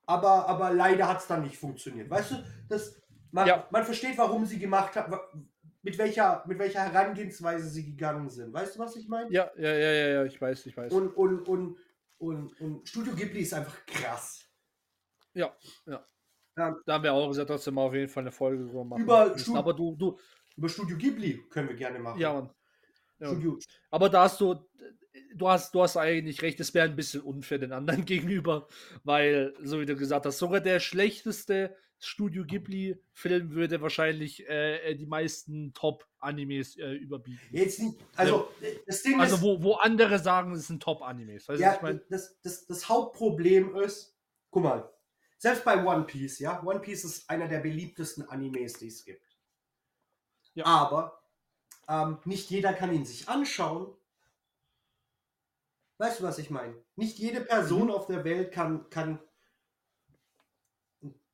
[0.06, 2.10] Aber, aber leider hat es dann nicht funktioniert.
[2.10, 3.68] Weißt du, das, man, Ja.
[3.70, 5.49] man versteht, warum sie gemacht haben,
[5.82, 8.52] mit welcher, mit welcher Herangehensweise sie gegangen sind.
[8.52, 9.30] Weißt du, was ich meine?
[9.32, 10.92] Ja, ja, ja, ja, ja, ich weiß, ich weiß.
[10.92, 11.78] Und, und, und,
[12.18, 14.44] und, und Studio Ghibli ist einfach krass.
[15.34, 15.54] ja,
[15.86, 16.06] ja.
[16.56, 16.76] Ja.
[16.84, 19.02] Da haben wir auch gesagt, dass wir mal auf jeden Fall eine Folge drüber machen.
[19.02, 20.18] Über aber du, du,
[20.56, 22.20] Über Studio Ghibli können wir gerne machen.
[22.20, 22.50] ja, Mann.
[23.18, 23.28] Ja.
[23.28, 23.58] Studio,
[23.90, 24.56] Aber da hast du,
[25.34, 28.66] du hast, du hast eigentlich recht, es wäre ein bisschen unfair den anderen gegenüber,
[29.04, 35.06] weil, so wie du gesagt hast, sogar der schlechteste Studio Ghibli-Film würde wahrscheinlich äh, die
[35.06, 37.40] meisten Top-Animes äh, überbieten.
[37.50, 38.50] jetzt nicht, also
[38.86, 41.46] das Ding Also ist, wo, wo andere sagen, es sind Top-Animes.
[41.58, 42.00] Ja, ich meine?
[42.08, 44.16] das, das, das Hauptproblem ist,
[44.50, 44.90] guck mal,
[45.36, 49.36] selbst bei One Piece, ja, One Piece ist einer der beliebtesten Animes, die es gibt.
[50.54, 50.64] Ja.
[50.64, 51.22] Aber
[51.88, 53.94] ähm, nicht jeder kann ihn sich anschauen.
[55.98, 56.74] Weißt du, was ich meine?
[56.96, 57.90] Nicht jede Person Mhm.
[57.90, 59.18] auf der Welt kann, kann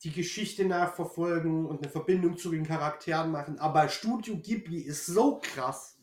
[0.06, 3.58] die Geschichte nachverfolgen und eine Verbindung zu den Charakteren machen.
[3.58, 5.98] Aber Studio Ghibli ist so krass,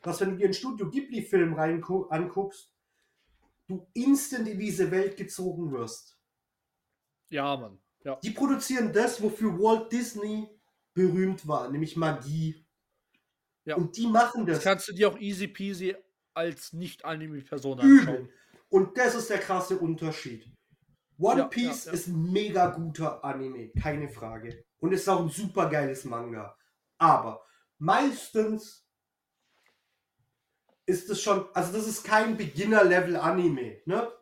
[0.00, 2.72] dass wenn du dir einen Studio Ghibli-Film reingu- anguckst,
[3.68, 6.18] du instant in diese Welt gezogen wirst.
[7.28, 7.78] Ja, Mann.
[8.04, 8.16] Ja.
[8.16, 10.48] Die produzieren das, wofür Walt Disney
[10.94, 12.64] berühmt war, nämlich Magie.
[13.64, 13.76] Ja.
[13.76, 15.94] Und die machen Das das kannst du dir auch easy peasy
[16.32, 17.98] als Nicht-Anime-Person übel.
[18.00, 18.28] anschauen.
[18.70, 20.50] Und das ist der krasse Unterschied.
[21.22, 21.98] One Ja, Piece ja, ja.
[21.98, 24.64] ist ein mega guter Anime, keine Frage.
[24.80, 26.56] Und ist auch ein super geiles Manga.
[26.98, 27.44] Aber
[27.78, 28.86] meistens
[30.86, 34.12] ist es schon, also das ist kein Beginner-Level-Anime, ne?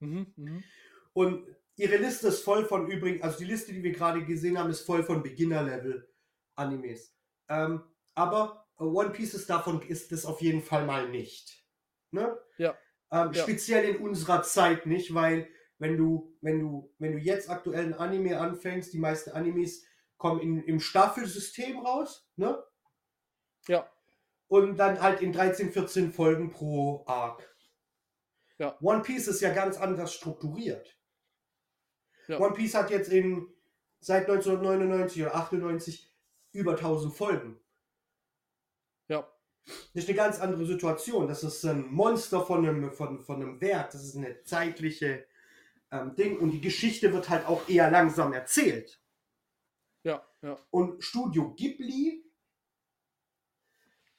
[0.00, 0.64] Mhm, mhm.
[1.12, 4.70] Und ihre Liste ist voll von übrigens, also die Liste, die wir gerade gesehen haben,
[4.70, 7.14] ist voll von Beginner-Level-Animes.
[7.48, 7.82] Ähm,
[8.14, 11.64] aber One Piece ist davon, ist es auf jeden Fall mal nicht.
[12.10, 12.38] Ne?
[12.56, 12.76] Ja.
[13.10, 13.42] Ähm, Ja.
[13.42, 15.48] Speziell in unserer Zeit nicht, weil
[15.78, 19.84] wenn du, wenn du, wenn du jetzt aktuell ein Anime anfängst, die meisten Animes
[20.16, 22.62] kommen in, im Staffelsystem raus, ne?
[23.68, 23.90] Ja.
[24.48, 27.54] Und dann halt in 13, 14 Folgen pro Arc.
[28.58, 28.76] Ja.
[28.80, 30.98] One Piece ist ja ganz anders strukturiert.
[32.28, 32.40] Ja.
[32.40, 33.46] One Piece hat jetzt in
[34.00, 36.12] seit 1999 oder 98
[36.52, 37.60] über 1000 Folgen.
[39.08, 39.28] Ja.
[39.66, 41.26] Das ist eine ganz andere Situation.
[41.26, 43.90] Das ist ein Monster von einem, von, von einem Werk.
[43.90, 45.26] Das ist eine zeitliche
[45.90, 46.38] ähm, Ding.
[46.38, 49.00] Und die Geschichte wird halt auch eher langsam erzählt.
[50.02, 50.58] Ja, ja.
[50.70, 52.24] Und Studio Ghibli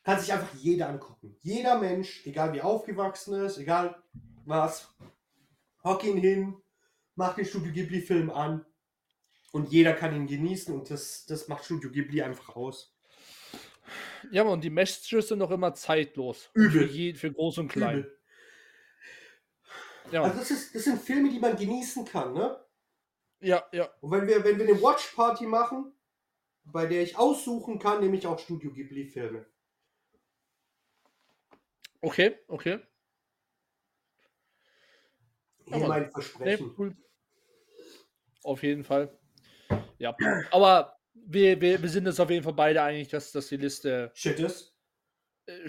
[0.03, 1.35] kann sich einfach jeder angucken.
[1.41, 4.02] Jeder Mensch, egal wie aufgewachsen ist, egal
[4.45, 4.94] was,
[5.84, 6.61] hock ihn hin,
[7.15, 8.65] mach den Studio Ghibli-Film an
[9.52, 12.95] Und jeder kann ihn genießen und das, das macht Studio Ghibli einfach aus.
[14.31, 16.49] Ja, und die Messages sind noch immer zeitlos.
[16.53, 16.88] Übel.
[16.88, 17.99] Für, je, für groß und klein.
[17.99, 18.16] Übel.
[20.12, 22.60] Ja, Also das, ist, das sind Filme, die man genießen kann, ne?
[23.40, 23.90] ja, ja.
[24.02, 25.94] Und wenn wir, wenn wir eine Watch Party machen,
[26.64, 29.46] bei der ich aussuchen kann, nehme ich auch Studio Ghibli-Filme.
[32.02, 32.80] Okay, okay.
[35.66, 36.76] Hier Aber- mein Nee, Versprechen.
[36.78, 36.96] cool.
[38.44, 39.18] Auf jeden Fall.
[39.98, 40.16] Ja.
[40.52, 44.12] Aber wir, wir, wir sind uns auf jeden Fall beide einig, dass, dass die Liste
[44.14, 44.77] Shit ist.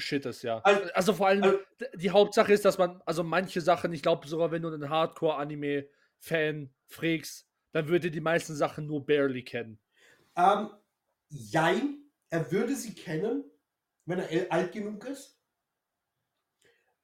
[0.00, 0.58] Shit ist, ja.
[0.60, 1.58] Also- Also, vor allem, also-
[1.94, 6.74] die Hauptsache ist, dass man, also manche Sachen, ich glaube sogar, wenn du einen Hardcore-Anime-Fan
[6.86, 9.78] frägst, dann würde die meisten Sachen nur barely kennen.
[10.36, 10.70] Ähm,
[11.28, 13.44] jein, er würde sie kennen,
[14.06, 15.38] wenn er alt genug ist.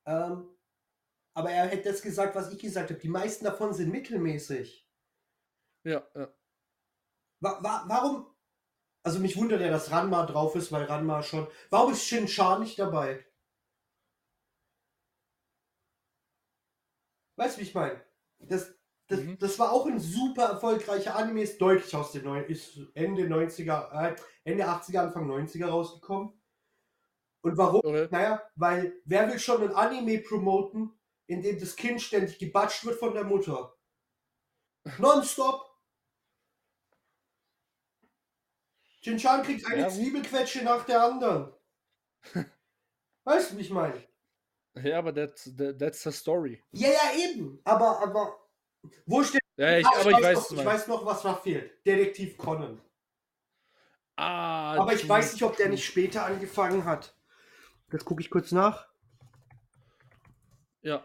[0.07, 0.57] Ähm,
[1.35, 3.01] aber er hätte das gesagt, was ich gesagt habe.
[3.01, 4.89] Die meisten davon sind mittelmäßig.
[5.85, 6.33] Ja, ja.
[7.41, 8.34] Wa wa warum?
[9.05, 11.47] Also mich wundert ja, dass Ranma drauf ist, weil Ranma schon.
[11.71, 13.25] Warum ist Shin Chan nicht dabei?
[17.37, 18.01] Weißt du, wie ich meine?
[18.41, 18.75] Das,
[19.09, 19.39] das, Mhm.
[19.39, 23.91] das war auch ein super erfolgreicher Anime, ist deutlich aus den neun, ist Ende 90er,
[23.93, 26.33] äh, Ende 80er, Anfang 90er rausgekommen.
[27.43, 27.81] Und warum?
[27.85, 28.09] Okay.
[28.11, 30.93] Naja, weil wer will schon ein Anime promoten,
[31.27, 33.75] in dem das Kind ständig gebatscht wird von der Mutter?
[34.99, 35.74] Nonstop!
[39.05, 39.89] Jinchan kriegt eine Ja.
[39.89, 41.53] Zwiebelquetsche nach der anderen.
[43.25, 44.03] Weißt du, wie ich meine?
[44.83, 46.63] Ja, aber that's, that, that's the story.
[46.73, 47.61] Ja, ja, eben.
[47.65, 48.37] Aber, aber.
[49.07, 49.41] Wo steht.
[49.57, 51.87] Ja, ich, Ah, aber ich weiß, noch, was du ich weiß noch, was da fehlt.
[51.87, 52.81] Detektiv Conan.
[54.17, 57.17] Ah, Aber ich weiß nicht, ob der nicht später angefangen hat.
[57.91, 58.89] Das gucke ich kurz nach.
[60.83, 61.05] Ja,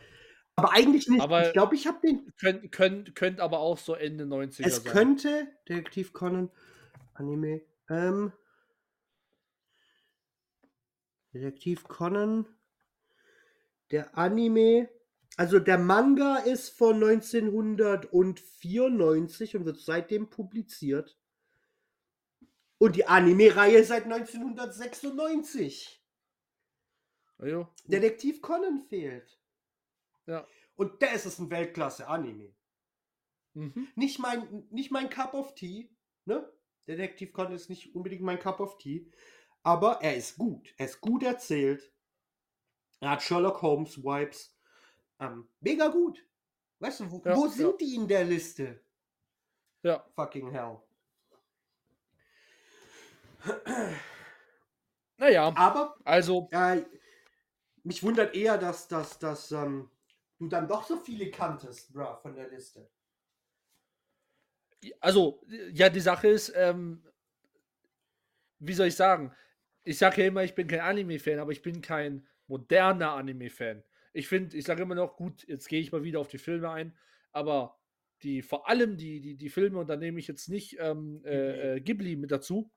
[0.56, 1.22] Aber eigentlich nicht.
[1.22, 2.34] Aber- ich glaube, ich habe den.
[2.40, 4.92] könnt, könnt, könnt aber auch so Ende 90er Es sein.
[4.92, 6.52] könnte Detektiv Conan
[7.14, 7.62] Anime.
[7.90, 8.32] Ähm,
[11.34, 12.46] Detektiv Conan.
[13.92, 14.90] Der Anime.
[15.38, 21.20] Also der Manga ist von 1994 und wird seitdem publiziert.
[22.78, 26.02] Und die Anime-Reihe seit 1996.
[27.40, 27.68] Ja, jo.
[27.86, 29.40] Detektiv Conan fehlt.
[30.26, 30.48] Ja.
[30.76, 32.54] Und das ist ein Weltklasse-Anime.
[33.54, 33.88] Mhm.
[33.96, 35.90] nicht mein, nicht mein Cup of Tea.
[36.26, 36.48] Ne?
[36.90, 39.06] Detektiv Conan ist nicht unbedingt mein Cup of Tea.
[39.64, 40.74] Aber er ist gut.
[40.78, 41.92] Er ist gut erzählt.
[43.00, 44.58] Er hat Sherlock Holmes Vibes.
[45.20, 46.26] Ähm, mega gut.
[46.80, 47.52] Weißt du, wo, Ja, wo ja.
[47.52, 48.82] sind die in der Liste?
[49.84, 50.04] Ja.
[50.16, 50.80] Fucking hell.
[55.18, 56.84] Naja, Aber also, äh,
[57.84, 59.90] mich wundert eher, dass, dass, dass ähm,
[60.38, 62.90] du dann doch so viele kanntest, bra, von der Liste.
[65.00, 67.04] Also, ja, die Sache ist, ähm,
[68.60, 69.34] wie soll ich sagen?
[69.84, 73.84] Ich sage ja immer, ich bin kein Anime-Fan, aber ich bin kein moderner Anime-Fan.
[74.14, 76.70] Ich finde, ich sage immer noch, gut, jetzt gehe ich mal wieder auf die Filme
[76.70, 76.98] ein,
[77.32, 77.80] aber
[78.24, 81.76] die, vor allem die, die, die Filme, und da nehme ich jetzt nicht ähm, äh,
[81.76, 82.72] äh, Ghibli mit dazu,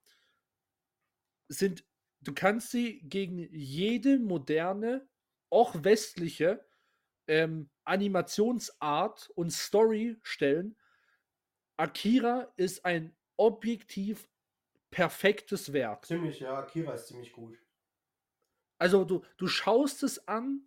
[1.49, 1.85] sind,
[2.21, 5.09] du kannst sie gegen jede moderne,
[5.51, 6.65] auch westliche
[7.27, 10.77] ähm, Animationsart und Story stellen.
[11.77, 14.29] Akira ist ein objektiv
[14.91, 16.07] perfektes Werk.
[16.07, 16.59] Ziemlich, ja.
[16.59, 17.59] Akira ist ziemlich gut.
[18.79, 20.63] Also du, du schaust es an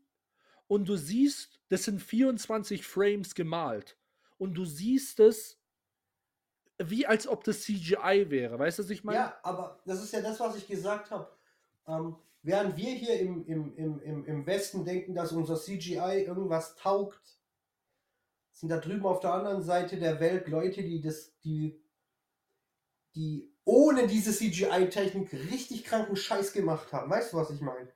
[0.68, 3.98] und du siehst, das sind 24 Frames gemalt.
[4.38, 5.60] Und du siehst es
[6.78, 8.60] wie als ob das CGI wäre.
[8.60, 9.20] Weißt du, was ich meine?
[9.20, 11.30] Ja, aber das ist ja das, was ich gesagt habe.
[11.88, 16.76] Ähm, während wir hier im, im, im, im, im Westen denken, dass unser CGI irgendwas
[16.76, 17.35] taugt,
[18.56, 21.84] sind da drüben auf der anderen Seite der Welt Leute, die das, die,
[23.14, 27.10] die ohne diese CGI-Technik richtig kranken Scheiß gemacht haben.
[27.12, 27.94] Weißt du, was ich meine?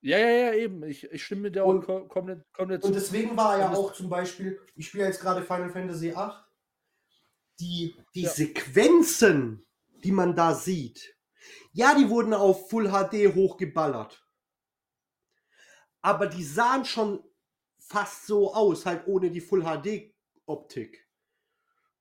[0.00, 0.82] Ja, ja, ja, eben.
[0.84, 3.92] Ich, ich stimme dir auch Und- ko- komplett, komplett Und deswegen war ja das- auch
[3.92, 6.30] zum Beispiel, ich spiele jetzt gerade Final Fantasy VIII,
[7.60, 8.30] die, die Ja.
[8.30, 9.66] Sequenzen,
[10.04, 11.16] die man da sieht,
[11.72, 14.24] ja, die wurden auf Full HD hochgeballert.
[16.00, 17.22] Aber die sahen schon
[17.88, 20.14] fast so aus, halt ohne die Full HD
[20.46, 21.06] Optik.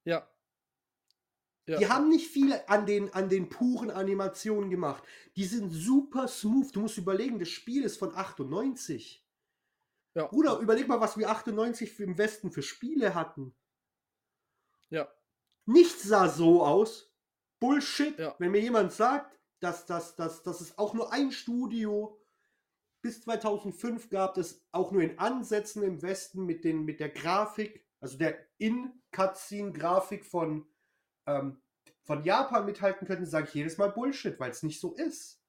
[0.03, 0.29] Ja.
[1.65, 1.77] ja.
[1.77, 5.03] Die haben nicht viel an den, an den puren Animationen gemacht.
[5.35, 6.73] Die sind super smooth.
[6.75, 9.25] Du musst überlegen, das Spiel ist von 98.
[10.15, 10.27] ja.
[10.27, 13.55] Bruder, überleg mal, was wir 98 für im Westen für Spiele hatten.
[14.89, 15.11] Ja.
[15.65, 17.13] Nichts sah so aus.
[17.59, 18.17] Bullshit.
[18.17, 18.35] Ja.
[18.39, 22.17] Wenn mir jemand sagt, dass, dass, dass, dass es auch nur ein Studio
[23.07, 27.85] bis 2005 gab, das auch nur in Ansätzen im Westen mit, den, mit der Grafik,
[28.01, 30.67] also der In-Cutscene-Grafik von
[31.25, 31.61] ähm,
[32.03, 35.41] von Japan mithalten könnten, sage ich jedes Mal Bullshit, weil es nicht so ist.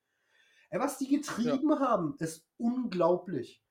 [0.71, 1.81] Ey, was die getrieben ja.
[1.81, 3.63] haben, ist unglaublich.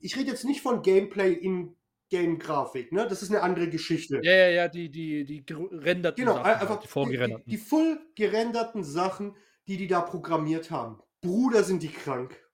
[0.00, 1.76] Ich rede jetzt nicht von Gameplay in
[2.10, 3.06] Game-Grafik, ne?
[3.08, 4.20] Das ist eine andere Geschichte.
[4.22, 6.46] Ja, ja, ja, die, die, die gerenderten genau, Sachen.
[6.46, 7.44] Halt, einfach die vorgerenderten.
[7.46, 9.34] Die, die, full gerenderten Sachen,
[9.66, 11.00] die die da programmiert haben.
[11.20, 12.45] Bruder, sind die krank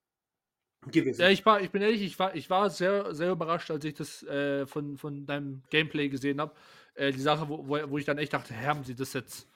[0.90, 1.20] gewesen.
[1.20, 3.94] Ja, ich war, ich bin ehrlich, ich war, ich war sehr, sehr überrascht, als ich
[3.94, 6.54] das äh, von, von deinem Gameplay gesehen habe.
[6.94, 9.48] Äh, die Sache, wo, wo, ich dann echt dachte, haben sie das jetzt,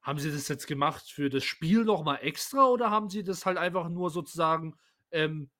[0.00, 3.58] haben sie das jetzt gemacht für das Spiel nochmal extra oder haben sie das halt
[3.58, 4.74] einfach nur sozusagen
[5.10, 5.50] ähm,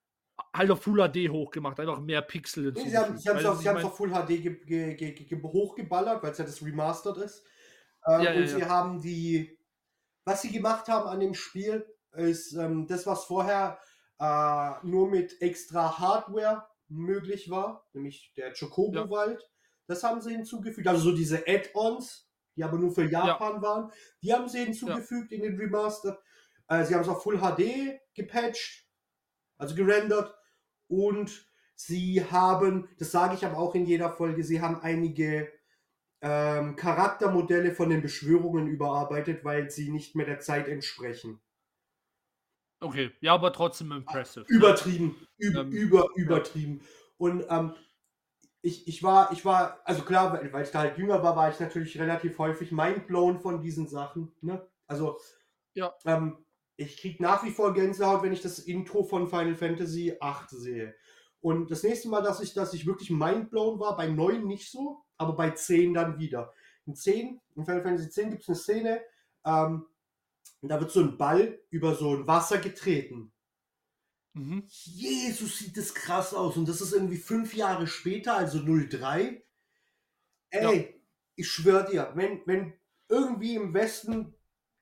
[0.55, 2.73] halt auf Full HD hochgemacht, einfach mehr Pixel.
[2.73, 6.45] Nee, sie haben es auf, auf, Full HD ge, ge, ge, hochgeballert, weil es ja
[6.45, 7.45] das Remastered ist.
[8.07, 9.59] Ähm, ja, ja, und sie haben die,
[10.25, 13.79] was sie gemacht haben an dem Spiel, ist ähm, das, was vorher
[14.23, 19.43] äh, nur mit extra Hardware möglich war, nämlich der Chocobo-Wald.
[19.87, 20.87] Das haben sie hinzugefügt.
[20.87, 23.91] Also so diese Add-ons, die aber nur für Japan waren,
[24.23, 26.19] die haben sie hinzugefügt in den Remastered.
[26.69, 28.87] Äh, sie haben es auf Full HD gepatcht
[29.63, 30.35] also gerendert.
[30.89, 35.51] Und sie haben, das sage ich aber auch in jeder Folge, sie haben einige
[36.21, 41.41] ähm, Charaktermodelle von den Beschwörungen überarbeitet, weil sie nicht mehr der Zeit entsprechen.
[42.83, 44.45] Okay, ja, aber trotzdem impressive.
[44.49, 46.81] Übertrieben, üb, ähm, über, übertrieben.
[46.81, 46.87] Ja.
[47.17, 47.75] Und ähm,
[48.61, 51.51] ich, ich war, ich war, also klar, weil, weil ich da halt jünger war, war
[51.51, 54.33] ich natürlich relativ häufig mindblown von diesen Sachen.
[54.41, 54.67] Ne?
[54.87, 55.19] Also,
[55.75, 55.93] ja.
[56.05, 56.45] Ähm,
[56.77, 60.95] ich kriege nach wie vor Gänsehaut, wenn ich das Intro von Final Fantasy VIII sehe.
[61.41, 65.05] Und das nächste Mal, dass ich, dass ich wirklich mindblown war, bei 9 nicht so,
[65.17, 66.53] aber bei 10 dann wieder.
[66.87, 69.01] In 10, in Final Fantasy 10 gibt es eine Szene,
[69.45, 69.87] ähm,
[70.69, 73.33] da wird so ein Ball über so ein Wasser getreten.
[74.35, 74.65] Mhm.
[74.67, 76.57] Jesus, sieht das krass aus.
[76.57, 79.43] Und das ist irgendwie fünf Jahre später, also 03.
[80.51, 80.89] Ey, ja.
[81.35, 82.75] ich schwör dir, wenn, wenn
[83.09, 84.35] irgendwie im Westen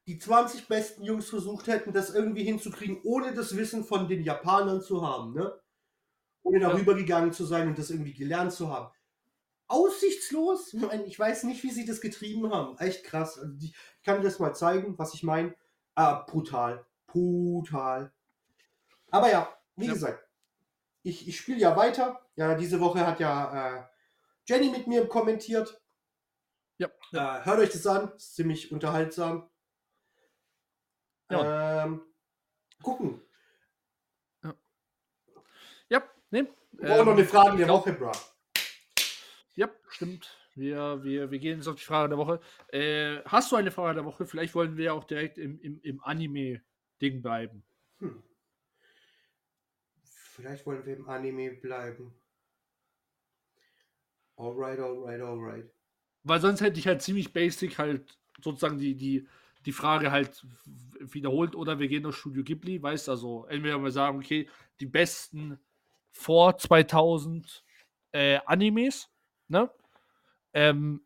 [0.06, 4.80] die 20 besten Jungs versucht hätten, das irgendwie hinzukriegen, ohne das Wissen von den Japanern
[4.80, 5.52] zu haben, ne?
[6.42, 6.98] Ohne darüber ja.
[6.98, 8.90] gegangen zu sein und das irgendwie gelernt zu haben.
[9.68, 10.74] Aussichtslos?
[11.06, 12.76] Ich weiß nicht, wie sie das getrieben haben.
[12.78, 13.38] Echt krass.
[13.38, 15.54] Also ich kann dir das mal zeigen, was ich meine.
[16.00, 16.86] Ah, brutal.
[17.08, 18.10] Brutal.
[19.10, 19.92] Aber ja, wie ja.
[19.92, 20.26] gesagt,
[21.02, 22.26] ich, ich spiele ja weiter.
[22.36, 23.84] Ja, diese Woche hat ja äh,
[24.46, 25.78] Jenny mit mir kommentiert.
[26.78, 26.88] Ja.
[27.12, 29.50] Äh, hört euch das an, ist ziemlich unterhaltsam.
[31.30, 31.84] Ja.
[31.84, 32.00] Ähm,
[32.82, 33.20] gucken.
[34.42, 34.54] Ja.
[35.90, 36.38] Ja, ne.
[36.80, 38.10] Ähm, noch eine Frage der Woche, bro.
[39.54, 40.34] Ja, stimmt.
[40.54, 42.40] Wir, wir, wir gehen jetzt auf die Frage der Woche.
[42.68, 44.26] Äh, hast du eine Frage der Woche?
[44.26, 47.62] Vielleicht wollen wir auch direkt im, im, im Anime-Ding bleiben.
[47.98, 48.22] Hm.
[50.02, 52.14] Vielleicht wollen wir im Anime bleiben.
[54.36, 55.70] Alright, alright, alright.
[56.22, 59.28] Weil sonst hätte ich halt ziemlich basic halt sozusagen die, die,
[59.66, 60.46] die Frage halt
[60.98, 64.48] wiederholt oder wir gehen durch Studio Ghibli, weißt also, entweder wir sagen, okay,
[64.80, 65.58] die besten
[66.12, 67.64] vor 2000
[68.12, 69.10] äh, Animes,
[69.48, 69.70] ne?
[70.52, 71.04] Ähm,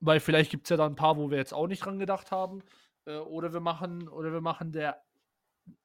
[0.00, 2.30] weil vielleicht gibt es ja da ein paar, wo wir jetzt auch nicht dran gedacht
[2.30, 2.62] haben.
[3.06, 5.02] Äh, oder wir machen, oder wir machen der,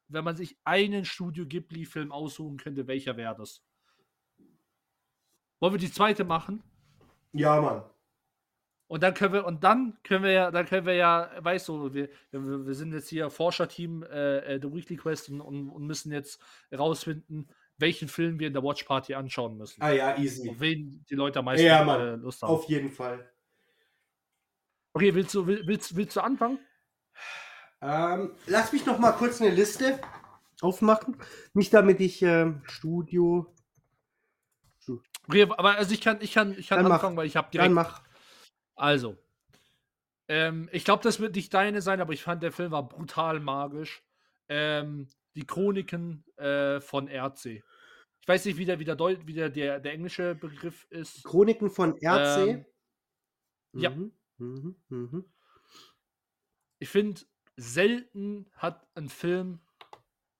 [0.08, 3.62] wenn man sich einen Studio Ghibli-Film aussuchen könnte, welcher wäre das?
[5.60, 6.62] Wollen wir die zweite machen?
[7.32, 7.82] Ja, Mann.
[8.88, 11.92] Und dann können wir, und dann können wir ja, dann können wir ja, weißt du,
[11.92, 16.10] wir, wir, wir sind jetzt hier Forscherteam äh, äh, The Weekly Quest und, und müssen
[16.10, 16.40] jetzt
[16.70, 17.48] herausfinden,
[17.78, 19.80] welchen Film wir in der Watch Party anschauen müssen.
[19.80, 20.50] Ah ja, easy.
[20.50, 22.50] Auf wen die Leute am meisten ja, Mann, äh, Lust haben.
[22.50, 23.30] Auf jeden Fall.
[24.92, 26.58] Okay, willst du, willst, willst du anfangen?
[27.80, 30.00] Ähm, lass mich noch mal kurz eine Liste
[30.60, 31.16] aufmachen.
[31.54, 33.54] Nicht damit ich ähm, Studio.
[35.28, 37.20] Okay, aber also ich kann, ich kann, ich kann dann anfangen, mach.
[37.20, 37.66] weil ich habe direkt.
[37.66, 38.02] Dann mach.
[38.74, 39.16] Also,
[40.26, 43.38] ähm, ich glaube, das wird nicht deine sein, aber ich fand, der Film war brutal
[43.38, 44.02] magisch.
[44.48, 47.46] Ähm, die Chroniken äh, von RC.
[48.20, 51.24] Ich weiß nicht, wie der, wie der, wie der, der, der englische Begriff ist.
[51.24, 52.38] Chroniken von RC?
[52.48, 52.66] Ähm,
[53.72, 53.80] mhm.
[53.80, 53.90] Ja.
[54.38, 55.24] Mhm, mhm.
[56.78, 57.22] Ich finde,
[57.56, 59.60] selten hat ein Film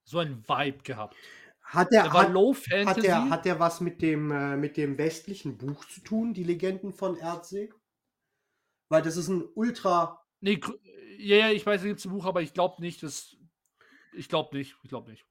[0.05, 1.16] so einen Vibe gehabt.
[1.62, 5.85] Hat der, hat, hat, der, hat der was mit dem, äh, mit dem westlichen Buch
[5.85, 7.74] zu tun, die Legenden von RC?
[8.89, 10.24] Weil das ist ein ultra.
[10.40, 10.60] Nee,
[11.19, 13.36] ja, ja, ich weiß, es gibt ein Buch, aber ich glaube nicht, dass.
[14.13, 15.27] Ich glaube nicht, ich glaube nicht.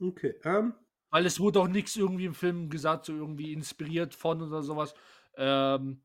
[0.00, 0.74] Okay, ähm.
[1.10, 4.94] Weil es wurde auch nichts irgendwie im Film gesagt, so irgendwie inspiriert von oder sowas.
[5.36, 6.02] Ähm,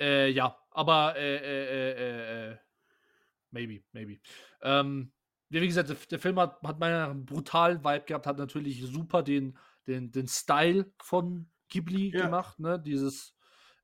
[0.00, 2.56] äh, ja, aber äh, äh, äh, äh
[3.50, 4.18] maybe, maybe.
[4.62, 5.12] Ähm,
[5.48, 9.22] wie gesagt, der, der Film hat, hat meiner einen brutalen Vibe gehabt, hat natürlich super
[9.22, 9.56] den,
[9.86, 12.24] den, den Style von Ghibli ja.
[12.24, 12.80] gemacht, ne?
[12.80, 13.36] Dieses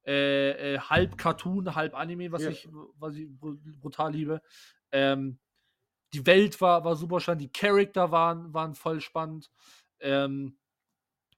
[0.04, 2.50] äh, äh, halb Cartoon, halb Anime, was Ja.
[2.50, 2.68] ich,
[2.98, 4.42] was ich br- brutal liebe.
[4.92, 5.38] Ähm,
[6.12, 9.50] die Welt war, war super spannend, die Charakter waren, waren voll spannend.
[10.00, 10.58] Ähm,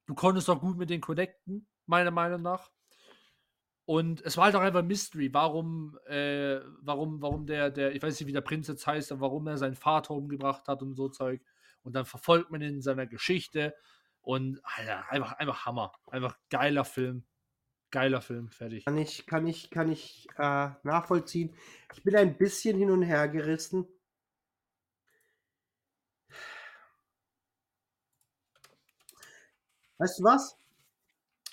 [0.07, 2.71] du konntest auch gut mit den connecten, meiner Meinung nach.
[3.87, 8.19] Und es war halt auch einfach Mystery, warum, äh, warum, warum der, der, ich weiß
[8.19, 11.09] nicht, wie der Prinz jetzt heißt, aber warum er seinen Vater umgebracht hat und so
[11.09, 11.43] Zeug.
[11.83, 13.75] Und dann verfolgt man ihn in seiner Geschichte.
[14.23, 15.93] Und Alter, einfach, einfach Hammer.
[16.07, 17.27] Einfach geiler Film.
[17.95, 18.85] Geiler Film, fertig.
[18.87, 21.55] Kann ich, kann ich, kann ich äh, nachvollziehen.
[21.93, 23.87] Ich bin ein bisschen hin und her gerissen.
[29.99, 30.59] Weißt du was?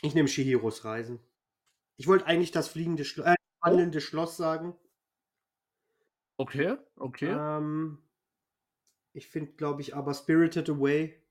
[0.02, 1.20] Ich nehme Shihiros Reisen.
[1.98, 4.76] Ich wollte eigentlich das fliegende Schlo äh, wandelnde Schloss sagen.
[6.38, 7.30] Okay, okay.
[7.30, 8.00] Ähm,
[9.14, 11.24] ich finde, glaube ich, aber Spirited Away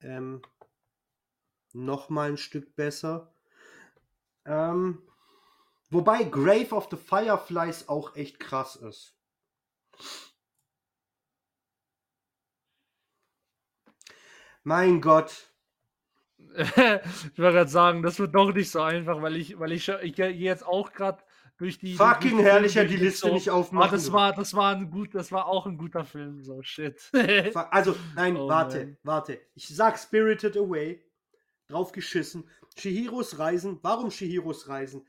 [0.00, 0.42] ähm,
[1.72, 3.32] noch mal ein Stück besser.
[4.48, 5.00] Ähm,
[5.90, 9.16] wobei Grave of the Fireflies auch echt krass ist.
[14.62, 15.52] Mein Gott.
[16.56, 20.14] ich wollte gerade sagen, das wird doch nicht so einfach, weil ich, weil ich, ich
[20.14, 21.22] gehe jetzt auch gerade
[21.58, 21.96] durch die.
[21.96, 23.90] durch Fucking die herrlicher die durch, Liste so, nicht Ah, aufmachen.
[23.90, 24.12] das du.
[24.12, 27.14] war, das war ein gut, das war auch ein guter Film, so shit.
[27.70, 28.98] Also, nein, Oh warte, man.
[29.02, 29.40] warte.
[29.54, 31.04] Ich sag Spirited Away.
[31.68, 32.48] Drauf geschissen.
[32.78, 33.78] Shihiros Reisen.
[33.82, 35.06] Warum Shihiros Reisen?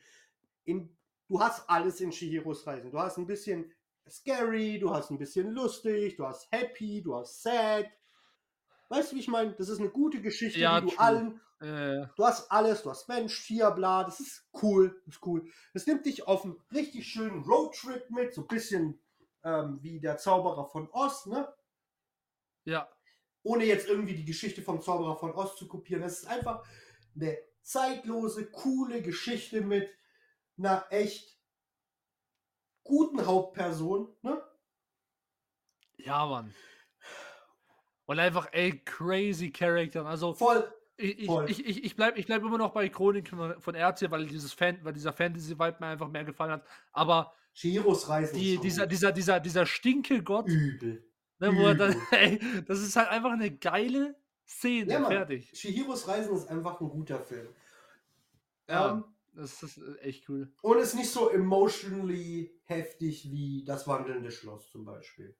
[0.66, 0.96] In,
[1.28, 2.91] du hast alles in Shihiros Reisen.
[2.91, 3.72] Du hast ein bisschen
[4.10, 7.86] scary, du hast ein bisschen lustig, du hast happy, du hast sad.
[8.90, 9.54] Weißt du, wie ich meine?
[9.54, 11.00] Das ist eine gute Geschichte, Ja, die du true.
[11.06, 11.41] allen.
[11.62, 14.04] äh, Du hast alles, du hast Mensch, Tier, bla.
[14.04, 15.00] Das ist cool.
[15.06, 15.48] Das ist cool.
[15.74, 18.34] Das nimmt dich auf einen richtig schönen Roadtrip mit.
[18.34, 19.00] So ein bisschen
[19.44, 21.48] ähm, wie der Zauberer von Oz, ne?
[22.66, 22.90] ja,
[23.44, 26.02] ohne jetzt irgendwie die Geschichte vom Zauberer von Ost zu kopieren.
[26.02, 26.64] Das ist einfach
[27.16, 29.90] eine zeitlose, coole Geschichte mit
[30.57, 31.38] einer echt
[32.84, 34.15] guten Hauptperson.
[34.22, 34.41] Ne?
[35.98, 36.53] ja, Mann.
[38.06, 40.06] Und einfach, ey, crazy Charakter.
[40.06, 40.68] Also, Voll.
[40.98, 41.49] ich, ich, voll.
[41.49, 44.80] ich, ich, ich bleibe ich bleib immer noch bei Chronik von, Erzähl, weil, dieses Fan,
[44.84, 46.65] weil dieser Fantasy-Vibe mir einfach mehr gefallen hat.
[46.91, 51.07] Aber Shihiros Reisen die, dieser, dieser, dieser, dieser Stinke-Gott, übel.
[51.38, 52.02] ne, wo er dann, übel.
[52.11, 54.15] ey, das ist halt einfach eine geile
[54.50, 54.92] Szene.
[54.94, 55.52] Ja, fertig.
[55.54, 57.48] Shihiros Reisen ist einfach ein guter Film.
[58.68, 59.04] Ja, Ähm,
[59.34, 60.52] das ist äh, echt cool.
[60.62, 65.36] und ist nicht so emotionally heftig wie das wandelnde Schloss zum Beispiel.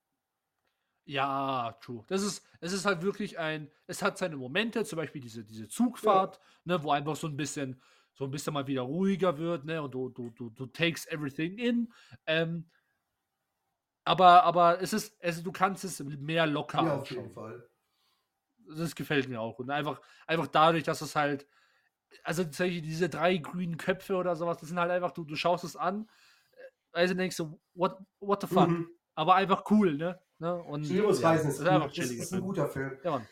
[1.06, 2.04] Ja, true.
[2.08, 5.68] Das ist, es ist halt wirklich ein, es hat seine Momente, zum Beispiel diese, diese
[5.68, 7.82] Zugfahrt, ne, wo einfach so ein bisschen,
[8.14, 11.58] so ein bisschen mal wieder ruhiger wird, ne, und du, du, du, du takes everything
[11.58, 11.92] in.
[12.28, 12.70] Ähm,
[14.04, 17.32] aber, aber es ist, es, du kannst es mehr locker Ja, auf jeden.
[17.32, 17.69] Fall.
[18.78, 19.60] Das gefällt mir auch.
[19.60, 21.48] Und einfach, einfach dadurch, dass es halt,
[22.24, 25.64] also tatsächlich diese drei grünen Köpfe oder sowas, das sind halt einfach, du, du schaust
[25.64, 26.08] es an,
[26.92, 28.70] also denkst du, what, what the fuck?
[28.70, 28.90] Mhm.
[29.16, 30.20] Aber einfach cool, ne?
[30.40, 30.56] ne?
[30.64, 31.88] Und Shihiros ja, Reisen das ist, einfach.
[31.88, 32.98] Das chilliger ist ein guter Film.
[33.04, 33.28] Ja, Mann.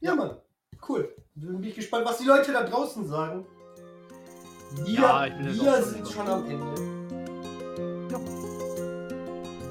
[0.00, 0.40] Ja, Mann.
[0.88, 1.14] Cool.
[1.34, 3.46] Bin ich gespannt, was die Leute da draußen sagen.
[4.84, 6.98] Wir, Ja, ich bin wir sind schon am Ende.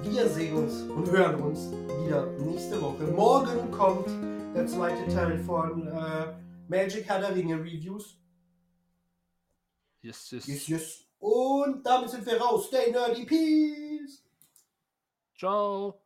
[0.03, 1.71] Wir sehen uns und hören uns
[2.03, 3.03] wieder nächste Woche.
[3.03, 4.07] Morgen kommt
[4.53, 6.33] der zweite Teil von äh,
[6.67, 8.17] Magic Herr der Ringe Reviews.
[10.01, 10.47] Yes, yes.
[10.47, 11.07] Yes, yes.
[11.19, 12.67] Und damit sind wir raus.
[12.67, 13.25] Stay nerdy.
[13.25, 14.23] Peace.
[15.37, 16.01] Ciao.